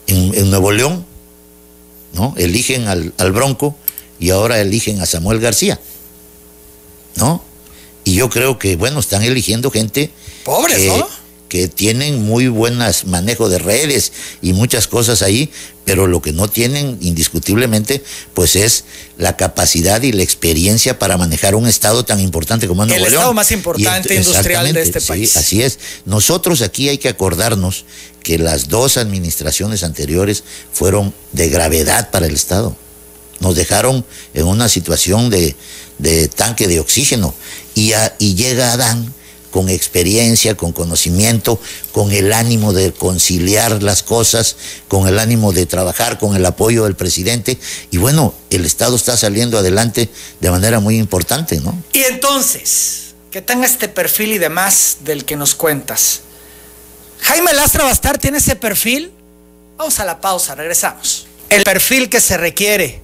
en, 0.08 0.34
en 0.34 0.50
Nuevo 0.50 0.72
León, 0.72 1.06
¿no? 2.14 2.34
Eligen 2.38 2.88
al, 2.88 3.14
al 3.20 3.32
Bronco 3.32 3.78
y 4.24 4.30
ahora 4.30 4.62
eligen 4.62 5.02
a 5.02 5.06
Samuel 5.06 5.42
García, 5.42 5.78
¿no? 7.16 7.44
Y 8.06 8.16
yo 8.16 8.30
creo 8.30 8.58
que, 8.58 8.78
bueno, 8.78 9.02
están 9.02 9.22
eligiendo 9.22 9.70
gente 9.70 10.12
Pobres, 10.46 10.78
que, 10.78 10.88
¿no? 10.88 11.10
que 11.50 11.68
tienen 11.68 12.24
muy 12.24 12.48
buenas 12.48 13.04
manejo 13.04 13.50
de 13.50 13.60
redes 13.60 14.14
y 14.42 14.54
muchas 14.54 14.88
cosas 14.88 15.24
ahí, 15.24 15.52
pero 15.84 16.08
lo 16.08 16.22
que 16.22 16.32
no 16.32 16.50
tienen 16.50 16.98
indiscutiblemente, 17.02 18.02
pues 18.34 18.56
es 18.56 18.86
la 19.18 19.36
capacidad 19.36 20.02
y 20.04 20.14
la 20.14 20.24
experiencia 20.24 20.98
para 20.98 21.18
manejar 21.18 21.56
un 21.56 21.68
estado 21.68 22.06
tan 22.06 22.22
importante 22.22 22.70
como 22.70 22.86
es 22.86 22.92
El 22.92 22.96
Nuevo 22.96 23.10
León. 23.10 23.14
estado 23.14 23.34
más 23.34 23.52
importante 23.52 24.16
industrial 24.16 24.72
de 24.72 24.82
este 24.84 25.02
sí, 25.02 25.08
país. 25.10 25.36
así 25.36 25.62
es. 25.62 25.80
Nosotros 26.06 26.62
aquí 26.62 26.88
hay 26.88 26.98
que 26.98 27.10
acordarnos 27.10 27.84
que 28.24 28.38
las 28.38 28.70
dos 28.70 28.96
administraciones 28.96 29.84
anteriores 29.84 30.46
fueron 30.72 31.14
de 31.34 31.50
gravedad 31.50 32.10
para 32.10 32.26
el 32.26 32.36
Estado. 32.36 32.78
Nos 33.40 33.56
dejaron 33.56 34.06
en 34.34 34.46
una 34.48 34.70
situación 34.70 35.30
de, 35.30 35.56
tanque 36.36 36.68
de 36.68 36.80
oxígeno. 36.80 37.34
Y, 37.76 37.94
a- 37.94 38.16
llega 38.18 38.74
Adán 38.74 39.14
con 39.52 39.70
experiencia, 39.70 40.58
con 40.58 40.72
conocimiento, 40.72 41.60
con 41.92 42.12
el 42.12 42.34
ánimo 42.34 42.74
de 42.74 42.92
conciliar 42.92 43.84
las 43.84 44.02
cosas, 44.02 44.56
con 44.88 45.08
el 45.08 45.20
ánimo 45.20 45.54
de 45.54 45.68
trabajar, 45.68 46.18
con 46.18 46.36
el 46.36 46.44
apoyo 46.46 46.86
del 46.86 46.96
presidente. 46.96 47.60
Y 47.92 47.98
bueno, 47.98 48.34
el 48.50 48.66
Estado 48.66 48.96
está 48.96 49.16
saliendo 49.16 49.60
adelante 49.60 50.10
de 50.40 50.50
manera 50.50 50.80
muy 50.80 50.98
importante, 50.98 51.60
¿no? 51.62 51.78
Y 51.94 52.00
entonces, 52.00 53.14
que 53.30 53.44
tenga 53.44 53.68
este 53.68 53.90
perfil 53.90 54.32
y 54.32 54.38
demás 54.40 54.98
del 55.02 55.24
que 55.24 55.36
nos 55.36 55.54
cuentas. 55.54 56.22
Jaime 57.22 57.54
Lastra 57.54 57.84
Bastar 57.84 58.18
tiene 58.18 58.40
ese 58.40 58.56
perfil. 58.56 59.12
Vamos 59.78 60.00
a 60.00 60.06
la 60.06 60.20
pausa, 60.20 60.56
regresamos. 60.56 61.28
El 61.50 61.62
perfil 61.64 62.10
que 62.10 62.20
se 62.20 62.38
requiere 62.38 63.03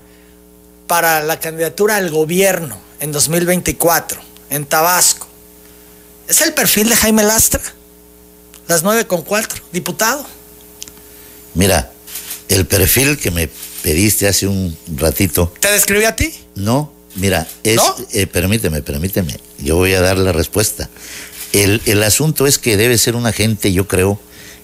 para 0.89 1.21
la 1.21 1.39
candidatura 1.39 1.97
al 1.97 2.09
gobierno 2.09 2.75
en 2.99 3.11
2024 3.11 4.19
en 4.49 4.65
Tabasco. 4.65 5.27
¿Es 6.27 6.41
el 6.41 6.51
perfil 6.55 6.89
de 6.89 6.95
Jaime 6.95 7.21
Lastra? 7.21 7.61
Las 8.67 8.81
9 8.81 9.05
con 9.05 9.21
4, 9.21 9.61
diputado. 9.71 10.25
Mira, 11.53 11.91
el 12.47 12.65
perfil 12.65 13.19
que 13.19 13.29
me 13.29 13.47
pediste 13.83 14.27
hace 14.27 14.47
un 14.47 14.75
ratito, 14.95 15.53
¿Te 15.59 15.71
describí 15.71 16.05
a 16.05 16.15
ti? 16.15 16.33
no, 16.55 16.91
mira, 17.15 17.47
es, 17.63 17.75
¿No? 17.75 17.95
eh, 18.11 18.25
permíteme, 18.25 18.81
permíteme, 18.81 19.39
yo 19.59 19.75
voy 19.75 19.93
a 19.93 20.01
dar 20.01 20.17
la 20.17 20.31
respuesta. 20.31 20.89
El, 21.53 21.83
el 21.85 22.01
asunto 22.01 22.47
es 22.47 22.57
que 22.57 22.77
debe 22.77 22.97
ser 22.97 23.15
una 23.15 23.31
gente, 23.31 23.71
yo 23.73 23.87
creo, 23.87 24.19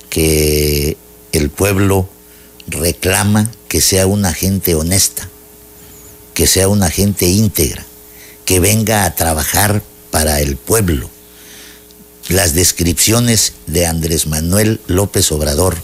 que 0.09 0.97
el 1.33 1.51
pueblo 1.51 2.09
reclama 2.67 3.51
que 3.67 3.79
sea 3.79 4.07
una 4.07 4.33
gente 4.33 4.73
honesta, 4.73 5.29
que 6.35 6.45
sea 6.45 6.67
una 6.67 6.91
gente 6.91 7.25
íntegra, 7.25 7.83
que 8.43 8.59
venga 8.59 9.05
a 9.05 9.15
trabajar 9.15 9.81
para 10.11 10.41
el 10.41 10.57
pueblo. 10.57 11.09
Las 12.27 12.53
descripciones 12.53 13.53
de 13.65 13.87
Andrés 13.87 14.27
Manuel 14.27 14.81
López 14.85 15.31
Obrador 15.31 15.75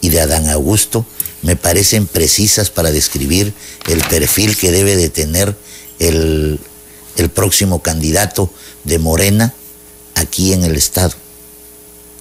y 0.00 0.08
de 0.08 0.20
Adán 0.20 0.48
Augusto 0.48 1.04
me 1.42 1.56
parecen 1.56 2.06
precisas 2.06 2.70
para 2.70 2.92
describir 2.92 3.52
el 3.88 4.00
perfil 4.04 4.56
que 4.56 4.70
debe 4.70 4.96
de 4.96 5.10
tener 5.10 5.56
el, 5.98 6.60
el 7.16 7.28
próximo 7.28 7.82
candidato 7.82 8.50
de 8.84 8.98
Morena 8.98 9.52
aquí 10.14 10.52
en 10.52 10.64
el 10.64 10.76
Estado. 10.76 11.14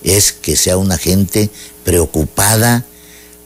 Es 0.04 0.32
que 0.32 0.56
sea 0.56 0.78
una 0.78 0.98
gente 0.98 1.50
preocupada 1.84 2.86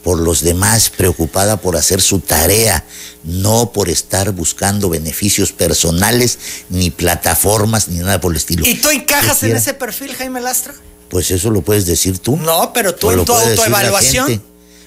por 0.04 0.20
los 0.20 0.41
demás, 0.41 0.89
preocupada 0.89 1.58
por 1.58 1.78
hacer 1.78 2.02
su 2.02 2.20
tarea, 2.20 2.84
no 3.24 3.72
por 3.72 3.89
estar 3.89 4.32
buscando 4.32 4.89
beneficios 4.89 5.52
personales, 5.52 6.39
ni 6.70 6.89
plataformas, 6.89 7.88
ni 7.88 7.99
nada 7.99 8.20
por 8.20 8.32
el 8.32 8.38
estilo. 8.38 8.66
¿Y 8.66 8.76
tú 8.76 8.89
encajas 8.89 9.43
en 9.43 9.56
ese 9.56 9.74
perfil, 9.74 10.14
Jaime 10.16 10.41
Lastra? 10.41 10.74
Pues 11.10 11.30
eso 11.30 11.52
lo 11.52 11.62
puedes 11.62 11.86
decir 11.86 12.20
tú. 12.20 12.38
No, 12.38 12.72
pero 12.74 12.95
tú 12.95 13.12
en 13.12 13.26
tu 13.26 13.34
autoevaluación. 13.34 14.41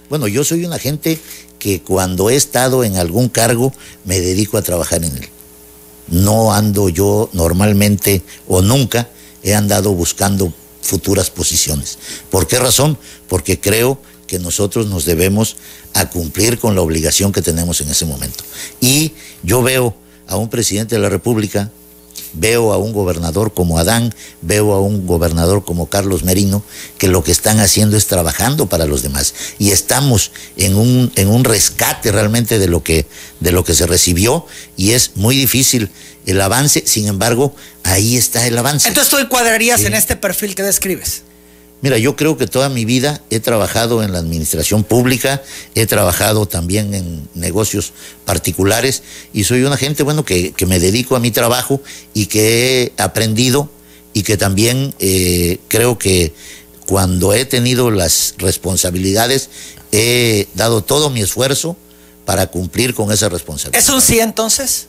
Bueno, 0.08 0.26
yo 0.26 0.42
soy 0.44 0.64
una 0.64 0.78
gente 0.78 1.20
que 1.58 1.82
cuando 1.82 2.30
he 2.30 2.36
estado 2.36 2.84
en 2.84 2.96
algún 2.96 3.28
cargo 3.28 3.72
me 4.04 4.20
dedico 4.20 4.58
a 4.58 4.62
trabajar 4.62 5.04
en 5.04 5.16
él. 5.16 5.28
No 6.08 6.52
ando 6.52 6.88
yo 6.88 7.30
normalmente 7.32 8.22
o 8.46 8.60
nunca 8.62 9.08
he 9.42 9.54
andado 9.54 9.92
buscando 9.92 10.52
futuras 10.82 11.30
posiciones. 11.30 11.98
¿Por 12.30 12.46
qué 12.46 12.58
razón? 12.58 12.98
Porque 13.28 13.58
creo 13.58 13.98
que 14.34 14.40
nosotros 14.40 14.88
nos 14.88 15.04
debemos 15.04 15.56
a 15.92 16.10
cumplir 16.10 16.58
con 16.58 16.74
la 16.74 16.80
obligación 16.80 17.30
que 17.30 17.40
tenemos 17.40 17.80
en 17.80 17.88
ese 17.88 18.04
momento. 18.04 18.42
Y 18.80 19.12
yo 19.44 19.62
veo 19.62 19.94
a 20.26 20.36
un 20.36 20.48
presidente 20.48 20.96
de 20.96 21.00
la 21.00 21.08
República 21.08 21.70
veo 22.36 22.72
a 22.72 22.78
un 22.78 22.92
gobernador 22.92 23.54
como 23.54 23.78
Adán, 23.78 24.12
veo 24.42 24.72
a 24.72 24.80
un 24.80 25.06
gobernador 25.06 25.64
como 25.64 25.88
Carlos 25.88 26.24
Merino, 26.24 26.64
que 26.98 27.06
lo 27.06 27.22
que 27.22 27.30
están 27.30 27.60
haciendo 27.60 27.96
es 27.96 28.08
trabajando 28.08 28.66
para 28.66 28.86
los 28.86 29.02
demás. 29.02 29.34
Y 29.60 29.70
estamos 29.70 30.32
en 30.56 30.74
un, 30.74 31.12
en 31.14 31.28
un 31.28 31.44
rescate 31.44 32.10
realmente 32.10 32.58
de 32.58 32.66
lo, 32.66 32.82
que, 32.82 33.06
de 33.38 33.52
lo 33.52 33.62
que 33.62 33.74
se 33.74 33.86
recibió 33.86 34.46
y 34.76 34.92
es 34.94 35.12
muy 35.14 35.36
difícil 35.36 35.90
el 36.26 36.40
avance, 36.40 36.82
sin 36.86 37.06
embargo, 37.06 37.54
ahí 37.84 38.16
está 38.16 38.44
el 38.48 38.58
avance. 38.58 38.88
Entonces 38.88 39.12
tú 39.12 39.18
encuadrarías 39.18 39.82
en 39.82 39.94
este 39.94 40.16
perfil 40.16 40.56
que 40.56 40.64
describes. 40.64 41.22
Mira, 41.80 41.98
yo 41.98 42.16
creo 42.16 42.38
que 42.38 42.46
toda 42.46 42.70
mi 42.70 42.86
vida 42.86 43.22
he 43.28 43.40
trabajado 43.40 44.02
en 44.02 44.12
la 44.12 44.18
administración 44.18 44.84
pública, 44.84 45.42
he 45.74 45.86
trabajado 45.86 46.46
también 46.46 46.94
en 46.94 47.28
negocios 47.34 47.92
particulares 48.24 49.02
y 49.34 49.44
soy 49.44 49.64
una 49.64 49.76
gente, 49.76 50.02
bueno, 50.02 50.24
que, 50.24 50.52
que 50.52 50.64
me 50.64 50.80
dedico 50.80 51.14
a 51.14 51.20
mi 51.20 51.30
trabajo 51.30 51.82
y 52.14 52.26
que 52.26 52.92
he 52.96 53.02
aprendido 53.02 53.68
y 54.14 54.22
que 54.22 54.38
también 54.38 54.94
eh, 54.98 55.58
creo 55.68 55.98
que 55.98 56.32
cuando 56.86 57.34
he 57.34 57.44
tenido 57.44 57.90
las 57.90 58.34
responsabilidades 58.38 59.50
he 59.92 60.48
dado 60.54 60.82
todo 60.82 61.10
mi 61.10 61.20
esfuerzo 61.20 61.76
para 62.24 62.46
cumplir 62.46 62.94
con 62.94 63.12
esa 63.12 63.28
responsabilidad. 63.28 63.82
¿Es 63.82 63.90
un 63.90 64.00
sí 64.00 64.20
entonces? 64.20 64.86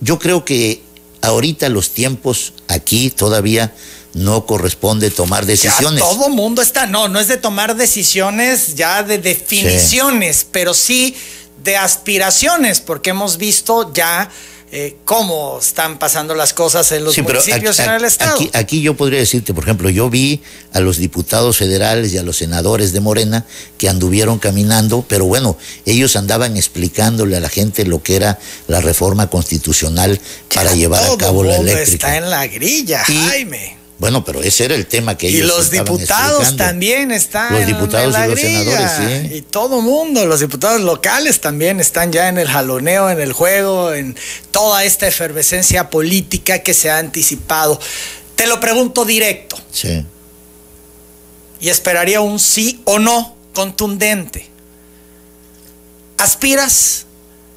Yo 0.00 0.18
creo 0.18 0.44
que 0.44 0.82
ahorita 1.20 1.68
los 1.68 1.90
tiempos 1.90 2.54
aquí 2.68 3.10
todavía 3.10 3.74
no 4.14 4.46
corresponde 4.46 5.10
tomar 5.10 5.46
decisiones. 5.46 6.00
Ya 6.00 6.08
todo 6.08 6.28
mundo 6.28 6.62
está, 6.62 6.86
no, 6.86 7.08
no 7.08 7.18
es 7.18 7.28
de 7.28 7.36
tomar 7.36 7.76
decisiones 7.76 8.74
ya 8.74 9.02
de 9.02 9.18
definiciones, 9.18 10.46
pero 10.50 10.74
sí 10.74 11.16
de 11.62 11.76
aspiraciones, 11.76 12.80
porque 12.80 13.10
hemos 13.10 13.36
visto 13.36 13.92
ya 13.92 14.28
eh, 14.74 14.96
cómo 15.04 15.58
están 15.60 15.98
pasando 15.98 16.34
las 16.34 16.54
cosas 16.54 16.90
en 16.92 17.04
los 17.04 17.16
municipios 17.18 17.78
y 17.78 17.82
en 17.82 17.90
el 17.90 18.04
Estado. 18.04 18.34
Aquí, 18.34 18.50
aquí, 18.54 18.80
yo 18.80 18.96
podría 18.96 19.20
decirte, 19.20 19.52
por 19.52 19.64
ejemplo, 19.64 19.90
yo 19.90 20.08
vi 20.08 20.42
a 20.72 20.80
los 20.80 20.96
diputados 20.96 21.58
federales 21.58 22.12
y 22.14 22.18
a 22.18 22.22
los 22.22 22.38
senadores 22.38 22.92
de 22.92 23.00
Morena 23.00 23.44
que 23.76 23.90
anduvieron 23.90 24.38
caminando, 24.38 25.04
pero 25.06 25.26
bueno, 25.26 25.58
ellos 25.84 26.16
andaban 26.16 26.56
explicándole 26.56 27.36
a 27.36 27.40
la 27.40 27.50
gente 27.50 27.84
lo 27.84 28.02
que 28.02 28.16
era 28.16 28.38
la 28.66 28.80
reforma 28.80 29.28
constitucional 29.28 30.18
para 30.52 30.74
llevar 30.74 31.04
a 31.04 31.16
cabo 31.18 31.44
la 31.44 31.56
eléctrica. 31.56 32.06
Está 32.06 32.16
en 32.16 32.30
la 32.30 32.46
grilla, 32.46 33.04
Jaime. 33.04 33.81
Bueno, 34.02 34.24
pero 34.24 34.42
ese 34.42 34.64
era 34.64 34.74
el 34.74 34.88
tema 34.88 35.16
que 35.16 35.28
ellos 35.28 35.44
Y 35.44 35.46
los 35.46 35.70
diputados 35.70 36.56
también 36.56 37.12
están. 37.12 37.54
Los 37.54 37.66
diputados 37.66 38.12
y 38.18 38.30
los 38.30 38.40
senadores, 38.40 38.90
sí. 38.98 39.34
Y 39.36 39.42
todo 39.42 39.80
mundo, 39.80 40.26
los 40.26 40.40
diputados 40.40 40.80
locales 40.80 41.40
también 41.40 41.78
están 41.78 42.10
ya 42.10 42.26
en 42.26 42.36
el 42.36 42.48
jaloneo, 42.48 43.10
en 43.10 43.20
el 43.20 43.32
juego, 43.32 43.92
en 43.92 44.16
toda 44.50 44.82
esta 44.82 45.06
efervescencia 45.06 45.88
política 45.88 46.58
que 46.64 46.74
se 46.74 46.90
ha 46.90 46.98
anticipado. 46.98 47.78
Te 48.34 48.48
lo 48.48 48.58
pregunto 48.58 49.04
directo. 49.04 49.56
Sí. 49.70 50.04
Y 51.60 51.68
esperaría 51.68 52.20
un 52.20 52.40
sí 52.40 52.82
o 52.82 52.98
no 52.98 53.36
contundente. 53.54 54.50
¿Aspiras 56.18 57.06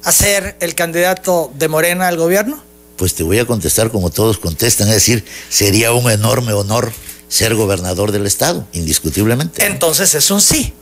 a 0.04 0.12
ser 0.12 0.56
el 0.60 0.76
candidato 0.76 1.50
de 1.56 1.66
Morena 1.66 2.06
al 2.06 2.16
gobierno? 2.16 2.62
Pues 2.96 3.14
te 3.14 3.22
voy 3.22 3.38
a 3.38 3.46
contestar 3.46 3.90
como 3.90 4.10
todos 4.10 4.38
contestan, 4.38 4.88
es 4.88 4.94
decir, 4.94 5.24
sería 5.48 5.92
un 5.92 6.10
enorme 6.10 6.52
honor 6.52 6.92
ser 7.28 7.54
gobernador 7.54 8.12
del 8.12 8.26
estado, 8.26 8.66
indiscutiblemente. 8.72 9.64
Entonces 9.66 10.14
es 10.14 10.30
un 10.30 10.40
sí. 10.40 10.72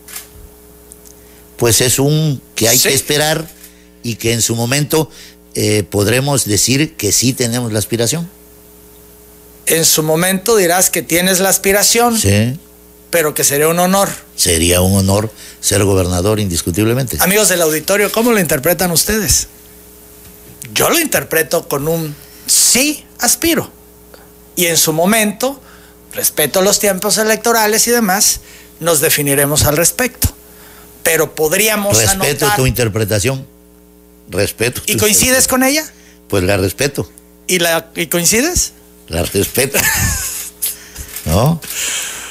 Pues 1.57 1.81
es 1.81 1.99
un 1.99 2.41
que 2.55 2.69
hay 2.69 2.79
que 2.79 2.93
esperar 2.93 3.49
y 4.03 4.17
que 4.17 4.33
en 4.33 4.43
su 4.43 4.55
momento 4.55 5.11
eh, 5.55 5.85
podremos 5.89 6.45
decir 6.45 6.97
que 6.97 7.13
sí 7.13 7.33
tenemos 7.33 7.73
la 7.73 7.79
aspiración. 7.79 8.29
En 9.67 9.85
su 9.85 10.03
momento 10.03 10.57
dirás 10.57 10.91
que 10.91 11.03
tienes 11.03 11.41
la 11.41 11.49
aspiración. 11.49 12.19
Sí. 12.19 12.59
Pero 13.11 13.33
que 13.33 13.45
sería 13.45 13.69
un 13.69 13.79
honor. 13.79 14.11
Sería 14.37 14.81
un 14.81 14.97
honor 14.97 15.31
ser 15.61 15.85
gobernador, 15.85 16.41
indiscutiblemente. 16.41 17.17
Amigos 17.21 17.49
del 17.49 17.63
auditorio, 17.63 18.11
¿cómo 18.11 18.33
lo 18.33 18.41
interpretan 18.41 18.91
ustedes? 18.91 19.47
Yo 20.75 20.91
lo 20.91 20.99
interpreto 20.99 21.69
con 21.69 21.87
un 21.87 22.15
sí 22.47 23.05
aspiro. 23.21 23.71
Y 24.57 24.67
en 24.67 24.77
su 24.77 24.93
momento, 24.93 25.61
respeto 26.13 26.63
los 26.63 26.81
tiempos 26.81 27.17
electorales 27.19 27.87
y 27.87 27.93
demás, 27.93 28.41
nos 28.81 29.01
definiremos 29.01 29.65
al 29.65 29.77
respecto. 29.77 30.29
Pero 31.03 31.35
podríamos 31.35 31.97
Respeto 31.97 32.51
tu 32.57 32.67
interpretación. 32.67 33.47
Respeto. 34.29 34.83
¿Y 34.87 34.97
coincides 34.97 35.47
con 35.47 35.63
ella? 35.63 35.85
Pues 36.29 36.43
la 36.43 36.57
respeto. 36.57 37.11
¿Y, 37.47 37.59
la, 37.59 37.91
¿Y 37.95 38.07
coincides? 38.07 38.73
La 39.09 39.23
respeto. 39.23 39.79
¿No? 41.27 41.61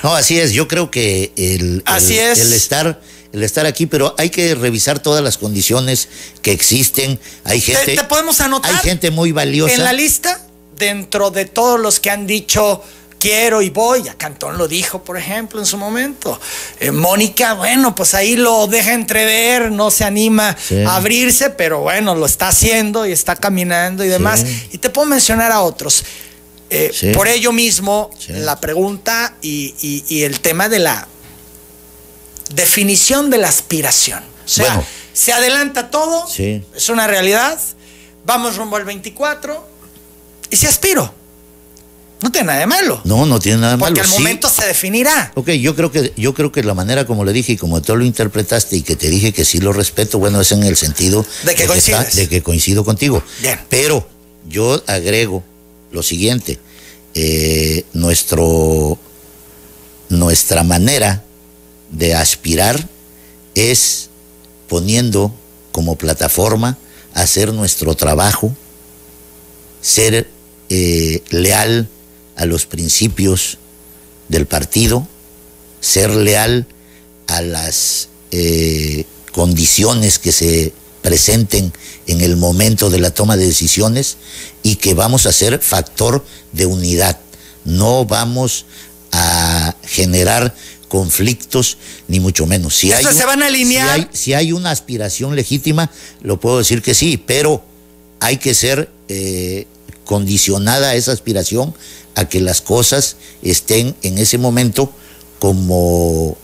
No, 0.01 0.15
así 0.15 0.39
es. 0.39 0.51
Yo 0.51 0.67
creo 0.67 0.91
que 0.91 1.31
el, 1.37 1.83
así 1.85 2.17
el, 2.17 2.31
es. 2.31 2.39
el 2.39 2.53
estar 2.53 2.99
el 3.34 3.43
estar 3.43 3.65
aquí, 3.65 3.88
pero 3.88 4.13
hay 4.17 4.29
que 4.29 4.53
revisar 4.53 4.99
todas 4.99 5.23
las 5.23 5.38
condiciones 5.39 6.07
que 6.41 6.51
existen. 6.51 7.19
Hay 7.43 7.59
gente. 7.59 7.95
¿Te, 7.95 8.03
podemos 8.03 8.39
anotar? 8.39 8.71
Hay 8.71 8.77
gente 8.77 9.09
muy 9.09 9.31
valiosa. 9.31 9.73
En 9.73 9.84
la 9.84 9.91
lista, 9.91 10.39
dentro 10.77 11.31
de 11.31 11.45
todos 11.45 11.79
los 11.79 11.99
que 11.99 12.11
han 12.11 12.27
dicho 12.27 12.81
quiero 13.19 13.61
y 13.61 13.69
voy, 13.69 14.07
a 14.09 14.15
Cantón 14.15 14.57
lo 14.57 14.67
dijo, 14.67 15.03
por 15.03 15.17
ejemplo, 15.17 15.59
en 15.59 15.65
su 15.65 15.77
momento. 15.77 16.39
Eh, 16.79 16.91
Mónica, 16.91 17.53
bueno, 17.53 17.95
pues 17.95 18.13
ahí 18.13 18.36
lo 18.36 18.67
deja 18.67 18.93
entrever, 18.93 19.71
no 19.71 19.89
se 19.89 20.03
anima 20.03 20.55
sí. 20.61 20.84
a 20.84 20.97
abrirse, 20.97 21.49
pero 21.49 21.79
bueno, 21.79 22.15
lo 22.15 22.25
está 22.25 22.49
haciendo 22.49 23.07
y 23.07 23.13
está 23.13 23.38
caminando 23.38 24.03
y 24.03 24.09
demás. 24.09 24.41
Sí. 24.41 24.69
Y 24.73 24.77
te 24.77 24.89
puedo 24.89 25.07
mencionar 25.07 25.53
a 25.53 25.61
otros. 25.61 26.03
Eh, 26.69 26.91
sí. 26.93 27.13
Por 27.13 27.29
ello 27.29 27.51
mismo, 27.53 28.09
la 28.27 28.59
pregunta 28.59 29.38
y, 29.41 29.73
y, 29.81 30.03
y 30.09 30.23
el 30.23 30.41
tema 30.41 30.67
de 30.67 30.79
la 30.79 31.07
definición 32.53 33.29
de 33.29 33.37
la 33.37 33.49
aspiración. 33.49 34.23
O 34.45 34.49
sea, 34.49 34.65
bueno, 34.65 34.85
se 35.13 35.31
adelanta 35.31 35.89
todo, 35.89 36.27
sí. 36.27 36.63
es 36.75 36.89
una 36.89 37.07
realidad, 37.07 37.59
vamos 38.25 38.57
rumbo 38.57 38.75
al 38.75 38.85
24 38.85 39.67
y 40.49 40.55
si 40.55 40.67
aspiro. 40.67 41.13
No 42.21 42.31
tiene 42.31 42.47
nada 42.47 42.59
de 42.59 42.67
malo. 42.67 43.01
No, 43.03 43.25
no 43.25 43.37
tiene 43.37 43.57
nada 43.57 43.73
de 43.73 43.77
malo. 43.77 43.93
Porque 43.93 43.99
al 43.99 44.07
momento 44.07 44.47
se 44.47 44.65
definirá. 44.65 45.33
Ok, 45.35 45.49
yo 45.49 45.75
creo 45.75 45.91
que 45.91 46.13
yo 46.15 46.33
creo 46.33 46.53
que 46.53 46.63
la 46.63 46.73
manera 46.73 47.05
como 47.05 47.25
le 47.25 47.33
dije 47.33 47.51
y 47.51 47.57
como 47.57 47.81
tú 47.81 47.97
lo 47.97 48.05
interpretaste 48.05 48.77
y 48.77 48.81
que 48.81 48.95
te 48.95 49.09
dije 49.09 49.33
que 49.33 49.43
sí 49.43 49.59
lo 49.59 49.73
respeto, 49.73 50.19
bueno, 50.19 50.39
es 50.39 50.53
en 50.53 50.63
el 50.63 50.77
sentido 50.77 51.25
de 51.43 51.53
que, 51.53 51.67
de. 51.67 51.73
Que 51.73 51.79
está, 51.79 52.03
de 52.05 52.29
que 52.29 52.41
coincido 52.41 52.85
contigo. 52.85 53.21
Bien. 53.41 53.59
Pero 53.67 54.07
yo 54.47 54.81
agrego 54.87 55.43
lo 55.91 56.01
siguiente, 56.01 56.59
eh, 57.13 57.83
nuestro 57.91 58.97
nuestra 60.07 60.63
manera 60.63 61.23
de 61.93 62.15
aspirar 62.15 62.89
es 63.55 64.09
poniendo 64.67 65.33
como 65.71 65.95
plataforma 65.95 66.77
hacer 67.13 67.53
nuestro 67.53 67.95
trabajo, 67.95 68.55
ser 69.81 70.29
eh, 70.69 71.21
leal 71.29 71.87
a 72.35 72.45
los 72.45 72.65
principios 72.65 73.57
del 74.27 74.47
partido, 74.47 75.07
ser 75.79 76.09
leal 76.15 76.65
a 77.27 77.41
las 77.41 78.09
eh, 78.31 79.05
condiciones 79.31 80.17
que 80.17 80.31
se 80.31 80.73
presenten 81.01 81.71
en 82.07 82.21
el 82.21 82.37
momento 82.37 82.89
de 82.89 82.99
la 82.99 83.11
toma 83.11 83.37
de 83.37 83.45
decisiones 83.45 84.17
y 84.63 84.77
que 84.77 84.93
vamos 84.93 85.25
a 85.25 85.33
ser 85.33 85.59
factor 85.59 86.25
de 86.53 86.65
unidad. 86.65 87.19
No 87.65 88.05
vamos 88.05 88.65
a 89.11 89.75
generar 89.83 90.55
conflictos, 90.93 91.79
ni 92.07 92.19
mucho 92.19 92.45
menos. 92.45 92.75
Si 92.75 92.91
hay, 92.91 93.03
un, 93.03 93.15
se 93.15 93.25
van 93.25 93.41
a 93.41 93.47
alinear. 93.47 93.95
Si 93.95 93.99
hay, 93.99 94.07
si 94.13 94.33
hay, 94.35 94.51
una 94.51 94.69
aspiración 94.69 95.35
legítima, 95.35 95.89
lo 96.21 96.39
puedo 96.39 96.59
decir 96.59 96.83
que 96.83 96.93
sí, 96.93 97.17
pero 97.17 97.65
hay 98.19 98.37
que 98.37 98.53
ser 98.53 98.91
eh, 99.07 99.65
condicionada 100.05 100.89
a 100.91 100.95
esa 100.95 101.11
aspiración 101.11 101.73
a 102.13 102.29
que 102.29 102.39
las 102.41 102.61
cosas 102.61 103.15
estén 103.41 103.95
en 104.03 104.19
ese 104.19 104.37
momento 104.37 104.93
como 105.39 106.37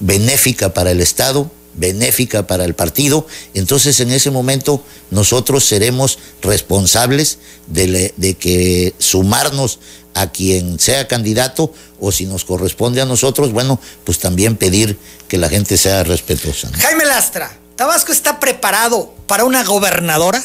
benéfica 0.00 0.72
para 0.72 0.90
el 0.90 1.02
Estado, 1.02 1.50
benéfica 1.74 2.46
para 2.46 2.64
el 2.64 2.74
partido, 2.74 3.26
entonces 3.54 4.00
en 4.00 4.10
ese 4.10 4.30
momento 4.30 4.84
nosotros 5.10 5.64
seremos 5.64 6.18
responsables 6.42 7.38
de, 7.66 7.86
le, 7.86 8.14
de, 8.16 8.34
que 8.34 8.94
sumarnos 8.98 9.78
a 10.14 10.30
quien 10.30 10.78
sea 10.78 11.06
candidato 11.06 11.72
o 12.00 12.10
si 12.12 12.26
nos 12.26 12.44
corresponde 12.44 13.00
a 13.00 13.06
nosotros, 13.06 13.52
bueno, 13.52 13.80
pues 14.04 14.18
también 14.18 14.56
pedir 14.56 14.98
que 15.28 15.38
la 15.38 15.48
gente 15.48 15.76
sea 15.76 16.02
respetuosa. 16.02 16.70
¿no? 16.70 16.78
Jaime 16.78 17.04
Lastra, 17.04 17.56
¿Tabasco 17.80 18.12
está 18.12 18.40
preparado 18.40 19.14
para 19.26 19.44
una 19.44 19.64
gobernadora? 19.64 20.44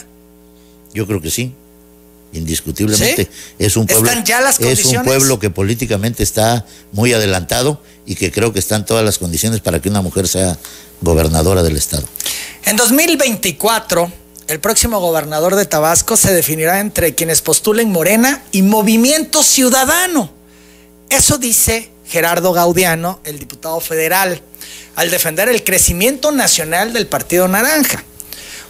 Yo 0.94 1.06
creo 1.06 1.20
que 1.20 1.30
sí. 1.30 1.54
Indiscutiblemente 2.38 3.24
¿Sí? 3.24 3.56
es 3.60 3.78
un 3.78 3.88
pueblo 3.88 4.08
¿Están 4.10 4.26
ya 4.26 4.42
las 4.42 4.60
es 4.60 4.86
un 4.86 5.04
pueblo 5.04 5.40
que 5.40 5.50
políticamente 5.50 6.24
está 6.24 6.66
muy 6.92 7.14
adelantado 7.14 7.82
y 8.06 8.16
que 8.16 8.32
creo 8.32 8.54
que 8.54 8.60
están 8.60 8.86
todas 8.86 9.04
las 9.04 9.18
condiciones 9.18 9.62
para 9.62 9.82
que 9.82 9.90
una 9.90 10.02
mujer 10.02 10.28
sea 10.28 10.58
gobernadora 11.02 11.64
del 11.64 11.78
estado. 11.78 12.08
En 12.66 12.76
2024 12.76 14.12
el 14.48 14.60
próximo 14.60 15.00
gobernador 15.00 15.56
de 15.56 15.66
Tabasco 15.66 16.16
se 16.16 16.32
definirá 16.32 16.80
entre 16.80 17.16
quienes 17.16 17.42
postulen 17.42 17.90
Morena 17.90 18.44
y 18.52 18.62
Movimiento 18.62 19.42
Ciudadano. 19.42 20.32
Eso 21.10 21.40
dice 21.40 21.90
Gerardo 22.06 22.54
Gaudiano, 22.54 23.20
el 23.24 23.40
diputado 23.40 23.80
federal, 23.80 24.40
al 24.96 25.10
defender 25.10 25.50
el 25.50 25.64
crecimiento 25.64 26.32
nacional 26.32 26.94
del 26.94 27.08
Partido 27.08 27.48
Naranja. 27.48 28.04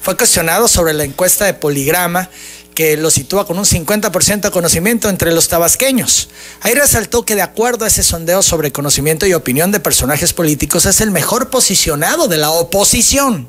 Fue 0.01 0.16
cuestionado 0.16 0.70
sobre 0.70 0.93
la 0.93 1.03
encuesta 1.03 1.43
de 1.45 1.53
Poligrama 1.53 2.30
que 2.76 2.97
lo 2.97 3.09
sitúa 3.09 3.47
con 3.47 3.57
un 3.57 3.63
50% 3.63 4.41
de 4.41 4.51
conocimiento 4.51 5.09
entre 5.09 5.32
los 5.32 5.47
tabasqueños. 5.47 6.30
Ahí 6.61 6.73
resaltó 6.73 7.23
que 7.23 7.34
de 7.34 7.41
acuerdo 7.41 7.86
a 7.86 7.88
ese 7.88 8.03
sondeo 8.03 8.43
sobre 8.43 8.73
conocimiento 8.73 9.26
y 9.26 9.34
opinión 9.34 9.71
de 9.71 9.80
personajes 9.80 10.34
políticos 10.34 10.86
es 10.86 10.99
el 10.99 11.09
mejor 11.09 11.49
posicionado 11.49 12.28
de 12.28 12.38
la 12.38 12.51
oposición. 12.51 13.47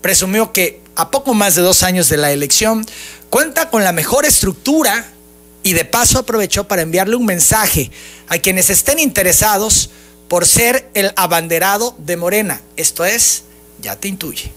Presumió 0.00 0.52
que 0.52 0.80
a 0.94 1.10
poco 1.10 1.34
más 1.34 1.56
de 1.56 1.62
dos 1.62 1.82
años 1.82 2.08
de 2.08 2.16
la 2.16 2.30
elección 2.30 2.86
cuenta 3.30 3.68
con 3.68 3.82
la 3.82 3.92
mejor 3.92 4.24
estructura 4.24 5.12
y 5.64 5.72
de 5.72 5.84
paso 5.84 6.20
aprovechó 6.20 6.68
para 6.68 6.82
enviarle 6.82 7.16
un 7.16 7.26
mensaje 7.26 7.90
a 8.28 8.38
quienes 8.38 8.70
estén 8.70 9.00
interesados 9.00 9.90
por 10.28 10.46
ser 10.46 10.88
el 10.94 11.12
abanderado 11.16 11.96
de 11.98 12.16
Morena. 12.16 12.60
Esto 12.76 13.04
es, 13.04 13.42
ya 13.80 13.96
te 13.96 14.06
intuye. 14.06 14.52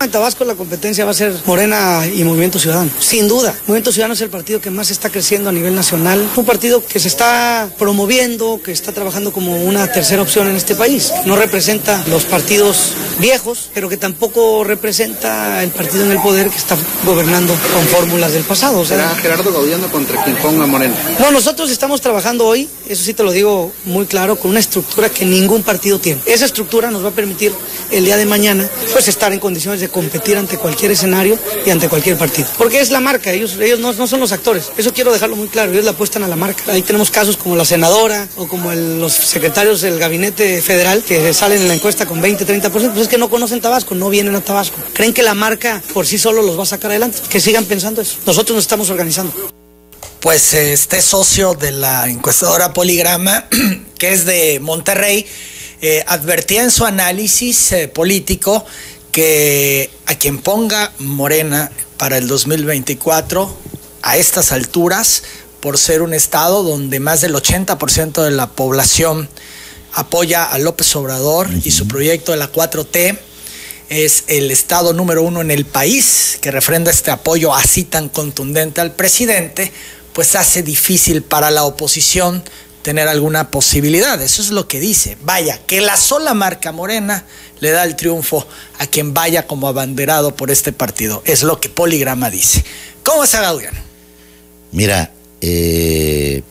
En 0.00 0.10
Tabasco 0.10 0.44
la 0.44 0.54
competencia 0.54 1.04
va 1.04 1.12
a 1.12 1.14
ser 1.14 1.32
Morena 1.46 2.02
y 2.06 2.24
Movimiento 2.24 2.58
Ciudadano, 2.58 2.90
sin 2.98 3.26
duda. 3.26 3.54
Movimiento 3.66 3.90
Ciudadano 3.90 4.14
es 4.14 4.20
el 4.20 4.28
partido 4.28 4.60
que 4.60 4.70
más 4.70 4.90
está 4.90 5.08
creciendo 5.08 5.48
a 5.48 5.52
nivel 5.52 5.74
nacional, 5.74 6.28
un 6.36 6.44
partido 6.44 6.84
que 6.84 7.00
se 7.00 7.08
está 7.08 7.70
promoviendo, 7.78 8.60
que 8.62 8.72
está 8.72 8.92
trabajando 8.92 9.32
como 9.32 9.56
una 9.64 9.90
tercera 9.90 10.20
opción 10.20 10.48
en 10.48 10.56
este 10.56 10.74
país. 10.74 11.12
No 11.24 11.36
representa 11.36 12.04
los 12.08 12.24
partidos 12.24 12.92
viejos, 13.18 13.70
pero 13.72 13.88
que 13.88 13.96
tampoco 13.96 14.62
representa 14.64 15.62
el 15.62 15.70
partido 15.70 16.04
en 16.04 16.10
el 16.10 16.20
poder 16.20 16.50
que 16.50 16.56
está 16.58 16.76
gobernando 17.06 17.54
con 17.72 17.86
fórmulas 17.86 18.32
del 18.32 18.44
pasado. 18.44 18.80
O 18.80 18.84
¿Será 18.84 19.08
Gerardo 19.14 19.52
Gaudiano 19.52 19.90
contra 19.90 20.22
quien 20.22 20.36
ponga 20.36 20.66
Morena? 20.66 20.94
No, 21.18 21.30
nosotros 21.30 21.70
estamos 21.70 22.02
trabajando 22.02 22.46
hoy, 22.46 22.68
eso 22.88 23.02
sí 23.04 23.14
te 23.14 23.22
lo 23.22 23.32
digo 23.32 23.72
muy 23.84 24.04
claro, 24.04 24.36
con 24.36 24.50
una 24.50 24.60
estructura 24.60 25.08
que 25.08 25.24
ningún 25.24 25.62
partido 25.62 25.98
tiene. 25.98 26.20
Esa 26.26 26.44
estructura 26.44 26.90
nos 26.90 27.02
va 27.02 27.08
a 27.08 27.12
permitir 27.12 27.52
el 27.90 28.04
día 28.04 28.16
de 28.16 28.26
mañana 28.26 28.68
pues 28.92 29.08
estar 29.08 29.32
en 29.32 29.38
condiciones 29.38 29.80
de 29.80 29.93
competir 29.94 30.36
ante 30.36 30.58
cualquier 30.58 30.90
escenario 30.90 31.38
y 31.64 31.70
ante 31.70 31.88
cualquier 31.88 32.18
partido. 32.18 32.48
Porque 32.58 32.80
es 32.80 32.90
la 32.90 32.98
marca, 32.98 33.30
ellos, 33.30 33.56
ellos 33.60 33.78
no, 33.78 33.92
no 33.92 34.08
son 34.08 34.18
los 34.18 34.32
actores. 34.32 34.72
Eso 34.76 34.92
quiero 34.92 35.12
dejarlo 35.12 35.36
muy 35.36 35.46
claro, 35.46 35.70
ellos 35.70 35.84
la 35.84 35.92
apuestan 35.92 36.24
a 36.24 36.28
la 36.28 36.34
marca. 36.34 36.64
Ahí 36.72 36.82
tenemos 36.82 37.12
casos 37.12 37.36
como 37.36 37.54
la 37.54 37.64
senadora 37.64 38.26
o 38.34 38.48
como 38.48 38.72
los 38.72 39.12
secretarios 39.12 39.82
del 39.82 40.00
gabinete 40.00 40.60
federal 40.60 41.04
que 41.04 41.32
salen 41.32 41.62
en 41.62 41.68
la 41.68 41.74
encuesta 41.74 42.06
con 42.06 42.20
20, 42.20 42.44
30%, 42.44 42.70
pues 42.70 42.84
es 42.96 43.06
que 43.06 43.18
no 43.18 43.30
conocen 43.30 43.60
Tabasco, 43.60 43.94
no 43.94 44.10
vienen 44.10 44.34
a 44.34 44.40
Tabasco. 44.40 44.78
Creen 44.94 45.14
que 45.14 45.22
la 45.22 45.34
marca 45.34 45.80
por 45.92 46.08
sí 46.08 46.18
solo 46.18 46.42
los 46.42 46.58
va 46.58 46.64
a 46.64 46.66
sacar 46.66 46.90
adelante. 46.90 47.20
Que 47.28 47.40
sigan 47.40 47.64
pensando 47.64 48.02
eso. 48.02 48.16
Nosotros 48.26 48.56
nos 48.56 48.64
estamos 48.64 48.90
organizando. 48.90 49.32
Pues 50.18 50.54
este 50.54 51.00
socio 51.02 51.54
de 51.54 51.70
la 51.70 52.08
encuestadora 52.08 52.72
Poligrama, 52.72 53.46
que 53.98 54.12
es 54.12 54.24
de 54.24 54.58
Monterrey, 54.58 55.24
eh, 55.86 56.02
advertía 56.06 56.62
en 56.62 56.70
su 56.70 56.86
análisis 56.86 57.72
eh, 57.72 57.88
político 57.88 58.64
que 59.14 59.90
a 60.06 60.16
quien 60.16 60.38
ponga 60.38 60.92
Morena 60.98 61.70
para 61.98 62.18
el 62.18 62.26
2024, 62.26 63.56
a 64.02 64.16
estas 64.16 64.50
alturas, 64.50 65.22
por 65.60 65.78
ser 65.78 66.02
un 66.02 66.12
estado 66.12 66.64
donde 66.64 66.98
más 66.98 67.20
del 67.20 67.32
80% 67.32 68.24
de 68.24 68.32
la 68.32 68.50
población 68.50 69.28
apoya 69.92 70.42
a 70.42 70.58
López 70.58 70.96
Obrador 70.96 71.48
y 71.62 71.70
su 71.70 71.86
proyecto 71.86 72.32
de 72.32 72.38
la 72.38 72.50
4T, 72.50 73.16
es 73.88 74.24
el 74.26 74.50
estado 74.50 74.92
número 74.92 75.22
uno 75.22 75.42
en 75.42 75.52
el 75.52 75.64
país 75.64 76.36
que 76.40 76.50
refrenda 76.50 76.90
este 76.90 77.12
apoyo 77.12 77.54
así 77.54 77.84
tan 77.84 78.08
contundente 78.08 78.80
al 78.80 78.96
presidente, 78.96 79.72
pues 80.12 80.34
hace 80.34 80.64
difícil 80.64 81.22
para 81.22 81.52
la 81.52 81.62
oposición 81.62 82.42
tener 82.84 83.08
alguna 83.08 83.50
posibilidad. 83.50 84.20
Eso 84.20 84.42
es 84.42 84.50
lo 84.50 84.68
que 84.68 84.78
dice. 84.78 85.16
Vaya, 85.24 85.58
que 85.66 85.80
la 85.80 85.96
sola 85.96 86.34
marca 86.34 86.70
morena 86.70 87.24
le 87.58 87.70
da 87.70 87.82
el 87.82 87.96
triunfo 87.96 88.46
a 88.78 88.86
quien 88.86 89.14
vaya 89.14 89.46
como 89.46 89.66
abanderado 89.66 90.36
por 90.36 90.50
este 90.50 90.70
partido. 90.72 91.22
Es 91.24 91.42
lo 91.42 91.58
que 91.60 91.70
Poligrama 91.70 92.28
dice. 92.28 92.62
¿Cómo 93.02 93.24
está 93.24 93.40
Gaudiano? 93.40 93.78
Mira, 94.70 95.12
eh, 95.40 96.42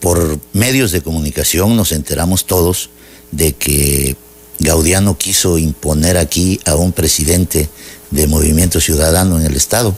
por 0.00 0.38
medios 0.52 0.92
de 0.92 1.00
comunicación 1.00 1.74
nos 1.74 1.90
enteramos 1.90 2.44
todos 2.44 2.90
de 3.32 3.54
que 3.54 4.16
Gaudiano 4.58 5.16
quiso 5.16 5.56
imponer 5.56 6.18
aquí 6.18 6.60
a 6.66 6.74
un 6.74 6.92
presidente 6.92 7.70
de 8.10 8.26
Movimiento 8.26 8.82
Ciudadano 8.82 9.40
en 9.40 9.46
el 9.46 9.56
Estado 9.56 9.96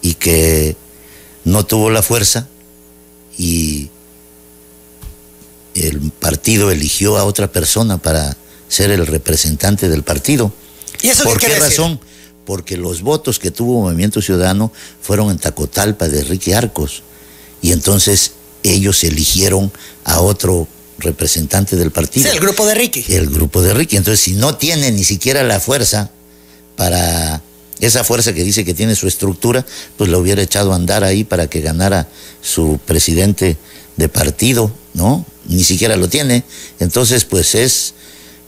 y 0.00 0.14
que 0.14 0.74
no 1.44 1.66
tuvo 1.66 1.90
la 1.90 2.02
fuerza 2.02 2.48
y 3.38 3.90
el 5.74 6.12
partido 6.12 6.70
eligió 6.70 7.16
a 7.18 7.24
otra 7.24 7.50
persona 7.50 7.98
para 7.98 8.36
ser 8.68 8.90
el 8.90 9.06
representante 9.06 9.88
del 9.88 10.02
partido. 10.02 10.52
¿Y 11.02 11.08
eso 11.08 11.24
¿Por 11.24 11.38
qué, 11.38 11.48
decir? 11.48 11.62
razón? 11.62 12.00
Porque 12.44 12.76
los 12.76 13.02
votos 13.02 13.38
que 13.38 13.50
tuvo 13.50 13.82
Movimiento 13.82 14.20
Ciudadano 14.22 14.72
fueron 15.00 15.30
en 15.30 15.38
Tacotalpa 15.38 16.08
de 16.08 16.22
Ricky 16.24 16.52
Arcos. 16.52 17.02
Y 17.62 17.72
entonces 17.72 18.32
ellos 18.62 19.02
eligieron 19.04 19.72
a 20.04 20.20
otro 20.20 20.68
representante 20.98 21.76
del 21.76 21.90
partido. 21.90 22.28
Sí, 22.28 22.36
el 22.36 22.40
grupo 22.40 22.66
de 22.66 22.74
Ricky. 22.74 23.04
El 23.08 23.28
grupo 23.28 23.62
de 23.62 23.74
Ricky. 23.74 23.96
Entonces, 23.96 24.20
si 24.20 24.32
no 24.34 24.56
tiene 24.56 24.92
ni 24.92 25.04
siquiera 25.04 25.42
la 25.42 25.60
fuerza 25.60 26.10
para 26.76 27.42
esa 27.84 28.04
fuerza 28.04 28.32
que 28.32 28.44
dice 28.44 28.64
que 28.64 28.74
tiene 28.74 28.94
su 28.94 29.06
estructura, 29.06 29.64
pues 29.96 30.10
lo 30.10 30.18
hubiera 30.18 30.42
echado 30.42 30.72
a 30.72 30.76
andar 30.76 31.04
ahí 31.04 31.24
para 31.24 31.48
que 31.48 31.60
ganara 31.60 32.08
su 32.42 32.78
presidente 32.84 33.56
de 33.96 34.08
partido, 34.08 34.72
¿no? 34.94 35.24
Ni 35.46 35.64
siquiera 35.64 35.96
lo 35.96 36.08
tiene. 36.08 36.44
Entonces, 36.80 37.24
pues 37.24 37.54
es 37.54 37.94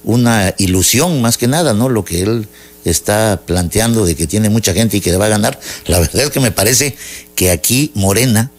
una 0.05 0.55
ilusión 0.59 1.21
más 1.21 1.37
que 1.37 1.49
nada, 1.49 1.75
¿no? 1.75 1.89
Lo 1.89 2.05
que 2.05 2.23
él 2.23 2.49
está 2.85 3.43
planteando 3.45 4.07
de 4.07 4.15
que 4.15 4.27
tiene 4.27 4.49
mucha 4.49 4.73
gente 4.73 4.97
y 4.97 5.01
que 5.01 5.17
va 5.17 5.27
a 5.27 5.31
ganar. 5.31 5.59
La 5.87 5.99
verdad 5.99 6.25
es 6.25 6.31
que 6.31 6.41
me 6.41 6.53
parece 6.53 6.97
que 7.35 7.51
aquí 7.51 7.91
Morena 7.95 8.51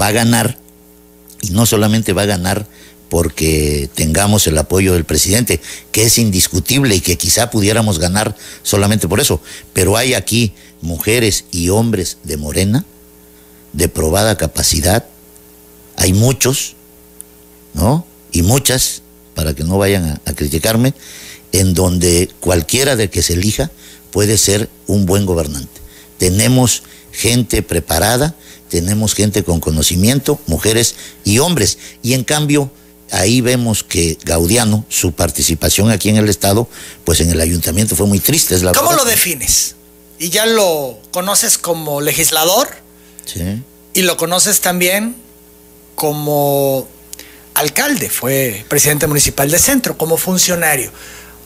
va 0.00 0.08
a 0.08 0.12
ganar 0.12 0.58
y 1.40 1.50
no 1.50 1.66
solamente 1.66 2.12
va 2.12 2.22
a 2.22 2.26
ganar 2.26 2.66
porque 3.08 3.88
tengamos 3.94 4.46
el 4.46 4.58
apoyo 4.58 4.92
del 4.92 5.04
presidente, 5.04 5.60
que 5.92 6.04
es 6.04 6.18
indiscutible 6.18 6.94
y 6.94 7.00
que 7.00 7.16
quizá 7.16 7.50
pudiéramos 7.50 7.98
ganar 7.98 8.36
solamente 8.62 9.08
por 9.08 9.20
eso, 9.20 9.40
pero 9.72 9.96
hay 9.96 10.14
aquí 10.14 10.52
mujeres 10.80 11.44
y 11.50 11.70
hombres 11.70 12.18
de 12.24 12.36
Morena, 12.36 12.84
de 13.72 13.88
probada 13.88 14.36
capacidad, 14.36 15.06
hay 15.96 16.12
muchos, 16.12 16.76
¿no? 17.74 18.06
Y 18.32 18.42
muchas, 18.42 19.02
para 19.34 19.54
que 19.54 19.64
no 19.64 19.78
vayan 19.78 20.20
a, 20.24 20.34
criticarme, 20.34 20.94
en 21.52 21.74
donde 21.74 22.30
cualquiera 22.40 22.94
de 22.94 23.08
que 23.08 23.22
se 23.22 23.34
elija 23.34 23.70
puede 24.10 24.36
ser 24.38 24.68
un 24.86 25.06
buen 25.06 25.26
gobernante. 25.26 25.80
Tenemos 26.18 26.82
gente 27.12 27.62
preparada, 27.62 28.34
tenemos 28.68 29.14
gente 29.14 29.42
con 29.42 29.60
conocimiento, 29.60 30.38
mujeres 30.46 30.94
y 31.24 31.38
hombres. 31.38 31.78
Y 32.02 32.12
en 32.12 32.24
cambio, 32.24 32.70
ahí 33.10 33.40
vemos 33.40 33.82
que 33.84 34.18
Gaudiano, 34.24 34.84
su 34.88 35.12
participación 35.12 35.90
aquí 35.90 36.08
en 36.08 36.16
el 36.16 36.28
Estado, 36.28 36.68
pues 37.04 37.20
en 37.20 37.30
el 37.30 37.40
ayuntamiento 37.40 37.96
fue 37.96 38.06
muy 38.06 38.20
triste, 38.20 38.54
es 38.54 38.62
la 38.62 38.72
¿Cómo 38.72 38.90
verdad. 38.90 39.04
lo 39.04 39.10
defines? 39.10 39.74
¿Y 40.18 40.30
ya 40.30 40.46
lo 40.46 40.98
conoces 41.12 41.58
como 41.58 42.00
legislador? 42.00 42.68
Sí. 43.24 43.62
y 43.92 44.02
lo 44.02 44.16
conoces 44.16 44.60
también 44.60 45.14
como 45.94 46.88
alcalde, 47.54 48.08
fue 48.08 48.64
presidente 48.68 49.06
municipal 49.06 49.50
de 49.50 49.58
centro, 49.58 49.98
como 49.98 50.16
funcionario. 50.16 50.90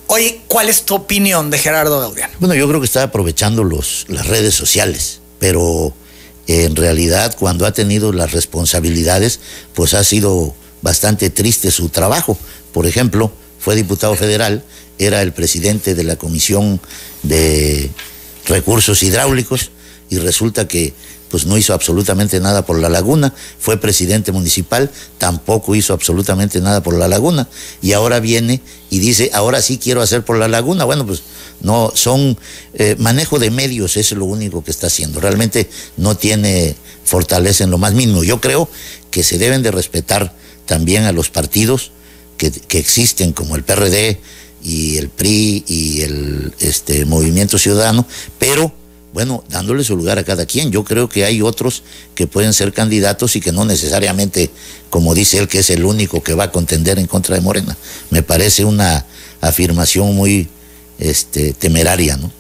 Oye, 0.07 0.43
¿cuál 0.47 0.69
es 0.69 0.85
tu 0.85 0.95
opinión 0.95 1.51
de 1.51 1.59
Gerardo 1.59 1.99
Gaudiano? 2.01 2.35
Bueno, 2.39 2.55
yo 2.55 2.69
creo 2.69 2.81
que 2.81 2.87
está 2.87 3.03
aprovechando 3.05 3.65
los, 3.65 4.05
las 4.09 4.27
redes 4.27 4.55
sociales, 4.55 5.21
pero 5.39 5.95
en 6.47 6.77
realidad 6.77 7.35
cuando 7.39 7.67
ha 7.67 7.73
tenido 7.73 8.13
las 8.13 8.33
responsabilidades, 8.33 9.41
pues 9.75 9.95
ha 9.95 10.05
sido 10.05 10.55
bastante 10.83 11.31
triste 11.31 11.71
su 11.71 11.89
trabajo. 11.89 12.37
Por 12.73 12.87
ejemplo, 12.87 13.33
fue 13.59 13.77
diputado 13.77 14.15
federal, 14.15 14.65
era 14.99 15.23
el 15.23 15.33
presidente 15.33 15.95
de 15.95 16.05
la 16.05 16.17
Comisión 16.17 16.81
de 17.23 17.91
Recursos 18.47 19.03
Hidráulicos 19.03 19.71
y 20.11 20.19
resulta 20.19 20.69
que 20.69 20.93
pues 21.33 21.47
no 21.47 21.57
hizo 21.57 21.73
absolutamente 21.73 22.41
nada 22.41 22.67
por 22.67 22.79
la 22.79 22.91
laguna, 22.91 23.33
fue 23.59 23.81
presidente 23.81 24.33
municipal, 24.33 24.91
tampoco 25.17 25.75
hizo 25.75 25.95
absolutamente 25.95 26.61
nada 26.61 26.83
por 26.83 26.95
la 26.95 27.09
laguna, 27.09 27.49
y 27.81 27.93
ahora 27.95 28.21
viene 28.21 28.61
y 28.91 28.99
dice, 28.99 29.31
ahora 29.33 29.63
sí 29.63 29.79
quiero 29.79 30.03
hacer 30.03 30.27
por 30.27 30.37
la 30.37 30.47
laguna. 30.47 30.85
Bueno, 30.85 31.07
pues 31.07 31.23
no, 31.63 31.91
son 31.95 32.37
eh, 32.75 32.97
manejo 32.99 33.39
de 33.39 33.51
medios, 33.51 33.97
es 33.97 34.13
lo 34.13 34.27
único 34.27 34.63
que 34.63 34.71
está 34.71 34.89
haciendo. 34.89 35.21
Realmente 35.21 35.71
no 35.97 36.19
tiene 36.19 36.77
fortaleza 37.03 37.65
en 37.65 37.71
lo 37.71 37.79
más 37.79 37.95
mínimo. 37.95 38.23
Yo 38.25 38.39
creo 38.39 38.69
que 39.11 39.23
se 39.23 39.39
deben 39.39 39.63
de 39.63 39.71
respetar 39.71 40.35
también 40.67 41.05
a 41.05 41.13
los 41.13 41.31
partidos 41.31 41.93
que, 42.37 42.51
que 42.51 42.79
existen, 42.79 43.33
como 43.33 43.57
el 43.57 43.65
PRD 43.65 44.21
y 44.63 44.99
el 44.99 45.09
PRI 45.09 45.65
y 45.67 46.03
el 46.03 46.55
este, 46.61 47.05
Movimiento 47.05 47.59
Ciudadano, 47.59 48.07
pero 48.39 48.73
bueno, 49.13 49.45
dándole 49.51 49.85
su 49.85 49.97
lugar 49.97 50.19
a 50.19 50.25
cada 50.25 50.47
quien. 50.47 50.71
Yo 50.71 50.85
creo 50.85 51.09
que 51.09 51.25
hay 51.25 51.43
otros 51.43 51.83
que 52.15 52.27
pueden 52.27 52.55
ser 52.55 52.73
candidatos 52.73 53.37
y 53.37 53.41
que 53.41 53.53
no 53.53 53.65
necesariamente, 53.65 54.51
como 54.89 55.15
dice 55.15 55.39
él, 55.39 55.49
que 55.49 55.59
es 55.59 55.71
el 55.71 55.85
único 55.85 56.23
que 56.23 56.35
va 56.35 56.45
a 56.45 56.53
contender 56.53 56.99
en 56.99 57.07
contra 57.07 57.35
de 57.35 57.43
Morena. 57.43 57.77
Me 58.11 58.23
parece 58.23 58.65
una 58.65 59.05
afirmación 59.41 60.15
muy 60.15 60.49
este, 60.99 61.53
temeraria, 61.53 62.17
¿no? 62.17 62.33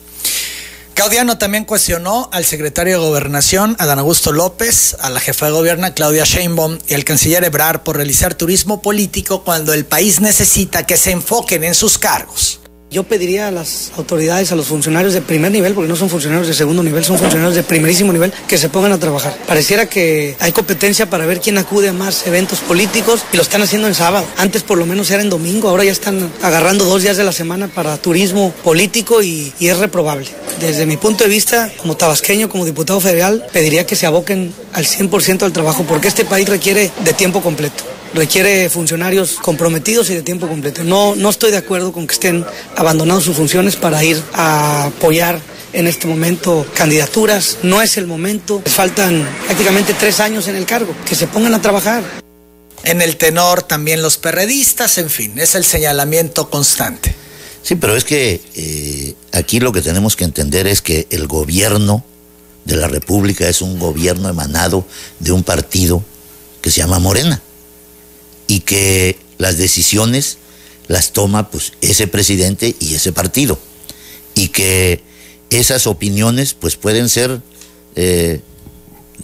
Claudiano 0.94 1.38
también 1.38 1.64
cuestionó 1.64 2.28
al 2.32 2.44
secretario 2.44 3.00
de 3.00 3.06
Gobernación, 3.06 3.76
Adán 3.78 3.98
Augusto 3.98 4.30
López, 4.30 4.96
a 5.00 5.10
la 5.10 5.20
jefa 5.20 5.46
de 5.46 5.52
gobierno, 5.52 5.92
Claudia 5.94 6.24
Sheinbaum, 6.24 6.78
y 6.86 6.94
al 6.94 7.04
canciller 7.04 7.44
Ebrard 7.44 7.80
por 7.80 7.96
realizar 7.96 8.34
turismo 8.34 8.82
político 8.82 9.42
cuando 9.42 9.72
el 9.72 9.84
país 9.86 10.20
necesita 10.20 10.84
que 10.86 10.96
se 10.96 11.10
enfoquen 11.10 11.64
en 11.64 11.74
sus 11.74 11.98
cargos. 11.98 12.61
Yo 12.92 13.04
pediría 13.04 13.48
a 13.48 13.50
las 13.50 13.90
autoridades, 13.96 14.52
a 14.52 14.54
los 14.54 14.66
funcionarios 14.66 15.14
de 15.14 15.22
primer 15.22 15.50
nivel, 15.50 15.72
porque 15.72 15.88
no 15.88 15.96
son 15.96 16.10
funcionarios 16.10 16.46
de 16.46 16.52
segundo 16.52 16.82
nivel, 16.82 17.02
son 17.02 17.18
funcionarios 17.18 17.54
de 17.54 17.62
primerísimo 17.62 18.12
nivel, 18.12 18.34
que 18.46 18.58
se 18.58 18.68
pongan 18.68 18.92
a 18.92 18.98
trabajar. 18.98 19.34
Pareciera 19.46 19.86
que 19.86 20.36
hay 20.38 20.52
competencia 20.52 21.08
para 21.08 21.24
ver 21.24 21.40
quién 21.40 21.56
acude 21.56 21.88
a 21.88 21.94
más 21.94 22.26
eventos 22.26 22.58
políticos 22.60 23.24
y 23.32 23.38
lo 23.38 23.42
están 23.44 23.62
haciendo 23.62 23.88
en 23.88 23.94
sábado. 23.94 24.26
Antes 24.36 24.62
por 24.62 24.76
lo 24.76 24.84
menos 24.84 25.10
era 25.10 25.22
en 25.22 25.30
domingo, 25.30 25.70
ahora 25.70 25.84
ya 25.84 25.92
están 25.92 26.30
agarrando 26.42 26.84
dos 26.84 27.00
días 27.00 27.16
de 27.16 27.24
la 27.24 27.32
semana 27.32 27.66
para 27.66 27.96
turismo 27.96 28.52
político 28.62 29.22
y, 29.22 29.54
es 29.58 29.78
reprobable. 29.78 30.28
Desde 30.60 30.84
mi 30.84 30.98
punto 30.98 31.24
de 31.24 31.30
vista, 31.30 31.72
como 31.78 31.96
tabasqueño, 31.96 32.50
como 32.50 32.66
diputado 32.66 33.00
federal, 33.00 33.46
pediría 33.54 33.86
que 33.86 33.96
se 33.96 34.04
aboquen 34.04 34.52
al 34.74 34.84
100% 34.84 35.44
al 35.44 35.52
trabajo, 35.52 35.86
porque 35.88 36.08
este 36.08 36.26
país 36.26 36.46
requiere 36.46 36.90
de 37.02 37.14
tiempo 37.14 37.40
completo 37.40 37.91
requiere 38.14 38.68
funcionarios 38.68 39.34
comprometidos 39.34 40.10
y 40.10 40.14
de 40.14 40.22
tiempo 40.22 40.48
completo. 40.48 40.84
No, 40.84 41.14
no 41.16 41.30
estoy 41.30 41.50
de 41.50 41.56
acuerdo 41.56 41.92
con 41.92 42.06
que 42.06 42.14
estén 42.14 42.44
abandonando 42.76 43.20
sus 43.20 43.36
funciones 43.36 43.76
para 43.76 44.02
ir 44.04 44.22
a 44.32 44.86
apoyar 44.86 45.40
en 45.72 45.86
este 45.86 46.06
momento 46.06 46.66
candidaturas. 46.74 47.58
No 47.62 47.80
es 47.80 47.96
el 47.96 48.06
momento. 48.06 48.62
Les 48.64 48.74
faltan 48.74 49.26
prácticamente 49.46 49.94
tres 49.94 50.20
años 50.20 50.48
en 50.48 50.56
el 50.56 50.66
cargo. 50.66 50.94
Que 51.08 51.14
se 51.14 51.26
pongan 51.26 51.54
a 51.54 51.62
trabajar. 51.62 52.02
En 52.84 53.00
el 53.00 53.16
tenor 53.16 53.62
también 53.62 54.02
los 54.02 54.18
perredistas, 54.18 54.98
en 54.98 55.08
fin, 55.08 55.38
es 55.38 55.54
el 55.54 55.64
señalamiento 55.64 56.50
constante. 56.50 57.14
Sí, 57.62 57.76
pero 57.76 57.96
es 57.96 58.02
que 58.02 58.40
eh, 58.56 59.14
aquí 59.30 59.60
lo 59.60 59.72
que 59.72 59.82
tenemos 59.82 60.16
que 60.16 60.24
entender 60.24 60.66
es 60.66 60.82
que 60.82 61.06
el 61.10 61.28
gobierno 61.28 62.04
de 62.64 62.74
la 62.74 62.88
República 62.88 63.48
es 63.48 63.62
un 63.62 63.78
gobierno 63.78 64.28
emanado 64.28 64.84
de 65.20 65.30
un 65.30 65.44
partido 65.44 66.02
que 66.60 66.72
se 66.72 66.80
llama 66.80 66.98
Morena 66.98 67.40
y 68.46 68.60
que 68.60 69.18
las 69.38 69.58
decisiones 69.58 70.38
las 70.88 71.12
toma 71.12 71.50
pues 71.50 71.72
ese 71.80 72.06
presidente 72.06 72.76
y 72.80 72.94
ese 72.94 73.12
partido 73.12 73.58
y 74.34 74.48
que 74.48 75.02
esas 75.50 75.86
opiniones 75.86 76.54
pues 76.54 76.76
pueden 76.76 77.08
ser 77.08 77.40
eh, 77.94 78.40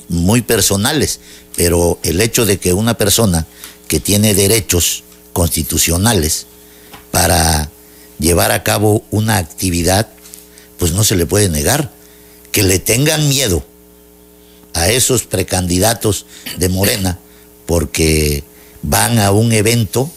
muy 0.09 0.43
personales, 0.43 1.21
pero 1.57 1.99
el 2.03 2.21
hecho 2.21 2.47
de 2.47 2.59
que 2.59 2.73
una 2.73 2.95
persona 2.95 3.47
que 3.89 4.01
tiene 4.01 4.35
derechos 4.35 5.05
constitucionales 5.33 6.47
para 7.11 7.71
llevar 8.19 8.53
a 8.53 8.63
cabo 8.63 9.05
una 9.11 9.39
actividad, 9.39 10.09
pues 10.79 10.93
no 10.93 11.05
se 11.05 11.17
le 11.17 11.27
puede 11.27 11.49
negar. 11.49 11.93
Que 12.53 12.63
le 12.63 12.79
tengan 12.79 13.29
miedo 13.29 13.65
a 14.75 14.89
esos 14.91 15.25
precandidatos 15.25 16.27
de 16.59 16.69
Morena, 16.69 17.19
porque 17.67 18.43
van 18.83 19.19
a 19.19 19.33
un 19.33 19.53
evento, 19.53 20.11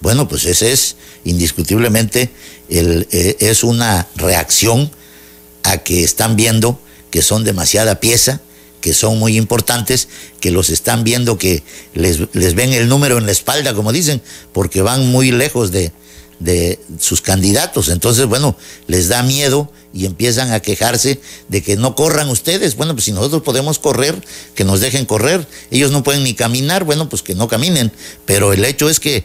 bueno, 0.00 0.28
pues 0.28 0.44
ese 0.44 0.72
es 0.72 0.96
indiscutiblemente 1.24 2.30
el, 2.68 3.06
eh, 3.10 3.36
es 3.40 3.64
una 3.64 4.06
reacción 4.16 4.90
a 5.62 5.78
que 5.78 6.02
están 6.04 6.36
viendo 6.36 6.80
que 7.10 7.22
son 7.22 7.44
demasiada 7.44 8.00
pieza, 8.00 8.40
que 8.80 8.94
son 8.94 9.18
muy 9.18 9.36
importantes, 9.36 10.08
que 10.40 10.50
los 10.50 10.70
están 10.70 11.04
viendo 11.04 11.36
que 11.36 11.62
les, 11.94 12.20
les 12.32 12.54
ven 12.54 12.72
el 12.72 12.88
número 12.88 13.18
en 13.18 13.26
la 13.26 13.32
espalda, 13.32 13.74
como 13.74 13.92
dicen, 13.92 14.22
porque 14.52 14.80
van 14.80 15.10
muy 15.10 15.32
lejos 15.32 15.70
de, 15.70 15.92
de 16.40 16.80
sus 16.98 17.20
candidatos. 17.20 17.88
Entonces, 17.88 18.26
bueno, 18.26 18.56
les 18.88 19.08
da 19.08 19.22
miedo 19.22 19.70
y 19.92 20.06
empiezan 20.06 20.52
a 20.52 20.60
quejarse 20.60 21.20
de 21.48 21.62
que 21.62 21.76
no 21.76 21.94
corran 21.94 22.28
ustedes. 22.28 22.76
Bueno, 22.76 22.94
pues 22.94 23.04
si 23.04 23.12
nosotros 23.12 23.42
podemos 23.42 23.78
correr, 23.78 24.20
que 24.54 24.64
nos 24.64 24.80
dejen 24.80 25.04
correr. 25.06 25.46
Ellos 25.70 25.92
no 25.92 26.02
pueden 26.02 26.24
ni 26.24 26.34
caminar, 26.34 26.84
bueno, 26.84 27.08
pues 27.08 27.22
que 27.22 27.34
no 27.34 27.46
caminen. 27.46 27.92
Pero 28.24 28.52
el 28.52 28.64
hecho 28.64 28.88
es 28.90 28.98
que 28.98 29.24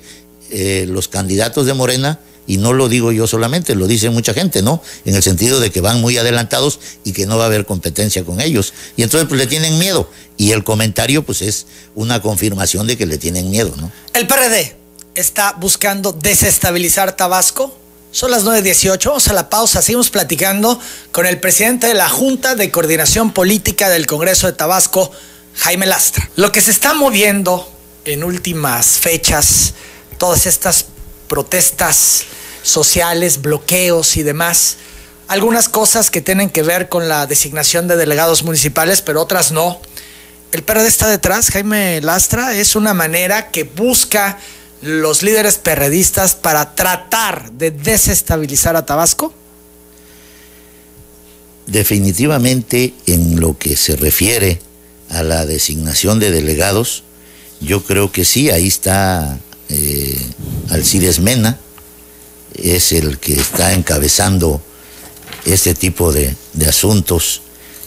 eh, 0.51 0.86
los 0.88 1.07
candidatos 1.07 1.66
de 1.66 1.74
Morena, 1.74 2.20
y 2.47 2.57
no 2.57 2.74
lo 2.74 2.89
digo 2.89 3.11
yo 3.11 3.26
solamente, 3.26 3.74
lo 3.74 3.88
dice 3.88 4.09
mucha 4.11 4.34
gente, 4.34 4.61
¿no? 4.61 4.84
En 5.05 5.16
el 5.16 5.24
sentido 5.24 5.59
de 5.59 5.72
que 5.72 5.82
van 5.82 6.01
muy 6.01 6.18
adelantados 6.18 6.80
y 7.03 7.13
que 7.13 7.26
no 7.26 7.38
va 7.38 7.45
a 7.45 7.47
haber 7.47 7.66
competencia 7.66 8.24
con 8.24 8.41
ellos. 8.41 8.74
Y 8.97 9.03
entonces 9.03 9.28
pues 9.28 9.39
le 9.39 9.47
tienen 9.47 9.80
miedo. 9.80 10.09
Y 10.38 10.51
el 10.51 10.63
comentario 10.63 11.24
pues 11.24 11.41
es 11.41 11.66
una 11.95 12.22
confirmación 12.22 12.88
de 12.88 12.97
que 12.97 13.05
le 13.05 13.18
tienen 13.18 13.49
miedo, 13.49 13.74
¿no? 13.78 13.91
El 14.13 14.28
PRD 14.28 14.85
está 15.16 15.53
buscando 15.53 16.11
desestabilizar 16.11 17.16
Tabasco. 17.16 17.76
Son 18.11 18.32
las 18.32 18.45
9.18, 18.45 19.05
vamos 19.05 19.28
a 19.28 19.34
la 19.34 19.49
pausa, 19.49 19.82
seguimos 19.82 20.09
platicando 20.09 20.80
con 21.11 21.26
el 21.26 21.39
presidente 21.39 21.88
de 21.88 21.93
la 21.93 22.07
Junta 22.07 22.55
de 22.55 22.72
Coordinación 22.72 23.32
Política 23.32 23.89
del 23.89 24.07
Congreso 24.07 24.47
de 24.47 24.53
Tabasco, 24.53 25.11
Jaime 25.55 25.86
Lastra. 25.86 26.30
Lo 26.36 26.51
que 26.51 26.61
se 26.61 26.72
está 26.72 26.93
moviendo 26.93 27.70
en 28.05 28.24
últimas 28.24 28.99
fechas, 28.99 29.74
todas 30.18 30.45
estas 30.45 30.86
protestas 31.28 32.24
sociales, 32.63 33.41
bloqueos 33.41 34.16
y 34.16 34.24
demás, 34.24 34.78
algunas 35.28 35.68
cosas 35.68 36.09
que 36.09 36.22
tienen 36.22 36.49
que 36.49 36.63
ver 36.63 36.88
con 36.88 37.09
la 37.09 37.28
designación 37.28 37.88
de 37.88 37.97
delegados 37.97 38.43
municipales, 38.43 39.01
pero 39.01 39.22
otras 39.22 39.51
no. 39.51 39.82
El 40.53 40.63
PRD 40.63 40.88
está 40.88 41.09
detrás, 41.09 41.49
Jaime 41.49 41.99
Lastra, 42.01 42.53
es 42.53 42.78
una 42.78 42.93
manera 42.93 43.49
que 43.51 43.63
busca 43.63 44.38
los 44.82 45.23
líderes 45.23 45.57
perredistas 45.57 46.36
para 46.36 46.76
tratar 46.76 47.51
de 47.51 47.71
desestabilizar 47.71 48.76
a 48.76 48.86
Tabasco? 48.86 49.34
Definitivamente 51.67 52.93
en 53.07 53.39
lo 53.39 53.57
que 53.57 53.76
se 53.76 53.95
refiere 53.95 54.59
a 55.09 55.23
la 55.23 55.45
designación 55.45 56.19
de 56.19 56.32
delegados, 56.32 57.03
yo 57.61 57.84
creo 57.84 58.11
que 58.11 58.26
sí, 58.26 58.49
ahí 58.49 58.67
está 58.67 59.39
eh, 59.69 60.19
Alcides 60.69 61.19
Mena, 61.19 61.57
es 62.53 62.91
el 62.91 63.17
que 63.17 63.34
está 63.34 63.73
encabezando 63.73 64.61
este 65.45 65.73
tipo 65.73 66.11
de, 66.11 66.36
asuntos 66.67 67.41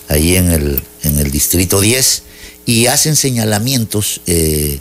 ahí 0.09 0.37
en 0.37 0.51
el, 0.51 0.83
en 1.03 1.19
el 1.19 1.31
Distrito 1.31 1.81
10 1.81 2.23
y 2.67 2.87
hacen 2.87 3.17
señalamientos 3.17 4.21
eh, 4.27 4.79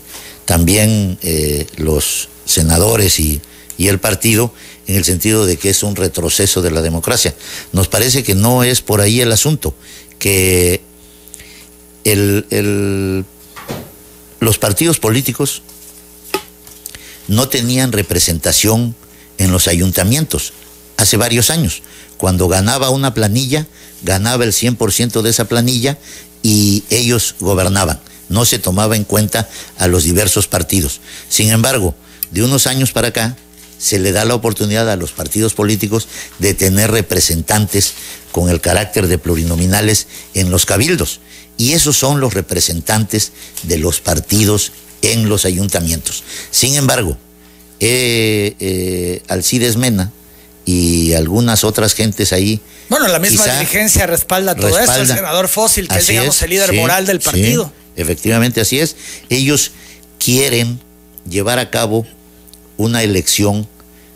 también 0.47 1.19
eh, 1.23 1.67
los 1.75 2.29
senadores 2.45 3.19
y, 3.19 3.41
el 3.77 3.99
partido 3.99 4.51
en 4.87 4.95
el 4.95 5.05
sentido 5.05 5.45
de 5.45 5.57
que 5.57 5.69
es 5.69 5.83
un 5.83 5.95
retroceso 5.95 6.63
de 6.63 6.71
la 6.71 6.81
democracia. 6.81 7.35
Nos 7.73 7.87
parece 7.87 8.23
que 8.23 8.33
no 8.33 8.63
es 8.63 8.81
por 8.81 9.01
ahí 9.01 9.21
el 9.21 9.31
asunto, 9.31 9.75
que 10.17 10.81
los 14.39 14.57
partidos 14.57 14.97
políticos 14.97 15.61
no 17.27 17.49
tenían 17.49 17.91
representación 17.91 18.95
en 19.37 19.51
los 19.51 19.67
ayuntamientos 19.67 20.53
hace 20.95 21.17
varios 21.17 21.51
años. 21.51 21.83
Cuando 22.17 22.47
ganaba 22.47 22.89
una 22.89 23.13
planilla, 23.13 23.67
ganaba 24.01 24.43
el 24.43 24.53
100% 24.53 25.21
de 25.21 25.29
esa 25.29 25.45
planilla 25.45 25.99
y 26.41 26.83
ellos 26.89 27.35
gobernaban 27.39 27.99
no 28.30 28.45
se 28.45 28.59
tomaba 28.59 28.95
en 28.95 29.03
cuenta 29.03 29.47
a 29.78 29.88
los 29.88 30.03
diversos 30.03 30.47
partidos. 30.47 31.01
Sin 31.30 31.51
embargo, 31.51 31.95
de 32.32 32.43
unos 32.43 32.67
años 32.67 32.91
para 32.91 33.09
acá, 33.09 33.36
se 33.78 33.99
le 33.99 34.11
da 34.11 34.25
la 34.25 34.36
oportunidad 34.36 34.89
a 34.89 34.95
los 34.95 35.11
partidos 35.11 35.53
políticos 35.53 36.07
de 36.39 36.53
tener 36.53 36.91
representantes 36.91 37.93
con 38.32 38.49
el 38.49 38.59
carácter 38.61 39.07
de 39.07 39.17
plurinominales 39.17 40.07
en 40.34 40.49
los 40.49 40.65
cabildos. 40.65 41.19
Y 41.57 41.73
esos 41.73 41.97
son 41.97 42.19
los 42.19 42.34
representantes 42.34 43.32
de 43.63 43.78
los 43.78 43.99
partidos 43.99 44.71
en 45.01 45.30
los 45.30 45.45
ayuntamientos. 45.45 46.23
Sin 46.51 46.75
embargo, 46.75 47.17
eh, 47.80 48.55
eh, 48.59 49.21
Alcides 49.28 49.78
Mena 49.78 50.11
y 50.65 51.13
algunas 51.13 51.63
otras 51.63 51.93
gentes 51.93 52.34
ahí. 52.34 52.59
Bueno, 52.89 53.07
la 53.07 53.19
misma 53.19 53.45
dirigencia 53.45 54.05
respalda 54.05 54.55
todo 54.55 54.78
esto, 54.78 55.01
el 55.01 55.07
senador 55.07 55.47
Fósil, 55.47 55.88
que 55.88 55.97
es, 55.97 56.07
digamos, 56.07 56.41
el 56.41 56.49
líder 56.49 56.73
moral 56.73 57.05
del 57.05 57.19
partido. 57.19 57.71
Efectivamente, 57.97 58.61
así 58.61 58.79
es. 58.79 58.95
Ellos 59.29 59.71
quieren 60.19 60.79
llevar 61.29 61.59
a 61.59 61.69
cabo 61.69 62.05
una 62.77 63.03
elección 63.03 63.67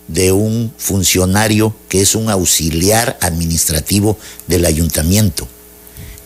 de 0.07 0.32
un 0.32 0.73
funcionario 0.77 1.75
que 1.89 2.01
es 2.01 2.15
un 2.15 2.29
auxiliar 2.29 3.17
administrativo 3.21 4.17
del 4.47 4.65
ayuntamiento. 4.65 5.47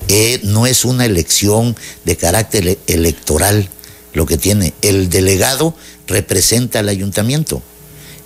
Eh, 0.08 0.40
no 0.44 0.68
es 0.68 0.86
una 0.86 1.06
elección 1.06 1.76
de 2.04 2.16
carácter 2.16 2.78
electoral 2.88 3.70
lo 4.14 4.26
que 4.26 4.38
tiene. 4.38 4.74
El 4.82 5.10
delegado 5.10 5.76
representa 6.08 6.80
al 6.80 6.90
ayuntamiento 6.90 7.62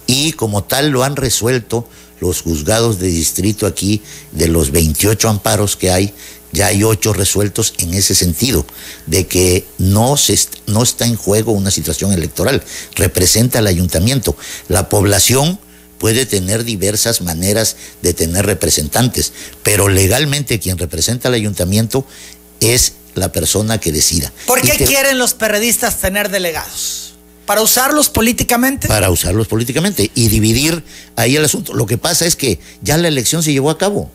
y 0.08 0.34
como 0.34 0.64
tal 0.64 0.90
lo 0.90 1.04
han 1.04 1.16
resuelto 1.16 1.88
los 2.20 2.42
juzgados 2.42 3.00
de 3.00 3.08
distrito 3.08 3.66
aquí, 3.66 4.02
de 4.32 4.48
los 4.48 4.72
28 4.72 5.30
amparos 5.30 5.78
que 5.78 5.92
hay, 5.92 6.14
ya 6.52 6.68
hay 6.68 6.84
ocho 6.84 7.14
resueltos 7.14 7.74
en 7.78 7.94
ese 7.94 8.16
sentido, 8.16 8.66
de 9.06 9.28
que 9.28 9.66
no, 9.78 10.18
se, 10.18 10.38
no 10.68 10.84
está 10.84 11.06
en 11.06 11.16
juego 11.16 11.52
una 11.52 11.72
situación 11.72 12.12
electoral, 12.12 12.64
representa 12.96 13.60
al 13.60 13.68
ayuntamiento. 13.68 14.36
La 14.68 14.90
población 14.90 15.60
puede 15.98 16.26
tener 16.26 16.64
diversas 16.64 17.22
maneras 17.22 17.76
de 18.02 18.14
tener 18.14 18.46
representantes, 18.46 19.34
pero 19.64 19.90
legalmente 19.90 20.60
quien 20.60 20.78
representa 20.78 21.28
al 21.28 21.36
ayuntamiento 21.36 22.06
es 22.60 22.94
la 23.16 23.32
persona 23.32 23.80
que 23.80 23.92
decida. 23.92 24.32
¿Por 24.48 24.62
qué 24.62 24.84
quieren 24.86 25.18
los 25.18 25.34
perredistas 25.34 26.00
tener 26.00 26.30
delegados? 26.30 27.14
¿Para 27.46 27.62
usarlos 27.62 28.10
políticamente? 28.10 28.88
Para 28.88 29.10
usarlos 29.10 29.48
políticamente 29.48 30.12
y 30.14 30.28
dividir 30.28 30.84
ahí 31.16 31.36
el 31.36 31.44
asunto. 31.44 31.74
Lo 31.74 31.86
que 31.88 31.98
pasa 31.98 32.26
es 32.26 32.36
que 32.36 32.60
ya 32.82 32.98
la 32.98 33.08
elección 33.08 33.42
se 33.44 33.52
llevó 33.52 33.72
a 33.72 33.78
cabo 33.78 34.12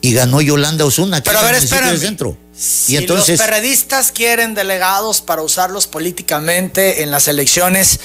y 0.00 0.12
ganó 0.12 0.40
Yolanda 0.40 0.84
Osuna. 0.84 1.22
Pero 1.22 1.38
a 1.38 1.42
ver, 1.42 1.56
espérame. 1.56 1.98
Centro. 1.98 2.36
Si 2.56 2.94
y 2.94 2.96
entonces, 2.96 3.38
los 3.38 3.46
perredistas 3.46 4.10
quieren 4.12 4.54
delegados 4.54 5.20
para 5.20 5.42
usarlos 5.42 5.86
políticamente 5.86 7.02
en 7.02 7.10
las 7.10 7.28
elecciones, 7.28 8.00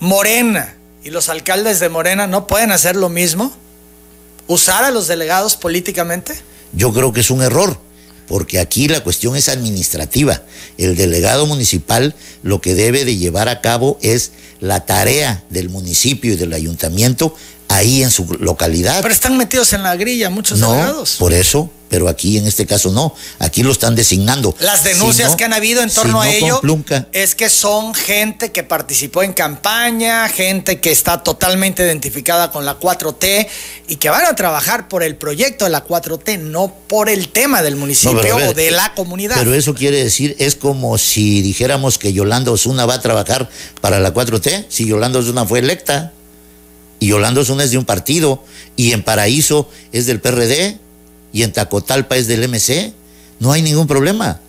Morena 0.00 0.76
y 1.04 1.10
los 1.10 1.28
alcaldes 1.28 1.78
de 1.80 1.88
Morena 1.88 2.26
no 2.26 2.46
pueden 2.46 2.72
hacer 2.72 2.96
lo 2.96 3.08
mismo, 3.08 3.52
usar 4.46 4.84
a 4.84 4.90
los 4.90 5.06
delegados 5.06 5.56
políticamente. 5.56 6.40
Yo 6.72 6.92
creo 6.92 7.12
que 7.12 7.20
es 7.20 7.30
un 7.30 7.42
error 7.42 7.78
porque 8.30 8.60
aquí 8.60 8.86
la 8.86 9.02
cuestión 9.02 9.34
es 9.34 9.48
administrativa. 9.48 10.42
El 10.78 10.94
delegado 10.94 11.46
municipal 11.46 12.14
lo 12.44 12.60
que 12.60 12.76
debe 12.76 13.04
de 13.04 13.16
llevar 13.16 13.48
a 13.48 13.60
cabo 13.60 13.98
es 14.02 14.30
la 14.60 14.86
tarea 14.86 15.42
del 15.50 15.68
municipio 15.68 16.34
y 16.34 16.36
del 16.36 16.52
ayuntamiento 16.52 17.34
ahí 17.70 18.02
en 18.02 18.10
su 18.10 18.26
localidad. 18.40 19.00
Pero 19.00 19.14
están 19.14 19.36
metidos 19.36 19.72
en 19.72 19.82
la 19.82 19.96
grilla 19.96 20.28
muchos 20.28 20.58
no, 20.58 20.72
delegados. 20.72 21.16
Por 21.18 21.32
eso, 21.32 21.70
pero 21.88 22.08
aquí 22.08 22.36
en 22.36 22.46
este 22.46 22.66
caso 22.66 22.90
no, 22.90 23.14
aquí 23.38 23.62
lo 23.62 23.70
están 23.70 23.94
designando. 23.94 24.54
Las 24.58 24.82
denuncias 24.82 25.36
que 25.36 25.44
han 25.44 25.52
habido 25.52 25.82
en 25.82 25.90
torno 25.90 26.20
a 26.20 26.28
ello 26.28 26.60
es 27.12 27.34
que 27.34 27.48
son 27.48 27.94
gente 27.94 28.50
que 28.50 28.64
participó 28.64 29.22
en 29.22 29.32
campaña, 29.32 30.28
gente 30.28 30.80
que 30.80 30.90
está 30.90 31.22
totalmente 31.22 31.84
identificada 31.84 32.50
con 32.50 32.64
la 32.66 32.78
4T 32.78 33.46
y 33.88 33.96
que 33.96 34.10
van 34.10 34.26
a 34.26 34.34
trabajar 34.34 34.88
por 34.88 35.04
el 35.04 35.14
proyecto 35.14 35.64
de 35.64 35.70
la 35.70 35.86
4T, 35.86 36.40
no 36.40 36.74
por 36.88 37.08
el 37.08 37.28
tema 37.28 37.62
del 37.62 37.76
municipio 37.76 38.36
o 38.36 38.52
de 38.52 38.70
la 38.72 38.94
comunidad. 38.94 39.36
Pero 39.38 39.54
eso 39.54 39.74
quiere 39.74 40.02
decir, 40.02 40.34
es 40.40 40.56
como 40.56 40.98
si 40.98 41.40
dijéramos 41.40 41.98
que 41.98 42.12
Yolanda 42.12 42.50
Osuna 42.50 42.84
va 42.84 42.94
a 42.94 43.00
trabajar 43.00 43.48
para 43.80 44.00
la 44.00 44.12
4T, 44.12 44.66
si 44.68 44.86
Yolanda 44.86 45.20
Osuna 45.20 45.46
fue 45.46 45.60
electa. 45.60 46.12
Y 47.00 47.08
Yolanda 47.08 47.40
Osuna 47.40 47.64
es 47.64 47.70
de 47.70 47.78
un 47.78 47.86
partido, 47.86 48.44
y 48.76 48.92
en 48.92 49.02
Paraíso 49.02 49.68
es 49.90 50.06
del 50.06 50.20
PRD, 50.20 50.78
y 51.32 51.42
en 51.42 51.52
Tacotalpa 51.52 52.16
es 52.16 52.26
del 52.26 52.46
MC, 52.46 52.92
no 53.40 53.52
hay 53.52 53.62
ningún 53.62 53.86
problema. 53.86 54.40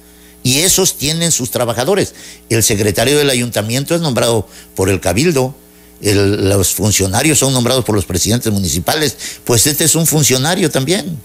Y 0.44 0.60
esos 0.60 0.98
tienen 0.98 1.32
sus 1.32 1.50
trabajadores. 1.50 2.14
El 2.50 2.62
secretario 2.62 3.18
del 3.18 3.30
ayuntamiento 3.30 3.96
es 3.96 4.02
nombrado 4.02 4.48
por 4.76 4.90
el 4.90 5.00
cabildo, 5.00 5.56
los 6.02 6.74
funcionarios 6.74 7.40
son 7.40 7.54
nombrados 7.54 7.86
por 7.86 7.96
los 7.96 8.06
presidentes 8.06 8.52
municipales, 8.52 9.16
pues 9.46 9.68
este 9.68 9.86
es 9.86 9.96
un 9.96 10.08
funcionario 10.08 10.72
también, 10.72 11.20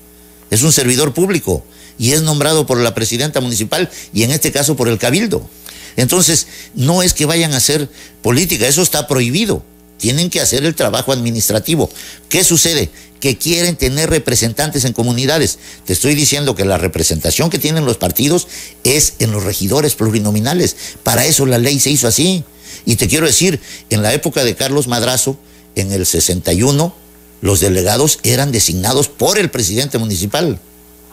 es 0.50 0.62
un 0.62 0.70
servidor 0.70 1.14
público 1.14 1.64
y 1.98 2.12
es 2.12 2.20
nombrado 2.20 2.66
por 2.66 2.78
la 2.78 2.94
presidenta 2.94 3.40
municipal 3.40 3.90
y 4.12 4.22
en 4.22 4.32
este 4.32 4.52
caso 4.52 4.76
por 4.76 4.88
el 4.88 4.98
cabildo. 4.98 5.48
Entonces, 5.96 6.46
no 6.74 7.02
es 7.02 7.14
que 7.14 7.24
vayan 7.24 7.54
a 7.54 7.56
hacer 7.56 7.88
política, 8.20 8.68
eso 8.68 8.82
está 8.82 9.06
prohibido 9.08 9.64
tienen 9.98 10.30
que 10.30 10.40
hacer 10.40 10.64
el 10.64 10.74
trabajo 10.74 11.12
administrativo. 11.12 11.90
¿Qué 12.28 12.44
sucede? 12.44 12.90
Que 13.20 13.38
quieren 13.38 13.76
tener 13.76 14.10
representantes 14.10 14.84
en 14.84 14.92
comunidades. 14.92 15.58
Te 15.84 15.92
estoy 15.92 16.14
diciendo 16.14 16.54
que 16.54 16.64
la 16.64 16.78
representación 16.78 17.50
que 17.50 17.58
tienen 17.58 17.84
los 17.84 17.96
partidos 17.96 18.46
es 18.84 19.14
en 19.18 19.32
los 19.32 19.44
regidores 19.44 19.94
plurinominales. 19.94 20.76
Para 21.02 21.24
eso 21.26 21.46
la 21.46 21.58
ley 21.58 21.80
se 21.80 21.90
hizo 21.90 22.08
así. 22.08 22.44
Y 22.84 22.96
te 22.96 23.08
quiero 23.08 23.26
decir, 23.26 23.60
en 23.90 24.02
la 24.02 24.12
época 24.12 24.44
de 24.44 24.54
Carlos 24.54 24.86
Madrazo, 24.86 25.38
en 25.74 25.92
el 25.92 26.06
61, 26.06 26.94
los 27.40 27.60
delegados 27.60 28.18
eran 28.22 28.52
designados 28.52 29.08
por 29.08 29.38
el 29.38 29.50
presidente 29.50 29.98
municipal, 29.98 30.58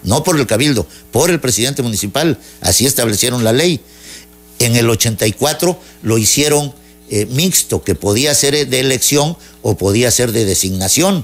no 0.03 0.23
por 0.23 0.39
el 0.39 0.47
cabildo, 0.47 0.87
por 1.11 1.29
el 1.29 1.39
presidente 1.39 1.83
municipal. 1.83 2.37
Así 2.61 2.85
establecieron 2.85 3.43
la 3.43 3.53
ley. 3.53 3.81
En 4.59 4.75
el 4.75 4.89
84 4.89 5.79
lo 6.03 6.17
hicieron 6.17 6.73
eh, 7.15 7.27
mixto, 7.27 7.83
que 7.83 7.93
podía 7.93 8.33
ser 8.33 8.67
de 8.67 8.79
elección 8.79 9.37
o 9.61 9.77
podía 9.77 10.09
ser 10.09 10.31
de 10.31 10.45
designación. 10.45 11.23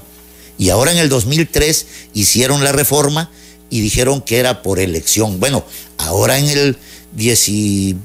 Y 0.56 0.68
ahora 0.68 0.92
en 0.92 0.98
el 0.98 1.08
2003 1.08 1.86
hicieron 2.14 2.62
la 2.62 2.70
reforma 2.70 3.32
y 3.70 3.80
dijeron 3.80 4.20
que 4.20 4.38
era 4.38 4.62
por 4.62 4.78
elección. 4.78 5.40
Bueno, 5.40 5.64
ahora 5.98 6.38
en 6.38 6.46
el, 6.46 6.76
10 7.16 7.48
en 7.48 7.98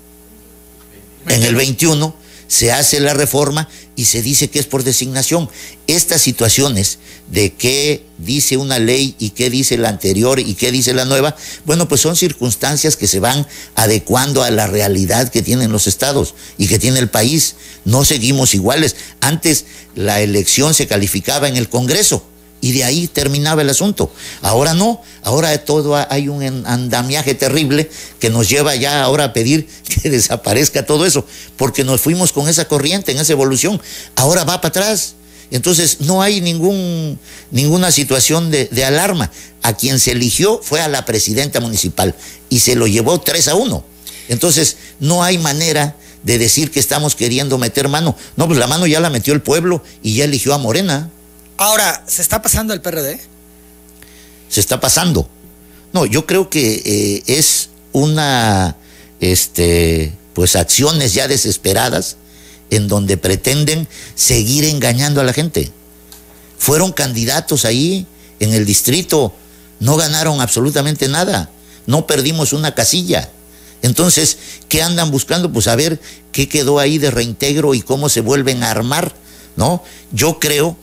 el 1.28 1.54
21 1.54 2.16
se 2.48 2.72
hace 2.72 3.00
la 3.00 3.14
reforma 3.14 3.68
y 3.96 4.06
se 4.06 4.22
dice 4.22 4.50
que 4.50 4.60
es 4.60 4.66
por 4.66 4.84
designación. 4.84 5.50
Estas 5.88 6.22
situaciones 6.22 7.00
de 7.32 7.54
qué 7.54 8.06
dice 8.18 8.58
una 8.58 8.80
ley 8.80 9.16
y 9.20 9.32
qué 9.32 9.50
dice 9.50 9.78
la 9.78 9.90
anterior 9.90 10.40
y 10.40 10.56
qué 10.56 10.72
dice 10.72 10.94
la 10.94 11.06
nueva, 11.06 11.36
bueno, 11.66 11.88
pues 11.88 12.02
son 12.02 12.16
circunstancias 12.16 12.96
que 12.96 13.08
se 13.08 13.20
van 13.20 13.48
adecuando 13.76 14.44
a 14.44 14.52
la 14.52 14.68
realidad 14.68 15.30
que 15.30 15.42
tienen 15.42 15.72
los 15.72 15.88
estados 15.88 16.36
y 16.58 16.68
que 16.68 16.80
tiene 16.80 17.00
el 17.00 17.10
país. 17.10 17.56
No 17.86 18.06
seguimos 18.06 18.54
iguales. 18.54 18.96
Antes 19.22 19.66
la 19.96 20.22
elección 20.22 20.74
se 20.74 20.88
calificaba 20.88 21.48
en 21.48 21.58
el 21.58 21.70
Congreso 21.70 22.26
y 22.66 22.72
de 22.72 22.84
ahí 22.84 23.08
terminaba 23.08 23.62
el 23.62 23.70
asunto. 23.70 24.12
Ahora 24.42 24.74
no, 24.74 25.00
ahora 25.22 25.56
todo 25.64 25.96
hay 26.10 26.30
un 26.30 26.66
andamiaje 26.66 27.36
terrible 27.36 27.92
que 28.20 28.32
nos 28.32 28.50
lleva 28.50 28.76
ya 28.76 29.04
ahora 29.04 29.26
a 29.26 29.34
pedir 29.34 29.68
que 30.02 30.10
desaparezca 30.10 30.84
todo 30.84 31.06
eso, 31.06 31.28
porque 31.58 31.84
nos 31.84 32.02
fuimos 32.02 32.34
con 32.34 32.50
esa 32.50 32.68
corriente, 32.68 33.12
en 33.12 33.20
esa 33.20 33.34
evolución. 33.34 33.80
Ahora 34.16 34.46
va 34.46 34.62
para 34.62 34.70
atrás. 34.70 35.14
Entonces 35.52 35.98
no 36.00 36.24
hay 36.24 36.42
ningún, 36.42 37.20
ninguna 37.52 37.92
situación 37.92 38.50
de, 38.50 38.66
de, 38.66 38.84
alarma. 38.84 39.32
A 39.62 39.74
quien 39.74 40.00
se 40.00 40.14
eligió 40.14 40.60
fue 40.64 40.82
a 40.82 40.88
la 40.88 41.06
presidenta 41.06 41.60
municipal 41.60 42.16
y 42.50 42.62
se 42.62 42.74
lo 42.74 42.88
llevó 42.88 43.22
3 43.22 43.48
a 43.50 43.54
1. 43.54 43.86
Entonces 44.30 44.78
no 45.00 45.24
hay 45.24 45.38
manera 45.38 45.96
de 46.24 46.40
decir 46.40 46.72
que 46.72 46.80
estamos 46.80 47.14
queriendo 47.14 47.60
meter 47.60 47.90
mano. 47.90 48.18
No, 48.38 48.48
pues 48.48 48.58
la 48.58 48.66
mano 48.66 48.88
ya 48.88 49.00
la 49.00 49.12
metió 49.12 49.36
el 49.36 49.44
pueblo 49.44 49.84
y 50.02 50.16
ya 50.16 50.24
eligió 50.24 50.56
a 50.56 50.58
Morena. 50.58 51.12
Ahora, 51.58 52.04
¿se 52.08 52.22
está 52.22 52.42
pasando 52.42 52.74
el 52.74 52.82
PRD? 52.82 53.20
Se 54.50 54.60
está 54.60 54.80
pasando. 54.80 55.30
No, 55.94 56.06
yo 56.06 56.26
creo 56.26 56.50
que 56.50 56.82
eh, 56.86 57.24
es 57.28 57.70
una, 57.94 58.76
este, 59.22 60.14
pues 60.34 60.58
acciones 60.58 61.14
ya 61.14 61.28
desesperadas 61.30 62.18
en 62.70 62.90
donde 62.90 63.16
pretenden 63.16 63.88
seguir 64.16 64.66
engañando 64.66 65.22
a 65.22 65.24
la 65.24 65.32
gente. 65.32 65.72
Fueron 66.58 66.92
candidatos 66.92 67.64
ahí 67.64 68.06
en 68.40 68.54
el 68.54 68.66
distrito, 68.66 69.34
no 69.80 69.96
ganaron 69.96 70.42
absolutamente 70.42 71.08
nada, 71.08 71.50
no 71.86 72.06
perdimos 72.06 72.52
una 72.52 72.76
casilla. 72.76 73.30
Entonces, 73.82 74.38
¿qué 74.68 74.82
andan 74.82 75.12
buscando? 75.12 75.52
Pues 75.54 75.68
a 75.68 75.76
ver 75.76 76.02
qué 76.34 76.50
quedó 76.50 76.80
ahí 76.80 76.98
de 76.98 77.12
reintegro 77.12 77.74
y 77.76 77.82
cómo 77.82 78.10
se 78.10 78.20
vuelven 78.20 78.64
a 78.64 78.72
armar, 78.72 79.14
¿no? 79.56 79.84
Yo 80.12 80.40
creo 80.40 80.76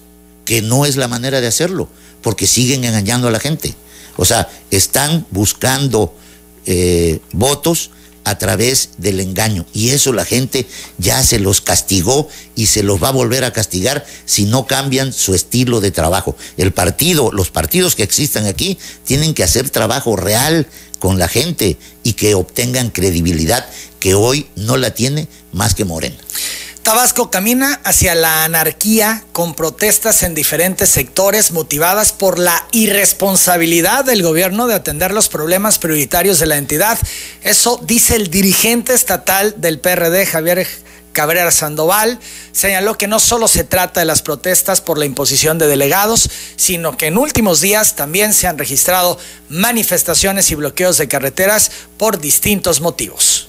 que 0.45 0.63
no 0.63 0.87
es 0.87 0.97
la 0.97 1.09
manera 1.09 1.41
de 1.41 1.47
hacerlo, 1.47 1.89
porque 2.23 2.47
siguen 2.47 2.85
engañando 2.85 3.29
a 3.29 3.31
la 3.31 3.41
gente. 3.41 3.75
O 4.17 4.25
sea, 4.25 4.51
están 4.71 5.27
buscando 5.31 6.15
eh, 6.67 7.21
votos 7.33 7.91
a 8.25 8.39
través 8.39 8.91
del 8.99 9.21
engaño. 9.21 9.67
Y 9.73 9.91
eso 9.91 10.13
la 10.13 10.25
gente 10.25 10.67
ya 10.99 11.23
se 11.23 11.39
los 11.39 11.61
castigó 11.61 12.29
y 12.55 12.67
se 12.67 12.83
los 12.83 13.03
va 13.03 13.09
a 13.09 13.13
volver 13.13 13.45
a 13.45 13.53
castigar 13.53 14.05
si 14.25 14.45
no 14.45 14.67
cambian 14.67 15.13
su 15.13 15.35
estilo 15.35 15.81
de 15.81 15.91
trabajo. 15.91 16.37
El 16.57 16.73
partido, 16.73 17.31
los 17.33 17.51
partidos 17.51 17.95
que 17.95 18.03
existan 18.03 18.47
aquí, 18.47 18.79
tienen 19.05 19.35
que 19.35 19.45
hacer 19.45 19.71
trabajo 19.71 20.17
real 20.17 20.67
con 20.99 21.19
la 21.19 21.29
gente 21.29 21.79
y 22.05 22.13
que 22.13 22.35
obtengan 22.35 22.91
credibilidad 22.91 23.67
que 23.99 24.15
hoy 24.15 24.47
no 24.55 24.77
la 24.77 24.95
tiene 24.95 25.27
más 25.53 25.75
que 25.75 25.85
Morena. 25.85 26.17
Tabasco 26.83 27.31
camina 27.31 27.81
hacia 27.85 28.17
la 28.17 28.43
anarquía 28.43 29.23
con 29.33 29.55
protestas 29.55 30.25
en 30.25 30.35
diferentes 30.35 30.89
sectores 30.89 31.53
motivadas 31.53 32.11
por 32.11 32.41
la 32.41 32.67
irresponsabilidad 32.73 34.05
del 34.05 34.25
gobierno 34.25 34.67
de 34.67 34.75
atender 34.75 35.13
los 35.13 35.29
problemas 35.29 35.79
prioritarios 35.79 36.41
de 36.41 36.47
la 36.47 36.57
entidad. 36.57 36.99
Eso 37.43 37.81
dice 37.85 38.17
el 38.17 38.31
dirigente 38.31 38.95
estatal 38.95 39.55
del 39.59 39.79
PRD, 39.79 40.27
Javier 40.27 40.67
Cabrera 41.13 41.53
Sandoval, 41.53 42.19
señaló 42.51 42.99
que 42.99 43.07
no 43.07 43.21
solo 43.21 43.47
se 43.47 43.63
trata 43.63 44.01
de 44.01 44.07
las 44.07 44.23
protestas 44.23 44.81
por 44.81 44.99
la 44.99 45.05
imposición 45.05 45.59
de 45.59 45.69
delegados, 45.69 46.29
sino 46.57 46.97
que 46.97 47.07
en 47.07 47.17
últimos 47.17 47.61
días 47.61 47.95
también 47.95 48.35
se 48.35 48.49
han 48.49 48.59
registrado 48.59 49.21
manifestaciones 49.49 50.51
y 50.51 50.57
bloqueos 50.57 50.99
de 50.99 51.07
carreteras 51.07 51.71
por 51.97 52.19
distintos 52.19 52.81
motivos 52.81 53.47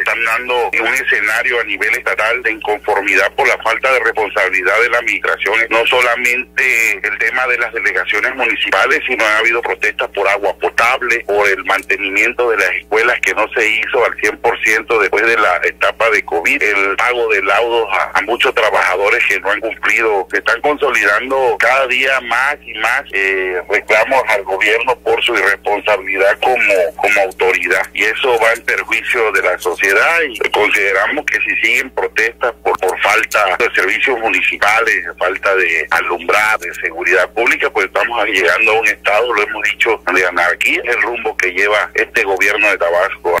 se 0.00 0.10
están 0.10 0.24
dando 0.24 0.70
un 0.70 0.94
escenario 0.94 1.60
a 1.60 1.64
nivel 1.64 1.94
estatal 1.94 2.42
de 2.42 2.52
inconformidad 2.52 3.30
por 3.34 3.46
la 3.46 3.58
falta 3.58 3.92
de 3.92 4.00
responsabilidad 4.00 4.80
de 4.80 4.88
la 4.88 4.98
administración, 4.98 5.54
no 5.68 5.86
solamente 5.86 6.92
el 7.02 7.18
tema 7.18 7.46
de 7.46 7.58
las 7.58 7.72
delegaciones 7.72 8.34
municipales, 8.34 9.00
sino 9.06 9.24
ha 9.24 9.38
habido 9.38 9.60
protestas 9.60 10.08
por 10.08 10.26
agua 10.28 10.56
potable, 10.58 11.20
por 11.26 11.48
el 11.48 11.64
mantenimiento 11.64 12.50
de 12.50 12.56
las 12.56 12.70
escuelas 12.76 13.20
que 13.20 13.34
no 13.34 13.46
se 13.54 13.68
hizo 13.68 14.04
al 14.04 14.14
100% 14.16 15.00
después 15.00 15.26
de 15.26 15.36
la 15.36 15.60
etapa 15.64 16.10
de 16.10 16.24
COVID, 16.24 16.62
el 16.62 16.96
pago 16.96 17.28
de 17.28 17.42
laudos 17.42 17.88
a, 17.92 18.20
muchos 18.22 18.54
trabajadores 18.54 19.24
que 19.26 19.40
no 19.40 19.50
han 19.50 19.60
cumplido, 19.60 20.28
que 20.28 20.38
están 20.38 20.60
consolidando 20.60 21.56
cada 21.58 21.86
día 21.88 22.20
más 22.20 22.56
y 22.64 22.74
más 22.74 23.02
eh, 23.12 23.60
reclamos 23.68 24.22
al 24.28 24.44
gobierno 24.44 24.96
por 25.00 25.20
su 25.24 25.34
irresponsabilidad 25.34 26.38
como, 26.40 26.96
como 26.96 27.20
autoridad. 27.22 27.82
Y 27.92 28.04
eso 28.04 28.38
va 28.38 28.52
en 28.52 28.62
perjuicio 28.62 29.32
de 29.32 29.42
la 29.42 29.58
sociedad 29.58 29.89
y 30.28 30.50
consideramos 30.50 31.24
que 31.26 31.38
si 31.38 31.56
siguen 31.60 31.90
protestas 31.90 32.52
por, 32.62 32.78
por 32.78 33.00
falta 33.00 33.56
de 33.58 33.70
servicios 33.74 34.18
municipales, 34.20 35.06
falta 35.18 35.54
de 35.56 35.86
alumbrar, 35.90 36.58
de 36.60 36.72
seguridad 36.74 37.28
pública, 37.30 37.70
pues 37.70 37.86
estamos 37.86 38.24
llegando 38.26 38.72
a 38.72 38.80
un 38.80 38.86
estado, 38.86 39.32
lo 39.32 39.42
hemos 39.42 39.62
dicho, 39.64 40.00
de 40.14 40.26
anarquía, 40.26 40.80
el 40.84 41.02
rumbo 41.02 41.36
que 41.36 41.50
lleva 41.50 41.90
este 41.94 42.24
gobierno 42.24 42.68
de 42.68 42.78
Tabasco. 42.78 43.38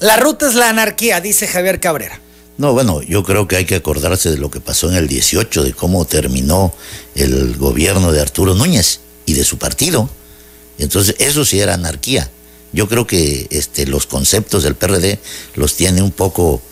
La 0.00 0.16
ruta 0.16 0.46
es 0.46 0.54
la 0.54 0.70
anarquía, 0.70 1.20
dice 1.20 1.46
Javier 1.46 1.80
Cabrera. 1.80 2.18
No, 2.58 2.72
bueno, 2.72 3.02
yo 3.02 3.22
creo 3.24 3.48
que 3.48 3.56
hay 3.56 3.64
que 3.64 3.76
acordarse 3.76 4.30
de 4.30 4.38
lo 4.38 4.50
que 4.50 4.60
pasó 4.60 4.88
en 4.88 4.96
el 4.96 5.08
18, 5.08 5.62
de 5.62 5.72
cómo 5.72 6.04
terminó 6.04 6.74
el 7.14 7.56
gobierno 7.56 8.12
de 8.12 8.20
Arturo 8.20 8.54
Núñez 8.54 9.00
y 9.26 9.34
de 9.34 9.44
su 9.44 9.58
partido. 9.58 10.08
Entonces, 10.78 11.16
eso 11.18 11.44
sí 11.44 11.60
era 11.60 11.74
anarquía. 11.74 12.30
Yo 12.72 12.88
creo 12.88 13.06
que 13.06 13.46
este, 13.50 13.86
los 13.86 14.06
conceptos 14.06 14.62
del 14.62 14.74
PRD 14.74 15.18
los 15.54 15.76
tiene 15.76 16.02
un 16.02 16.10
poco 16.10 16.62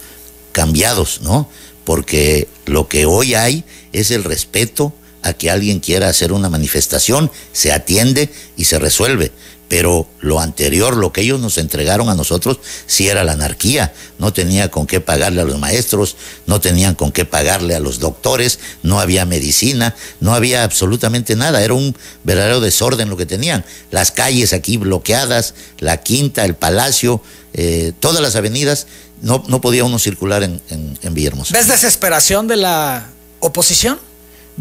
cambiados, 0.52 1.20
¿no? 1.22 1.48
Porque 1.84 2.48
lo 2.66 2.88
que 2.88 3.06
hoy 3.06 3.34
hay 3.34 3.64
es 3.92 4.10
el 4.10 4.24
respeto 4.24 4.92
a 5.22 5.34
que 5.34 5.50
alguien 5.50 5.80
quiera 5.80 6.08
hacer 6.08 6.32
una 6.32 6.48
manifestación, 6.48 7.30
se 7.52 7.72
atiende 7.72 8.30
y 8.56 8.64
se 8.64 8.78
resuelve 8.78 9.32
pero 9.70 10.08
lo 10.18 10.40
anterior, 10.40 10.96
lo 10.96 11.12
que 11.12 11.20
ellos 11.20 11.38
nos 11.38 11.56
entregaron 11.56 12.08
a 12.08 12.16
nosotros, 12.16 12.58
sí 12.88 13.06
era 13.06 13.22
la 13.22 13.32
anarquía. 13.32 13.94
No 14.18 14.32
tenía 14.32 14.68
con 14.68 14.84
qué 14.84 15.00
pagarle 15.00 15.42
a 15.42 15.44
los 15.44 15.60
maestros, 15.60 16.16
no 16.46 16.60
tenían 16.60 16.96
con 16.96 17.12
qué 17.12 17.24
pagarle 17.24 17.76
a 17.76 17.78
los 17.78 18.00
doctores, 18.00 18.58
no 18.82 18.98
había 18.98 19.24
medicina, 19.26 19.94
no 20.18 20.34
había 20.34 20.64
absolutamente 20.64 21.36
nada. 21.36 21.62
Era 21.62 21.74
un 21.74 21.96
verdadero 22.24 22.58
desorden 22.58 23.10
lo 23.10 23.16
que 23.16 23.26
tenían. 23.26 23.64
Las 23.92 24.10
calles 24.10 24.52
aquí 24.52 24.76
bloqueadas, 24.76 25.54
la 25.78 25.98
quinta, 25.98 26.44
el 26.44 26.56
palacio, 26.56 27.22
eh, 27.52 27.92
todas 28.00 28.20
las 28.20 28.34
avenidas, 28.34 28.88
no, 29.22 29.44
no 29.46 29.60
podía 29.60 29.84
uno 29.84 30.00
circular 30.00 30.42
en, 30.42 30.60
en, 30.70 30.98
en 31.00 31.14
Villahermosa. 31.14 31.54
¿Ves 31.54 31.68
desesperación 31.68 32.48
de 32.48 32.56
la 32.56 33.06
oposición? 33.38 34.00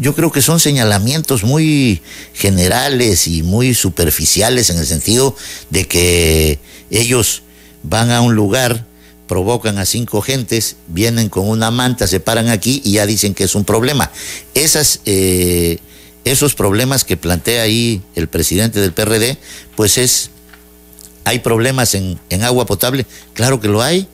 Yo 0.00 0.14
creo 0.14 0.32
que 0.32 0.40
son 0.40 0.58
señalamientos 0.60 1.44
muy 1.44 2.00
generales 2.32 3.28
y 3.28 3.42
muy 3.42 3.74
superficiales 3.74 4.70
en 4.70 4.78
el 4.78 4.86
sentido 4.86 5.36
de 5.68 5.86
que 5.86 6.58
ellos 6.90 7.42
van 7.82 8.10
a 8.10 8.22
un 8.22 8.34
lugar, 8.34 8.86
provocan 9.28 9.76
a 9.76 9.84
cinco 9.84 10.22
gentes, 10.22 10.76
vienen 10.88 11.28
con 11.28 11.46
una 11.46 11.70
manta, 11.70 12.06
se 12.06 12.18
paran 12.18 12.48
aquí 12.48 12.80
y 12.82 12.92
ya 12.92 13.04
dicen 13.04 13.34
que 13.34 13.44
es 13.44 13.54
un 13.54 13.64
problema. 13.64 14.10
Esas, 14.54 15.00
eh, 15.04 15.78
esos 16.24 16.54
problemas 16.54 17.04
que 17.04 17.18
plantea 17.18 17.62
ahí 17.62 18.00
el 18.14 18.26
presidente 18.26 18.80
del 18.80 18.94
PRD, 18.94 19.36
pues 19.76 19.98
es, 19.98 20.30
hay 21.24 21.40
problemas 21.40 21.94
en, 21.94 22.18
en 22.30 22.42
agua 22.42 22.64
potable, 22.64 23.04
claro 23.34 23.60
que 23.60 23.68
lo 23.68 23.82
hay, 23.82 24.08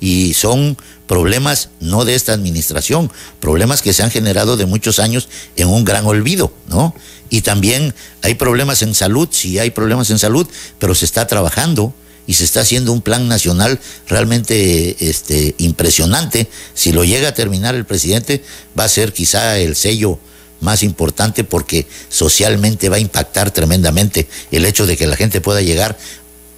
y 0.00 0.34
son 0.34 0.76
problemas 1.06 1.68
no 1.80 2.04
de 2.04 2.14
esta 2.14 2.32
administración, 2.32 3.12
problemas 3.38 3.82
que 3.82 3.92
se 3.92 4.02
han 4.02 4.10
generado 4.10 4.56
de 4.56 4.66
muchos 4.66 4.98
años 4.98 5.28
en 5.56 5.68
un 5.68 5.84
gran 5.84 6.06
olvido, 6.06 6.52
¿no? 6.68 6.94
Y 7.28 7.42
también 7.42 7.94
hay 8.22 8.34
problemas 8.34 8.82
en 8.82 8.94
salud, 8.94 9.28
sí 9.30 9.58
hay 9.58 9.70
problemas 9.70 10.10
en 10.10 10.18
salud, 10.18 10.46
pero 10.78 10.94
se 10.94 11.04
está 11.04 11.26
trabajando 11.26 11.94
y 12.26 12.34
se 12.34 12.44
está 12.44 12.60
haciendo 12.60 12.92
un 12.92 13.02
plan 13.02 13.28
nacional 13.28 13.80
realmente 14.08 15.08
este, 15.08 15.54
impresionante. 15.58 16.48
Si 16.74 16.92
lo 16.92 17.04
llega 17.04 17.28
a 17.28 17.34
terminar 17.34 17.74
el 17.74 17.84
presidente, 17.84 18.42
va 18.78 18.84
a 18.84 18.88
ser 18.88 19.12
quizá 19.12 19.58
el 19.58 19.76
sello 19.76 20.18
más 20.60 20.82
importante 20.82 21.42
porque 21.44 21.86
socialmente 22.08 22.88
va 22.88 22.96
a 22.96 23.00
impactar 23.00 23.50
tremendamente 23.50 24.28
el 24.50 24.64
hecho 24.64 24.86
de 24.86 24.96
que 24.96 25.06
la 25.06 25.16
gente 25.16 25.40
pueda 25.40 25.62
llegar 25.62 25.98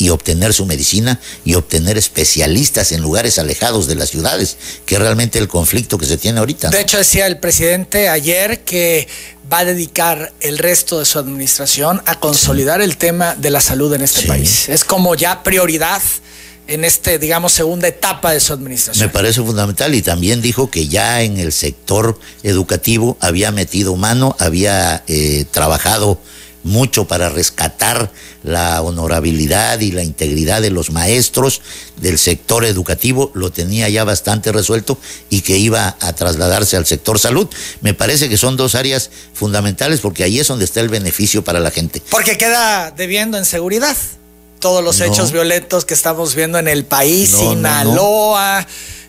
y 0.03 0.09
obtener 0.11 0.53
su 0.53 0.67
medicina 0.67 1.21
y 1.45 1.55
obtener 1.55 1.97
especialistas 1.97 2.91
en 2.91 3.03
lugares 3.03 3.39
alejados 3.39 3.87
de 3.87 3.95
las 3.95 4.11
ciudades, 4.11 4.57
que 4.85 4.97
es 4.97 5.01
realmente 5.01 5.39
el 5.39 5.47
conflicto 5.47 5.97
que 5.97 6.07
se 6.07 6.17
tiene 6.17 6.41
ahorita. 6.41 6.71
De 6.71 6.81
hecho, 6.81 6.99
decía 6.99 7.29
el 7.29 7.39
presidente 7.39 8.09
ayer 8.09 8.65
que 8.65 9.07
va 9.51 9.59
a 9.59 9.65
dedicar 9.65 10.33
el 10.41 10.59
resto 10.59 10.99
de 10.99 11.05
su 11.05 11.21
administración 11.21 12.03
a 12.07 12.19
consolidar 12.19 12.83
el 12.83 12.97
tema 12.97 13.37
de 13.37 13.51
la 13.51 13.61
salud 13.61 13.95
en 13.95 14.03
este 14.03 14.27
país. 14.27 14.69
Es 14.69 14.83
como 14.83 15.15
ya 15.15 15.45
prioridad 15.45 16.03
en 16.67 16.85
este, 16.85 17.21
digamos, 17.21 17.53
segunda 17.53 17.87
etapa 17.87 18.33
de 18.33 18.41
su 18.41 18.53
administración. 18.53 19.07
Me 19.07 19.13
parece 19.13 19.41
fundamental 19.41 19.95
y 19.95 20.03
también 20.03 20.43
dijo 20.43 20.69
que 20.69 20.89
ya 20.89 21.23
en 21.23 21.39
el 21.39 21.53
sector 21.53 22.19
educativo 22.43 23.17
había 23.21 23.53
metido 23.53 23.95
mano, 23.95 24.35
había 24.41 25.05
eh, 25.07 25.45
trabajado 25.53 26.19
mucho 26.65 27.07
para 27.07 27.29
rescatar 27.29 28.11
la 28.43 28.83
honorabilidad 28.83 29.81
y 29.81 29.93
la 29.93 30.03
integridad 30.03 30.63
de 30.63 30.71
los 30.71 30.91
maestros 30.91 31.61
del 31.97 32.19
sector 32.19 32.65
educativo, 32.65 33.31
lo 33.35 33.51
tenía 33.51 33.89
ya 33.89 34.05
bastante 34.05 34.53
resuelto 34.53 34.99
y 35.31 35.43
que 35.43 35.59
iba 35.59 35.97
a 36.01 36.13
trasladarse 36.13 36.77
al 36.77 36.87
sector 36.87 37.19
salud. 37.19 37.49
Me 37.81 37.95
parece 37.95 38.29
que 38.29 38.37
son 38.37 38.57
dos 38.57 38.75
áreas 38.75 39.11
fundamentales 39.35 40.01
porque 40.01 40.25
ahí 40.25 40.41
es 40.41 40.49
donde 40.49 40.65
está 40.65 40.81
el 40.81 40.89
beneficio 40.89 41.45
para 41.45 41.61
la 41.61 41.71
gente. 41.71 42.03
Porque 42.11 42.37
queda 42.39 42.91
debiendo 42.91 43.39
en 43.39 43.45
seguridad 43.45 43.97
todos 44.59 44.83
los 44.85 45.01
hechos 45.01 45.33
violentos 45.33 45.85
que 45.85 45.93
estamos 45.93 46.37
viendo 46.37 46.59
en 46.59 46.69
el 46.69 46.85
país, 46.85 47.31
Sinaloa. 47.31 48.67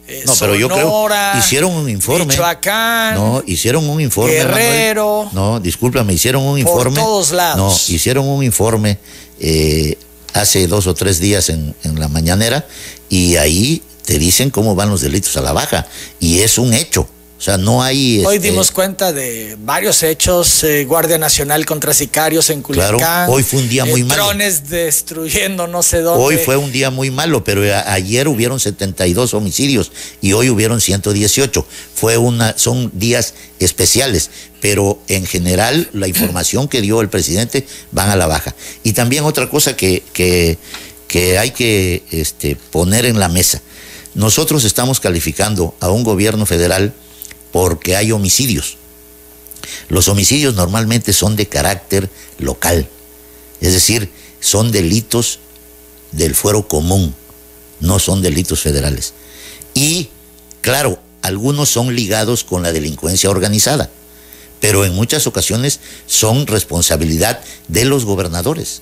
Eh, 0.08 0.24
no, 0.26 0.34
pero 0.38 0.56
yo 0.56 0.68
creo 0.68 1.08
hicieron 1.38 1.72
un 1.72 1.90
informe. 1.90 2.26
Michoacán. 2.26 3.16
No, 3.16 3.44
hicieron 3.46 3.88
un 3.88 4.02
informe. 4.02 4.34
Guerrero. 4.34 5.30
No, 5.32 5.60
discúlpame, 5.60 6.14
hicieron 6.14 6.44
un 6.44 6.60
informe. 6.60 7.00
Por 7.00 7.06
todos 7.06 7.32
lados. 7.32 7.58
No, 7.90 7.96
hicieron 7.96 8.28
un 8.28 8.44
informe 8.44 8.98
eh, 9.40 9.98
hace 10.34 10.68
dos 10.68 10.88
o 10.88 10.94
tres 10.94 11.20
días 11.20 11.50
en, 11.50 11.74
en 11.84 12.00
la 12.00 12.10
mañanera 12.10 12.68
y 13.08 13.38
ahí 13.38 13.82
te 14.06 14.20
dicen 14.20 14.50
cómo 14.50 14.76
van 14.76 14.90
los 14.90 15.02
delitos 15.02 15.38
a 15.38 15.42
la 15.42 15.54
baja. 15.54 15.88
Y 16.20 16.40
es 16.40 16.58
un 16.58 16.74
hecho. 16.74 17.08
O 17.44 17.46
sea, 17.46 17.58
no 17.58 17.84
hay... 17.84 18.24
Hoy 18.26 18.38
este, 18.38 18.52
dimos 18.52 18.72
cuenta 18.72 19.12
de 19.12 19.58
varios 19.60 20.02
hechos, 20.02 20.64
eh, 20.64 20.86
Guardia 20.86 21.18
Nacional 21.18 21.66
contra 21.66 21.94
sicarios 21.94 22.50
en 22.50 22.62
Culiacán. 22.62 22.98
Claro, 22.98 23.34
hoy 23.34 23.44
fue 23.44 23.60
un 23.60 23.68
día 23.68 23.84
muy 23.84 24.00
eh, 24.00 24.06
malo. 24.06 24.24
Drones 24.24 24.70
destruyendo 24.70 25.68
no 25.68 25.84
sé 25.84 26.00
dónde. 26.00 26.24
Hoy 26.24 26.38
fue 26.38 26.56
un 26.56 26.72
día 26.72 26.90
muy 26.90 27.12
malo, 27.12 27.44
pero 27.44 27.62
ayer 27.88 28.30
hubieron 28.30 28.62
72 28.62 29.34
homicidios 29.34 29.92
y 30.22 30.32
hoy 30.32 30.50
hubieron 30.50 30.80
118. 30.80 31.68
Fue 31.94 32.16
una, 32.16 32.58
son 32.58 32.90
días 32.94 33.34
especiales, 33.60 34.30
pero 34.62 35.02
en 35.10 35.26
general 35.26 35.90
la 35.92 36.08
información 36.08 36.70
que 36.70 36.80
dio 36.80 37.02
el 37.02 37.10
presidente 37.10 37.68
van 37.92 38.10
a 38.10 38.16
la 38.16 38.26
baja. 38.26 38.56
Y 38.84 38.94
también 38.94 39.26
otra 39.26 39.50
cosa 39.50 39.76
que, 39.76 40.02
que, 40.14 40.58
que 41.10 41.38
hay 41.38 41.52
que 41.52 42.04
este, 42.10 42.56
poner 42.56 43.06
en 43.06 43.20
la 43.20 43.28
mesa. 43.28 43.62
Nosotros 44.16 44.64
estamos 44.64 45.02
calificando 45.02 45.76
a 45.82 45.92
un 45.92 46.06
gobierno 46.06 46.46
federal 46.46 46.94
porque 47.54 47.96
hay 47.96 48.12
homicidios. 48.12 48.78
Los 49.88 50.10
homicidios 50.10 50.56
normalmente 50.56 51.14
son 51.14 51.38
de 51.38 51.48
carácter 51.48 52.10
local, 52.40 52.90
es 53.62 53.72
decir, 53.72 54.12
son 54.42 54.72
delitos 54.72 55.40
del 56.12 56.36
fuero 56.36 56.68
común, 56.68 57.16
no 57.80 58.00
son 58.00 58.22
delitos 58.22 58.60
federales. 58.62 59.14
Y, 59.74 60.10
claro, 60.62 61.00
algunos 61.22 61.70
son 61.70 61.96
ligados 61.96 62.44
con 62.44 62.64
la 62.64 62.74
delincuencia 62.74 63.30
organizada, 63.30 63.90
pero 64.60 64.84
en 64.84 64.96
muchas 64.96 65.28
ocasiones 65.28 65.80
son 66.08 66.48
responsabilidad 66.48 67.40
de 67.68 67.86
los 67.86 68.04
gobernadores, 68.04 68.82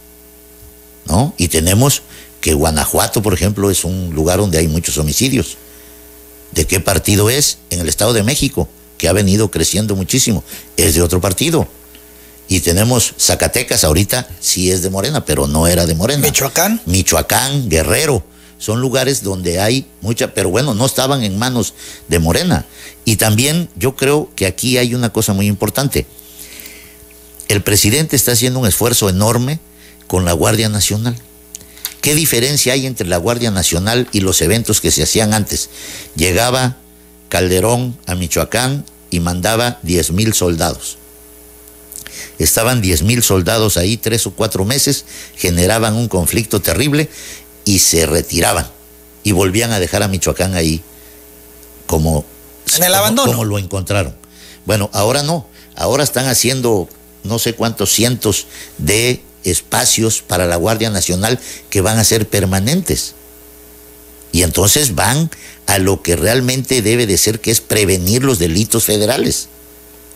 ¿no? 1.06 1.34
Y 1.38 1.50
tenemos 1.50 2.04
que 2.40 2.54
Guanajuato, 2.54 3.22
por 3.22 3.34
ejemplo, 3.34 3.70
es 3.70 3.84
un 3.84 4.16
lugar 4.16 4.40
donde 4.40 4.60
hay 4.60 4.70
muchos 4.70 4.98
homicidios 4.98 5.58
¿De 6.52 6.66
qué 6.66 6.80
partido 6.80 7.30
es? 7.30 7.60
En 7.70 7.80
el 7.80 7.90
Estado 7.90 8.14
de 8.14 8.24
México, 8.24 8.68
que 8.98 9.08
ha 9.08 9.14
venido 9.14 9.52
creciendo 9.52 9.96
muchísimo. 9.96 10.44
Es 10.78 10.96
de 10.96 11.02
otro 11.02 11.22
partido. 11.22 11.68
Y 12.48 12.60
tenemos 12.60 13.14
Zacatecas, 13.18 13.84
ahorita 13.84 14.28
sí 14.42 14.72
es 14.72 14.82
de 14.82 14.90
Morena, 14.90 15.24
pero 15.24 15.48
no 15.48 15.68
era 15.68 15.86
de 15.86 15.96
Morena. 15.96 16.22
Michoacán. 16.22 16.82
Michoacán, 16.86 17.70
Guerrero. 17.70 18.24
Son 18.58 18.80
lugares 18.82 19.24
donde 19.24 19.60
hay 19.60 19.88
mucha, 20.02 20.34
pero 20.34 20.50
bueno, 20.50 20.74
no 20.76 20.86
estaban 20.86 21.24
en 21.24 21.40
manos 21.40 21.74
de 22.10 22.20
Morena. 22.20 22.66
Y 23.06 23.16
también 23.16 23.70
yo 23.76 23.96
creo 23.96 24.30
que 24.36 24.46
aquí 24.46 24.78
hay 24.78 24.94
una 24.94 25.12
cosa 25.12 25.34
muy 25.34 25.48
importante. 25.48 26.06
El 27.48 27.64
presidente 27.64 28.16
está 28.16 28.34
haciendo 28.34 28.60
un 28.60 28.68
esfuerzo 28.68 29.10
enorme 29.10 29.60
con 30.08 30.26
la 30.26 30.34
Guardia 30.34 30.70
Nacional. 30.70 31.16
¿Qué 32.02 32.16
diferencia 32.16 32.74
hay 32.74 32.88
entre 32.88 33.08
la 33.08 33.18
Guardia 33.18 33.52
Nacional 33.52 34.08
y 34.12 34.22
los 34.22 34.42
eventos 34.42 34.82
que 34.82 34.92
se 34.92 35.04
hacían 35.04 35.34
antes? 35.34 35.70
Llegaba 36.16 36.78
Calderón 37.30 37.98
a 38.08 38.16
Michoacán 38.16 38.86
y 39.12 39.20
mandaba 39.20 39.80
10 39.84 40.12
mil 40.12 40.34
soldados. 40.34 40.98
Estaban 42.40 42.82
10 42.82 43.04
mil 43.04 43.22
soldados 43.22 43.78
ahí 43.78 43.98
tres 43.98 44.26
o 44.26 44.32
cuatro 44.32 44.66
meses, 44.66 45.06
generaban 45.36 45.96
un 45.96 46.08
conflicto 46.08 46.60
terrible 46.60 47.08
y 47.66 47.80
se 47.80 48.08
retiraban 48.08 48.68
y 49.24 49.32
volvían 49.32 49.72
a 49.72 49.80
dejar 49.80 50.02
a 50.02 50.08
Michoacán 50.08 50.56
ahí 50.56 50.82
como, 51.86 52.26
en 52.78 52.84
el 52.84 52.96
abandono. 52.96 53.32
como 53.32 53.46
lo 53.46 53.60
encontraron. 53.60 54.16
Bueno, 54.66 54.90
ahora 54.94 55.22
no, 55.22 55.48
ahora 55.76 56.04
están 56.04 56.28
haciendo 56.28 56.90
no 57.24 57.38
sé 57.38 57.54
cuántos 57.54 57.92
cientos 57.92 58.48
de 58.80 59.22
espacios 59.44 60.22
para 60.22 60.46
la 60.46 60.56
Guardia 60.56 60.90
Nacional 60.90 61.40
que 61.70 61.82
van 61.82 61.98
a 61.98 62.04
ser 62.04 62.28
permanentes. 62.28 63.16
Y 64.32 64.44
entonces 64.44 64.96
van 64.96 65.30
a 65.68 65.78
lo 65.78 66.02
que 66.02 66.16
realmente 66.16 66.82
debe 66.82 67.08
de 67.08 67.18
ser, 67.18 67.40
que 67.40 67.52
es 67.52 67.62
prevenir 67.62 68.24
los 68.24 68.40
delitos 68.40 68.86
federales. 68.86 69.48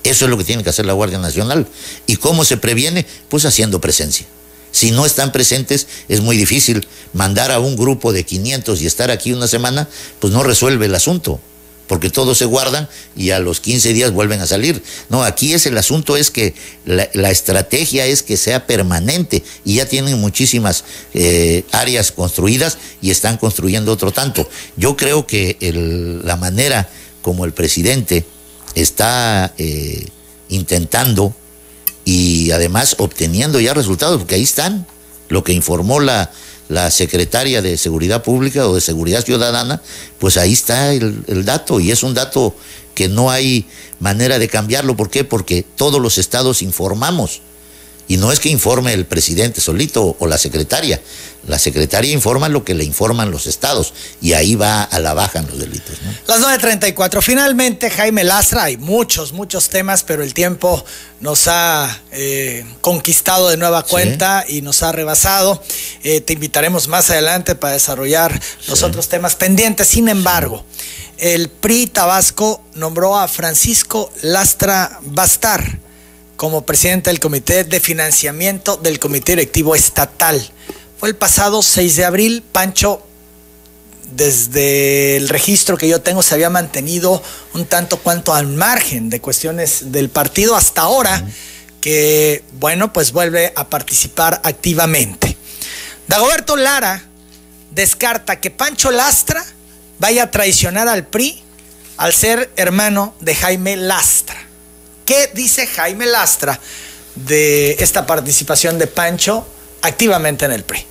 Eso 0.03 0.25
es 0.25 0.31
lo 0.31 0.37
que 0.37 0.43
tiene 0.43 0.63
que 0.63 0.69
hacer 0.69 0.85
la 0.85 0.93
Guardia 0.93 1.17
Nacional. 1.17 1.67
¿Y 2.07 2.17
cómo 2.17 2.45
se 2.45 2.57
previene? 2.57 3.05
Pues 3.29 3.45
haciendo 3.45 3.81
presencia. 3.81 4.25
Si 4.71 4.91
no 4.91 5.05
están 5.05 5.31
presentes, 5.31 5.87
es 6.09 6.21
muy 6.21 6.37
difícil 6.37 6.87
mandar 7.13 7.51
a 7.51 7.59
un 7.59 7.75
grupo 7.75 8.13
de 8.13 8.23
500 8.23 8.81
y 8.81 8.85
estar 8.85 9.09
aquí 9.09 9.31
una 9.31 9.47
semana, 9.47 9.87
pues 10.19 10.33
no 10.33 10.43
resuelve 10.43 10.85
el 10.85 10.95
asunto 10.95 11.39
porque 11.87 12.09
todos 12.09 12.37
se 12.37 12.45
guardan 12.45 12.89
y 13.15 13.31
a 13.31 13.39
los 13.39 13.59
15 13.59 13.93
días 13.93 14.11
vuelven 14.11 14.41
a 14.41 14.47
salir. 14.47 14.81
No, 15.09 15.23
aquí 15.23 15.53
es 15.53 15.65
el 15.65 15.77
asunto 15.77 16.17
es 16.17 16.31
que 16.31 16.53
la, 16.85 17.29
estrategia 17.29 18.05
es 18.05 18.23
que 18.23 18.37
sea 18.37 18.65
permanente 18.65 19.43
y 19.63 19.75
ya 19.75 19.85
tienen 19.85 20.19
muchísimas 20.19 20.83
eh, 21.13 21.63
áreas 21.71 22.11
construidas 22.11 22.77
y 23.01 23.11
están 23.11 23.37
construyendo 23.37 23.91
otro 23.91 24.11
tanto. 24.11 24.49
Yo 24.77 24.95
creo 24.95 25.27
que 25.27 25.57
la 26.23 26.37
manera 26.37 26.89
como 27.21 27.45
el 27.45 27.53
presidente 27.53 28.25
está 28.75 29.53
eh, 29.57 30.07
intentando 30.49 31.35
y 32.03 32.51
además 32.51 32.95
obteniendo 32.99 33.59
ya 33.59 33.73
resultados, 33.73 34.19
porque 34.19 34.35
ahí 34.35 34.43
están, 34.43 34.85
lo 35.27 35.43
que 35.43 35.53
informó 35.53 35.99
la, 35.99 36.31
la 36.67 36.89
secretaria 36.91 37.61
de 37.61 37.77
Seguridad 37.77 38.23
Pública 38.23 38.67
o 38.67 38.75
de 38.75 38.81
Seguridad 38.81 39.23
Ciudadana, 39.23 39.81
pues 40.19 40.37
ahí 40.37 40.53
está 40.53 40.93
el, 40.93 41.45
dato 41.45 41.79
y 41.79 41.91
es 41.91 42.03
un 42.03 42.13
dato 42.13 42.55
que 42.93 43.07
no 43.07 43.29
hay 43.29 43.67
manera 43.99 44.39
de 44.39 44.47
cambiarlo. 44.47 44.95
¿Por 44.95 45.09
qué? 45.09 45.23
Porque 45.23 45.63
todos 45.75 46.01
los 46.01 46.17
estados 46.17 46.61
informamos. 46.61 47.41
Y 48.07 48.17
no 48.17 48.31
es 48.31 48.39
que 48.39 48.49
informe 48.49 48.93
el 48.93 49.05
presidente 49.05 49.61
solito 49.61 50.15
o 50.19 50.27
la 50.27 50.37
secretaria. 50.37 51.01
La 51.47 51.59
secretaria 51.59 52.11
informa 52.11 52.49
lo 52.49 52.63
que 52.63 52.73
le 52.73 52.83
informan 52.83 53.29
los 53.29 53.45
estados 53.45 53.93
y 54.19 54.33
ahí 54.33 54.55
va 54.55 54.81
a 54.81 54.99
la 54.99 55.13
baja 55.13 55.39
en 55.39 55.47
los 55.47 55.59
delitos. 55.59 55.95
¿no? 56.03 56.11
Las 56.27 56.41
9.34. 56.41 57.21
Finalmente, 57.21 57.91
Jaime 57.91 58.23
Lastra, 58.23 58.63
hay 58.63 58.77
muchos, 58.77 59.31
muchos 59.31 59.69
temas, 59.69 60.03
pero 60.03 60.23
el 60.23 60.33
tiempo 60.33 60.83
nos 61.19 61.47
ha 61.47 62.01
eh, 62.11 62.65
conquistado 62.81 63.49
de 63.49 63.57
nueva 63.57 63.83
cuenta 63.83 64.43
sí. 64.47 64.57
y 64.57 64.61
nos 64.61 64.81
ha 64.81 64.91
rebasado. 64.91 65.61
Eh, 66.03 66.21
te 66.21 66.33
invitaremos 66.33 66.87
más 66.87 67.11
adelante 67.11 67.53
para 67.53 67.73
desarrollar 67.73 68.39
los 68.67 68.79
sí. 68.79 68.85
otros 68.85 69.07
temas 69.07 69.35
pendientes. 69.35 69.87
Sin 69.87 70.09
embargo, 70.09 70.65
el 71.19 71.49
PRI 71.49 71.87
Tabasco 71.87 72.63
nombró 72.73 73.19
a 73.19 73.27
Francisco 73.27 74.11
Lastra 74.23 74.99
Bastar 75.03 75.84
como 76.35 76.65
presidente 76.65 77.09
del 77.09 77.19
Comité 77.19 77.63
de 77.63 77.79
Financiamiento 77.79 78.77
del 78.77 78.99
Comité 78.99 79.33
Directivo 79.33 79.75
Estatal. 79.75 80.41
Fue 80.99 81.09
el 81.09 81.15
pasado 81.15 81.61
6 81.61 81.95
de 81.95 82.05
abril, 82.05 82.43
Pancho, 82.51 83.05
desde 84.11 85.17
el 85.17 85.29
registro 85.29 85.77
que 85.77 85.87
yo 85.87 86.01
tengo, 86.01 86.23
se 86.23 86.35
había 86.35 86.49
mantenido 86.49 87.21
un 87.53 87.65
tanto 87.65 87.97
cuanto 87.97 88.33
al 88.33 88.47
margen 88.47 89.09
de 89.09 89.19
cuestiones 89.19 89.91
del 89.91 90.09
partido 90.09 90.55
hasta 90.55 90.81
ahora, 90.81 91.23
que, 91.81 92.43
bueno, 92.59 92.93
pues 92.93 93.11
vuelve 93.11 93.51
a 93.55 93.67
participar 93.69 94.41
activamente. 94.43 95.37
Dagoberto 96.07 96.55
Lara 96.55 97.03
descarta 97.71 98.39
que 98.39 98.51
Pancho 98.51 98.91
Lastra 98.91 99.43
vaya 99.99 100.23
a 100.23 100.31
traicionar 100.31 100.87
al 100.87 101.05
PRI 101.05 101.43
al 101.97 102.13
ser 102.13 102.51
hermano 102.55 103.15
de 103.19 103.35
Jaime 103.35 103.75
Lastra. 103.75 104.45
¿Qué 105.05 105.29
dice 105.33 105.67
Jaime 105.67 106.07
Lastra 106.07 106.59
de 107.13 107.73
esta 107.73 108.07
participación 108.07 108.79
de 108.79 108.87
Pancho 108.87 109.45
activamente 109.83 110.45
en 110.45 110.51
el 110.51 110.63
PRI? 110.63 110.83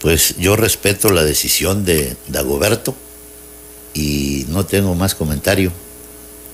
Pues 0.00 0.36
yo 0.38 0.56
respeto 0.56 1.10
la 1.10 1.22
decisión 1.22 1.84
de 1.84 2.16
Dagoberto 2.28 2.96
y 3.92 4.46
no 4.48 4.64
tengo 4.64 4.94
más 4.94 5.14
comentario 5.14 5.72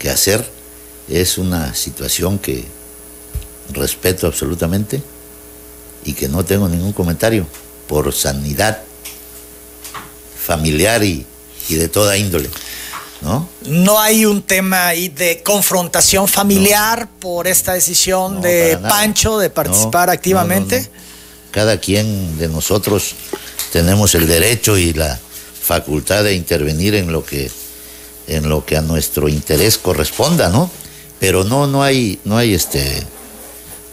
que 0.01 0.11
hacer. 0.11 0.45
Es 1.09 1.39
una 1.39 1.75
situación 1.77 2.41
que 2.41 2.65
respeto 3.73 4.27
absolutamente 4.27 5.01
y 6.05 6.15
que 6.15 6.29
no 6.29 6.45
tengo 6.45 6.69
ningún 6.69 6.93
comentario 6.93 7.47
por 7.87 8.13
sanidad 8.13 8.83
familiar 10.45 11.05
y, 11.05 11.25
y 11.69 11.75
de 11.77 11.89
toda 11.89 12.17
índole. 12.17 12.51
¿No? 13.27 13.49
¿No? 13.63 14.01
hay 14.01 14.25
un 14.25 14.43
tema 14.43 14.87
ahí 14.87 15.09
de 15.09 15.43
confrontación 15.43 16.29
familiar 16.29 17.01
no. 17.01 17.21
por 17.21 17.49
esta 17.49 17.73
decisión 17.73 18.37
no, 18.37 18.41
de 18.41 18.79
Pancho 18.89 19.39
de 19.39 19.51
participar 19.51 20.07
no, 20.07 20.13
activamente. 20.13 20.89
Cada 21.51 21.81
quien 21.81 22.39
de 22.39 22.47
nosotros 22.47 23.15
tenemos 23.73 24.15
el 24.15 24.29
derecho 24.29 24.79
y 24.79 24.93
la 24.93 25.19
facultad 25.61 26.23
de 26.23 26.35
intervenir 26.35 26.95
en 26.95 27.11
lo 27.11 27.25
que 27.25 27.51
en 28.29 28.49
lo 28.49 28.65
que 28.65 28.77
a 28.77 28.83
nuestro 28.83 29.29
interés 29.29 29.77
corresponda, 29.77 30.49
¿no? 30.49 30.71
Pero 31.19 31.43
no 31.43 31.67
no 31.67 31.83
hay 31.83 32.21
no 32.25 32.39
hay 32.39 32.55
este 32.55 33.05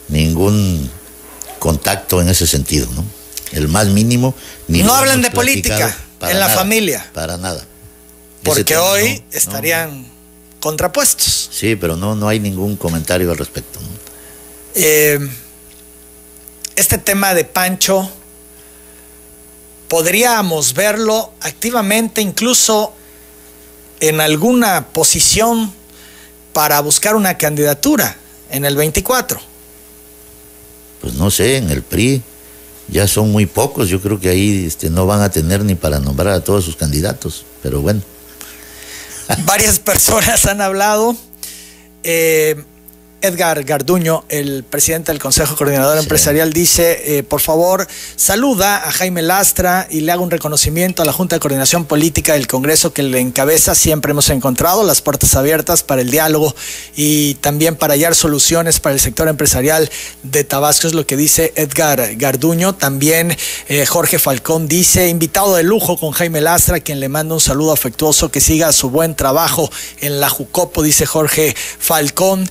ningún 0.08 0.88
contacto 1.58 2.20
en 2.20 2.28
ese 2.28 2.46
sentido, 2.46 2.86
¿no? 2.94 3.04
El 3.50 3.66
más 3.66 3.88
mínimo 3.88 4.34
ni 4.68 4.82
No 4.82 4.94
hablan 4.94 5.22
de 5.22 5.30
política 5.30 5.96
en 6.20 6.38
la 6.38 6.46
nada, 6.46 6.54
familia. 6.54 7.10
Para 7.12 7.36
nada. 7.36 7.64
Porque 8.44 8.76
hoy 8.76 9.18
no, 9.18 9.38
estarían 9.38 10.02
no. 10.02 10.08
contrapuestos. 10.60 11.48
Sí, 11.52 11.76
pero 11.76 11.96
no, 11.96 12.14
no 12.14 12.28
hay 12.28 12.40
ningún 12.40 12.76
comentario 12.76 13.30
al 13.30 13.38
respecto. 13.38 13.80
¿no? 13.80 13.88
Eh, 14.74 15.18
este 16.76 16.98
tema 16.98 17.34
de 17.34 17.44
Pancho, 17.44 18.10
podríamos 19.88 20.74
verlo 20.74 21.32
activamente 21.40 22.20
incluso 22.20 22.92
en 24.00 24.20
alguna 24.20 24.88
posición 24.88 25.72
para 26.52 26.80
buscar 26.80 27.16
una 27.16 27.38
candidatura 27.38 28.16
en 28.50 28.64
el 28.64 28.76
24. 28.76 29.40
Pues 31.00 31.14
no 31.14 31.30
sé, 31.30 31.58
en 31.58 31.70
el 31.70 31.82
PRI 31.82 32.22
ya 32.88 33.06
son 33.06 33.30
muy 33.30 33.46
pocos, 33.46 33.88
yo 33.88 34.00
creo 34.00 34.20
que 34.20 34.28
ahí 34.28 34.66
este, 34.66 34.90
no 34.90 35.06
van 35.06 35.20
a 35.20 35.30
tener 35.30 35.64
ni 35.64 35.74
para 35.74 36.00
nombrar 36.00 36.34
a 36.34 36.40
todos 36.42 36.64
sus 36.64 36.76
candidatos, 36.76 37.44
pero 37.62 37.80
bueno. 37.80 38.02
Varias 39.44 39.78
personas 39.78 40.46
han 40.46 40.60
hablado. 40.60 41.16
Eh, 42.02 42.62
Edgar 43.24 43.64
Garduño, 43.64 44.26
el 44.28 44.64
presidente 44.64 45.10
del 45.10 45.18
Consejo 45.18 45.56
Coordinador 45.56 45.96
sí. 45.96 46.02
Empresarial, 46.02 46.52
dice, 46.52 47.16
eh, 47.16 47.22
por 47.22 47.40
favor, 47.40 47.88
saluda 48.16 48.86
a 48.86 48.92
Jaime 48.92 49.22
Lastra 49.22 49.88
y 49.90 50.00
le 50.00 50.12
haga 50.12 50.20
un 50.20 50.30
reconocimiento 50.30 51.00
a 51.00 51.06
la 51.06 51.12
Junta 51.14 51.36
de 51.36 51.40
Coordinación 51.40 51.86
Política 51.86 52.34
del 52.34 52.46
Congreso 52.46 52.92
que 52.92 53.02
le 53.02 53.20
encabeza. 53.20 53.74
Siempre 53.74 54.10
hemos 54.10 54.28
encontrado 54.28 54.84
las 54.84 55.00
puertas 55.00 55.36
abiertas 55.36 55.82
para 55.82 56.02
el 56.02 56.10
diálogo 56.10 56.54
y 56.96 57.36
también 57.36 57.76
para 57.76 57.94
hallar 57.94 58.14
soluciones 58.14 58.78
para 58.78 58.94
el 58.94 59.00
sector 59.00 59.26
empresarial 59.28 59.90
de 60.22 60.44
Tabasco, 60.44 60.86
es 60.86 60.92
lo 60.92 61.06
que 61.06 61.16
dice 61.16 61.54
Edgar 61.56 62.16
Garduño. 62.16 62.74
También 62.74 63.34
eh, 63.68 63.86
Jorge 63.86 64.18
Falcón 64.18 64.68
dice, 64.68 65.08
invitado 65.08 65.54
de 65.54 65.62
lujo 65.62 65.96
con 65.96 66.10
Jaime 66.10 66.42
Lastra, 66.42 66.80
quien 66.80 67.00
le 67.00 67.08
manda 67.08 67.34
un 67.34 67.40
saludo 67.40 67.72
afectuoso, 67.72 68.30
que 68.30 68.42
siga 68.42 68.70
su 68.72 68.90
buen 68.90 69.14
trabajo 69.14 69.70
en 70.02 70.20
la 70.20 70.28
Jucopo, 70.28 70.82
dice 70.82 71.06
Jorge 71.06 71.56
Falcón. 71.78 72.46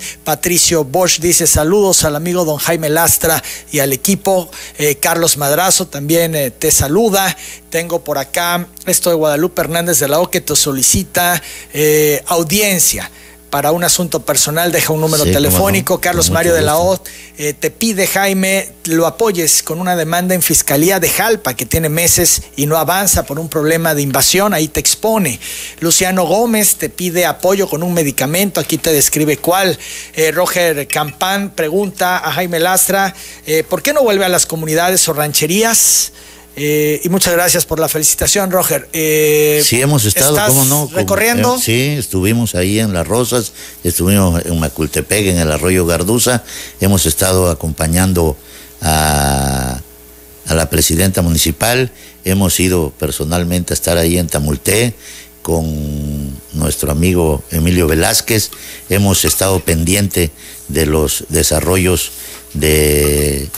Bosch 0.71 1.19
dice 1.19 1.45
saludos 1.45 2.05
al 2.05 2.15
amigo 2.15 2.45
don 2.45 2.57
Jaime 2.57 2.89
Lastra 2.89 3.43
y 3.71 3.79
al 3.79 3.91
equipo. 3.91 4.49
Eh, 4.77 4.95
Carlos 4.95 5.35
Madrazo 5.35 5.87
también 5.87 6.35
eh, 6.35 6.51
te 6.51 6.71
saluda. 6.71 7.35
Tengo 7.69 8.03
por 8.03 8.17
acá 8.17 8.67
esto 8.85 9.09
de 9.09 9.17
Guadalupe 9.17 9.61
Hernández 9.61 9.99
de 9.99 10.07
la 10.07 10.19
O 10.19 10.29
que 10.29 10.39
te 10.39 10.55
solicita 10.55 11.41
eh, 11.73 12.23
audiencia 12.27 13.11
para 13.53 13.71
un 13.71 13.83
asunto 13.83 14.25
personal, 14.25 14.71
deja 14.71 14.93
un 14.93 14.99
número 14.99 15.25
sí, 15.25 15.31
telefónico. 15.31 15.93
No, 15.93 16.01
Carlos 16.01 16.31
Mario 16.31 16.55
de 16.55 16.63
la 16.63 16.77
O 16.77 16.99
eh, 17.37 17.53
te 17.53 17.69
pide, 17.69 18.07
Jaime, 18.07 18.71
lo 18.85 19.05
apoyes 19.05 19.61
con 19.61 19.79
una 19.79 19.95
demanda 19.95 20.33
en 20.33 20.41
Fiscalía 20.41 20.99
de 20.99 21.07
Jalpa, 21.07 21.55
que 21.55 21.67
tiene 21.67 21.87
meses 21.87 22.41
y 22.55 22.65
no 22.65 22.77
avanza 22.77 23.27
por 23.27 23.37
un 23.37 23.49
problema 23.49 23.93
de 23.93 24.01
invasión, 24.01 24.55
ahí 24.55 24.69
te 24.69 24.79
expone. 24.79 25.39
Luciano 25.81 26.25
Gómez 26.25 26.77
te 26.77 26.89
pide 26.89 27.27
apoyo 27.27 27.69
con 27.69 27.83
un 27.83 27.93
medicamento, 27.93 28.59
aquí 28.59 28.79
te 28.79 28.91
describe 28.91 29.37
cuál. 29.37 29.77
Eh, 30.15 30.31
Roger 30.31 30.87
Campán 30.87 31.51
pregunta 31.51 32.27
a 32.27 32.31
Jaime 32.31 32.59
Lastra, 32.59 33.13
eh, 33.45 33.63
¿por 33.63 33.83
qué 33.83 33.93
no 33.93 34.01
vuelve 34.01 34.25
a 34.25 34.29
las 34.29 34.47
comunidades 34.47 35.07
o 35.07 35.13
rancherías? 35.13 36.11
Eh, 36.55 37.01
y 37.03 37.09
muchas 37.09 37.33
gracias 37.33 37.65
por 37.65 37.79
la 37.79 37.89
felicitación, 37.89 38.51
Roger. 38.51 38.87
Eh, 38.93 39.61
sí, 39.65 39.81
hemos 39.81 40.05
estado, 40.05 40.37
¿cómo 40.47 40.65
no? 40.65 40.89
Recorriendo. 40.93 41.55
Eh, 41.55 41.59
sí, 41.61 41.81
estuvimos 41.97 42.53
ahí 42.53 42.79
en 42.79 42.93
Las 42.93 43.07
Rosas, 43.07 43.53
estuvimos 43.83 44.45
en 44.45 44.59
Macultepec, 44.59 45.27
en 45.27 45.39
el 45.39 45.51
Arroyo 45.51 45.85
Garduza, 45.85 46.43
hemos 46.79 47.07
estado 47.07 47.49
acompañando 47.49 48.37
a, 48.81 49.81
a 50.45 50.53
la 50.53 50.69
presidenta 50.69 51.23
municipal, 51.23 51.91
hemos 52.23 52.59
ido 52.59 52.93
personalmente 52.99 53.73
a 53.73 53.75
estar 53.75 53.97
ahí 53.97 54.19
en 54.19 54.27
Tamulté 54.27 54.93
con 55.41 56.37
nuestro 56.53 56.91
amigo 56.91 57.43
Emilio 57.49 57.87
Velázquez, 57.87 58.51
hemos 58.89 59.25
estado 59.25 59.59
pendiente 59.59 60.31
de 60.67 60.85
los 60.85 61.25
desarrollos 61.29 62.11
de 62.53 63.49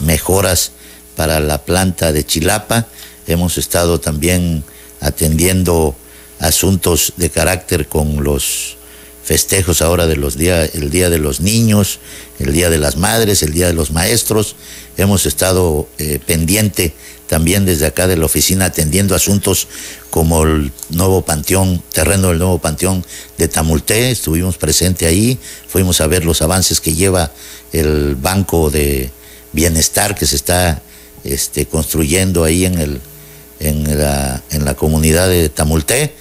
mejoras 0.00 0.72
para 1.20 1.38
la 1.38 1.58
planta 1.58 2.14
de 2.14 2.24
Chilapa, 2.24 2.86
hemos 3.26 3.58
estado 3.58 4.00
también 4.00 4.64
atendiendo 5.02 5.94
asuntos 6.38 7.12
de 7.18 7.28
carácter 7.28 7.88
con 7.88 8.24
los 8.24 8.78
festejos 9.22 9.82
ahora 9.82 10.06
de 10.06 10.16
los 10.16 10.38
días, 10.38 10.70
el 10.72 10.88
Día 10.88 11.10
de 11.10 11.18
los 11.18 11.42
Niños, 11.42 11.98
el 12.38 12.54
Día 12.54 12.70
de 12.70 12.78
las 12.78 12.96
Madres, 12.96 13.42
el 13.42 13.52
Día 13.52 13.66
de 13.66 13.74
los 13.74 13.90
Maestros. 13.90 14.56
Hemos 14.96 15.26
estado 15.26 15.86
eh, 15.98 16.20
pendiente 16.24 16.94
también 17.26 17.66
desde 17.66 17.84
acá 17.84 18.06
de 18.06 18.16
la 18.16 18.24
oficina 18.24 18.64
atendiendo 18.64 19.14
asuntos 19.14 19.68
como 20.08 20.44
el 20.44 20.72
nuevo 20.88 21.20
panteón, 21.20 21.82
terreno 21.92 22.28
del 22.28 22.38
nuevo 22.38 22.60
panteón 22.60 23.04
de 23.36 23.46
Tamulté. 23.46 24.10
Estuvimos 24.10 24.56
presentes 24.56 25.06
ahí, 25.06 25.38
fuimos 25.68 26.00
a 26.00 26.06
ver 26.06 26.24
los 26.24 26.40
avances 26.40 26.80
que 26.80 26.94
lleva 26.94 27.30
el 27.74 28.14
Banco 28.14 28.70
de 28.70 29.10
Bienestar 29.52 30.14
que 30.14 30.24
se 30.24 30.36
está 30.36 30.80
este, 31.24 31.66
construyendo 31.66 32.44
ahí 32.44 32.64
en, 32.64 32.78
el, 32.78 33.00
en, 33.58 33.98
la, 33.98 34.42
en 34.50 34.64
la 34.64 34.74
comunidad 34.74 35.28
de 35.28 35.48
Tamulté 35.48 36.14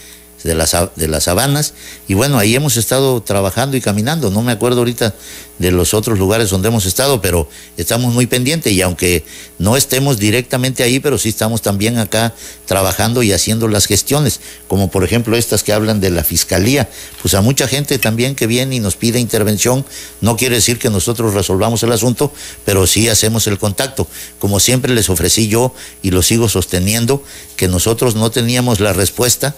de 0.44 0.56
las, 0.56 0.76
de 0.96 1.08
las 1.08 1.24
sabanas. 1.26 1.74
Y 2.08 2.14
bueno, 2.14 2.38
ahí 2.38 2.56
hemos 2.56 2.78
estado 2.78 3.22
trabajando 3.22 3.76
y 3.78 3.82
caminando. 3.82 4.32
No 4.32 4.42
me 4.42 4.52
acuerdo 4.52 4.80
ahorita 4.80 5.14
de 5.60 5.72
los 5.72 5.94
otros 5.94 6.18
lugares 6.18 6.50
donde 6.50 6.70
hemos 6.70 6.86
estado, 6.86 7.22
pero 7.22 7.50
estamos 7.76 8.14
muy 8.14 8.28
pendientes 8.28 8.72
y 8.72 8.82
aunque 8.82 9.26
no 9.60 9.76
estemos 9.76 10.18
directamente 10.18 10.84
ahí, 10.84 11.02
pero 11.02 11.18
sí 11.18 11.30
estamos 11.30 11.62
también 11.62 11.98
acá 11.98 12.34
trabajando 12.66 13.24
y 13.24 13.34
haciendo 13.34 13.68
las 13.68 13.86
gestiones, 13.86 14.40
como 14.70 14.90
por 14.90 15.04
ejemplo 15.04 15.36
estas 15.36 15.64
que 15.64 15.74
hablan 15.74 16.00
de 16.00 16.12
la 16.12 16.24
fiscalía. 16.24 16.90
Pues 17.22 17.34
a 17.34 17.42
mucha 17.42 17.68
gente 17.68 18.00
también 18.00 18.36
que 18.36 18.48
viene 18.48 18.76
y 18.76 18.80
nos 18.80 18.96
pide 18.96 19.20
intervención, 19.20 19.86
no 20.22 20.38
quiere 20.38 20.56
decir 20.56 20.80
que 20.80 20.90
nosotros 20.90 21.34
resolvamos 21.34 21.84
el 21.84 21.92
asunto, 21.92 22.32
pero 22.64 22.88
sí 22.88 23.10
hacemos 23.10 23.46
el 23.48 23.60
contacto. 23.60 24.08
Como 24.40 24.62
siempre 24.62 24.94
les 24.96 25.10
ofrecí 25.10 25.50
yo 25.50 25.74
y 26.02 26.12
lo 26.12 26.22
sigo 26.22 26.48
sosteniendo, 26.48 27.22
que 27.58 27.68
nosotros 27.68 28.16
no 28.16 28.32
teníamos 28.32 28.80
la 28.80 28.94
respuesta 28.94 29.56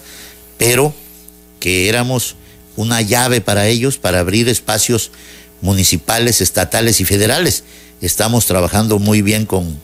pero 0.58 0.94
que 1.60 1.88
éramos 1.88 2.36
una 2.76 3.00
llave 3.02 3.40
para 3.40 3.66
ellos 3.66 3.98
para 3.98 4.20
abrir 4.20 4.48
espacios 4.48 5.10
municipales, 5.60 6.40
estatales 6.40 7.00
y 7.00 7.04
federales. 7.04 7.64
Estamos 8.00 8.46
trabajando 8.46 8.98
muy 8.98 9.22
bien 9.22 9.46
con, 9.46 9.78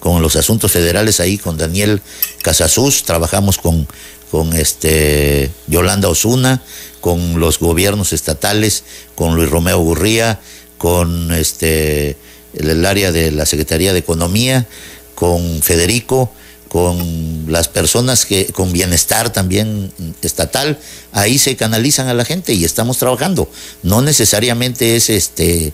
con 0.00 0.20
los 0.20 0.36
asuntos 0.36 0.72
federales 0.72 1.20
ahí, 1.20 1.38
con 1.38 1.56
Daniel 1.56 2.02
Casasús, 2.42 3.04
trabajamos 3.04 3.58
con, 3.58 3.86
con 4.30 4.52
este 4.52 5.50
Yolanda 5.68 6.08
Osuna, 6.08 6.62
con 7.00 7.38
los 7.38 7.58
gobiernos 7.58 8.12
estatales, 8.12 8.84
con 9.14 9.36
Luis 9.36 9.50
Romeo 9.50 9.78
Gurría, 9.78 10.40
con 10.78 11.32
este 11.32 12.16
el 12.54 12.84
área 12.86 13.12
de 13.12 13.30
la 13.30 13.46
Secretaría 13.46 13.92
de 13.92 13.98
Economía, 13.98 14.66
con 15.14 15.62
Federico, 15.62 16.32
con 16.74 17.44
las 17.46 17.68
personas 17.68 18.26
que 18.26 18.46
con 18.46 18.72
bienestar 18.72 19.32
también 19.32 19.92
estatal, 20.22 20.76
ahí 21.12 21.38
se 21.38 21.54
canalizan 21.54 22.08
a 22.08 22.14
la 22.14 22.24
gente 22.24 22.52
y 22.52 22.64
estamos 22.64 22.98
trabajando. 22.98 23.48
No 23.84 24.02
necesariamente 24.02 24.96
es 24.96 25.08
este 25.08 25.72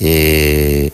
eh, 0.00 0.90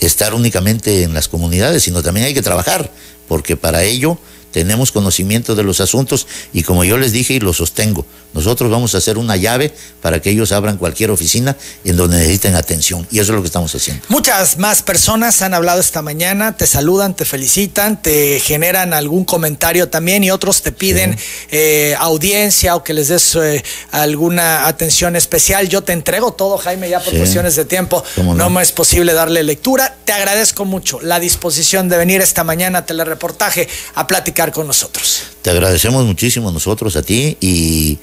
estar 0.00 0.32
únicamente 0.32 1.02
en 1.02 1.12
las 1.12 1.28
comunidades, 1.28 1.82
sino 1.82 2.02
también 2.02 2.24
hay 2.24 2.32
que 2.32 2.40
trabajar, 2.40 2.90
porque 3.28 3.54
para 3.54 3.82
ello 3.82 4.16
tenemos 4.54 4.92
conocimiento 4.92 5.56
de 5.56 5.64
los 5.64 5.80
asuntos 5.80 6.28
y 6.52 6.62
como 6.62 6.84
yo 6.84 6.96
les 6.96 7.10
dije 7.10 7.34
y 7.34 7.40
lo 7.40 7.52
sostengo, 7.52 8.06
nosotros 8.32 8.70
vamos 8.70 8.94
a 8.94 8.98
hacer 8.98 9.18
una 9.18 9.36
llave 9.36 9.74
para 10.00 10.22
que 10.22 10.30
ellos 10.30 10.52
abran 10.52 10.76
cualquier 10.76 11.10
oficina 11.10 11.56
en 11.84 11.96
donde 11.96 12.18
necesiten 12.18 12.54
atención 12.54 13.04
y 13.10 13.18
eso 13.18 13.32
es 13.32 13.36
lo 13.36 13.42
que 13.42 13.48
estamos 13.48 13.74
haciendo. 13.74 14.04
Muchas 14.10 14.58
más 14.58 14.82
personas 14.82 15.42
han 15.42 15.54
hablado 15.54 15.80
esta 15.80 16.02
mañana, 16.02 16.56
te 16.56 16.68
saludan, 16.68 17.16
te 17.16 17.24
felicitan, 17.24 18.00
te 18.00 18.38
generan 18.38 18.94
algún 18.94 19.24
comentario 19.24 19.88
también 19.88 20.22
y 20.22 20.30
otros 20.30 20.62
te 20.62 20.70
piden 20.70 21.18
eh, 21.50 21.96
audiencia 21.98 22.76
o 22.76 22.84
que 22.84 22.94
les 22.94 23.08
des 23.08 23.34
eh, 23.34 23.60
alguna 23.90 24.68
atención 24.68 25.16
especial. 25.16 25.68
Yo 25.68 25.82
te 25.82 25.92
entrego 25.92 26.32
todo, 26.32 26.58
Jaime, 26.58 26.88
ya 26.88 27.00
por 27.00 27.16
cuestiones 27.16 27.56
de 27.56 27.64
tiempo 27.64 28.04
no? 28.18 28.34
no 28.34 28.50
me 28.50 28.62
es 28.62 28.70
posible 28.70 29.14
darle 29.14 29.42
lectura. 29.42 29.96
Te 30.04 30.12
agradezco 30.12 30.64
mucho 30.64 31.00
la 31.00 31.18
disposición 31.18 31.88
de 31.88 31.96
venir 31.96 32.20
esta 32.20 32.44
mañana 32.44 32.78
a 32.78 32.86
telereportaje 32.86 33.66
a 33.96 34.06
con 34.52 34.66
nosotros. 34.66 35.22
Te 35.42 35.50
agradecemos 35.50 36.04
muchísimo 36.04 36.50
nosotros 36.50 36.96
a 36.96 37.02
ti 37.02 37.36
y 37.40 37.98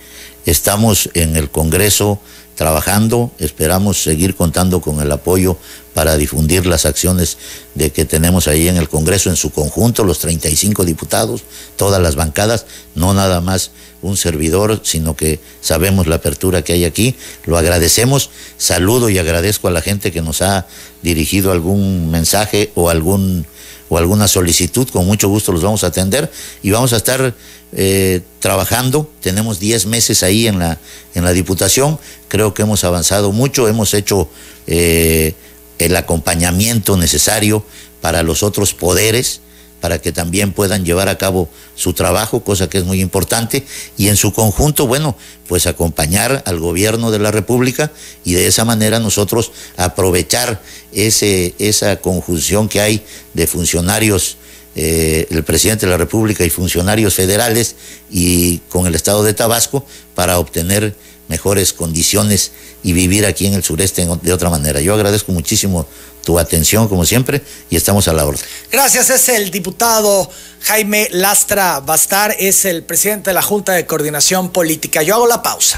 estamos 0.46 1.10
en 1.14 1.36
el 1.36 1.50
Congreso 1.50 2.20
trabajando, 2.56 3.32
esperamos 3.40 4.04
seguir 4.04 4.36
contando 4.36 4.82
con 4.82 5.02
el 5.02 5.12
apoyo 5.12 5.58
para 5.94 6.16
difundir 6.18 6.66
las 6.66 6.86
acciones 6.86 7.38
de 7.76 7.92
que 7.92 8.06
tenemos 8.06 8.48
ahí 8.48 8.68
en 8.68 8.78
el 8.78 8.88
Congreso 8.88 9.30
en 9.30 9.36
su 9.36 9.50
conjunto, 9.52 10.04
los 10.04 10.20
35 10.20 10.86
diputados, 10.86 11.42
todas 11.76 12.02
las 12.02 12.16
bancadas, 12.16 12.66
no 12.94 13.14
nada 13.14 13.42
más 13.42 13.72
un 14.02 14.16
servidor, 14.18 14.82
sino 14.84 15.16
que 15.16 15.40
sabemos 15.62 16.08
la 16.08 16.16
apertura 16.16 16.64
que 16.64 16.74
hay 16.74 16.86
aquí, 16.86 17.16
lo 17.46 17.58
agradecemos, 17.58 18.30
saludo 18.58 19.10
y 19.10 19.18
agradezco 19.18 19.68
a 19.68 19.72
la 19.72 19.82
gente 19.82 20.12
que 20.12 20.22
nos 20.22 20.42
ha 20.42 20.68
dirigido 21.02 21.52
algún 21.52 22.12
mensaje 22.12 22.72
o 22.76 22.90
algún 22.90 23.46
o 23.92 23.98
alguna 23.98 24.30
solicitud, 24.30 24.88
con 24.88 25.06
mucho 25.06 25.28
gusto 25.28 25.52
los 25.52 25.64
vamos 25.64 25.84
a 25.84 25.88
atender 25.88 26.32
y 26.64 26.72
vamos 26.72 26.94
a 26.94 26.96
estar 26.96 27.36
eh, 27.74 28.22
trabajando. 28.40 29.12
Tenemos 29.20 29.60
10 29.60 29.86
meses 29.88 30.24
ahí 30.24 30.48
en 30.48 30.60
la, 30.60 30.80
en 31.14 31.26
la 31.26 31.34
Diputación, 31.34 32.00
creo 32.30 32.54
que 32.54 32.62
hemos 32.62 32.86
avanzado 32.86 33.34
mucho, 33.34 33.68
hemos 33.68 33.94
hecho 33.94 34.30
eh, 34.66 35.36
el 35.78 35.94
acompañamiento 35.98 36.96
necesario 36.96 37.66
para 38.00 38.24
los 38.24 38.44
otros 38.44 38.74
poderes 38.74 39.42
para 39.82 40.00
que 40.00 40.14
también 40.14 40.54
puedan 40.54 40.86
llevar 40.86 41.10
a 41.10 41.18
cabo 41.18 41.50
su 41.76 41.94
trabajo, 41.94 42.44
cosa 42.44 42.70
que 42.70 42.78
es 42.78 42.86
muy 42.86 43.02
importante, 43.02 43.66
y 43.98 44.08
en 44.08 44.16
su 44.16 44.32
conjunto, 44.32 44.88
bueno, 44.88 45.18
pues 45.48 45.68
acompañar 45.68 46.44
al 46.46 46.60
gobierno 46.60 47.12
de 47.12 47.20
la 47.20 47.32
República 47.32 47.92
y 48.24 48.34
de 48.34 48.48
esa 48.48 48.64
manera 48.64 49.00
nosotros 49.00 49.52
aprovechar 49.76 50.62
ese, 50.94 51.56
esa 51.60 51.98
conjunción 51.98 52.70
que 52.70 52.80
hay 52.80 53.04
de 53.34 53.48
funcionarios, 53.48 54.38
eh, 54.76 55.28
el 55.32 55.44
presidente 55.44 55.88
de 55.88 55.92
la 55.92 55.98
República 55.98 56.46
y 56.46 56.50
funcionarios 56.50 57.16
federales 57.16 57.76
y 58.10 58.60
con 58.70 58.86
el 58.88 58.96
Estado 58.96 59.24
de 59.24 59.34
Tabasco 59.34 59.86
para 60.16 60.40
obtener 60.40 60.96
mejores 61.32 61.74
condiciones 61.74 62.52
y 62.84 62.94
vivir 62.94 63.26
aquí 63.26 63.48
en 63.48 63.56
el 63.56 63.64
sureste 63.64 64.06
de 64.22 64.34
otra 64.34 64.50
manera. 64.50 64.82
Yo 64.82 64.94
agradezco 64.94 65.32
muchísimo 65.32 65.88
tu 66.24 66.38
atención, 66.38 66.88
como 66.88 67.06
siempre, 67.06 67.42
y 67.70 67.76
estamos 67.76 68.08
a 68.08 68.14
la 68.14 68.26
orden. 68.26 68.46
Gracias, 68.72 69.10
es 69.10 69.30
el 69.30 69.50
diputado 69.50 70.30
Jaime 70.62 71.08
Lastra 71.12 71.80
Bastar, 71.80 72.36
es 72.38 72.66
el 72.66 72.84
presidente 72.84 73.32
de 73.32 73.34
la 73.34 73.42
Junta 73.42 73.72
de 73.72 73.86
Coordinación 73.88 74.52
Política. 74.52 75.02
Yo 75.02 75.16
hago 75.16 75.26
la 75.26 75.42
pausa. 75.42 75.70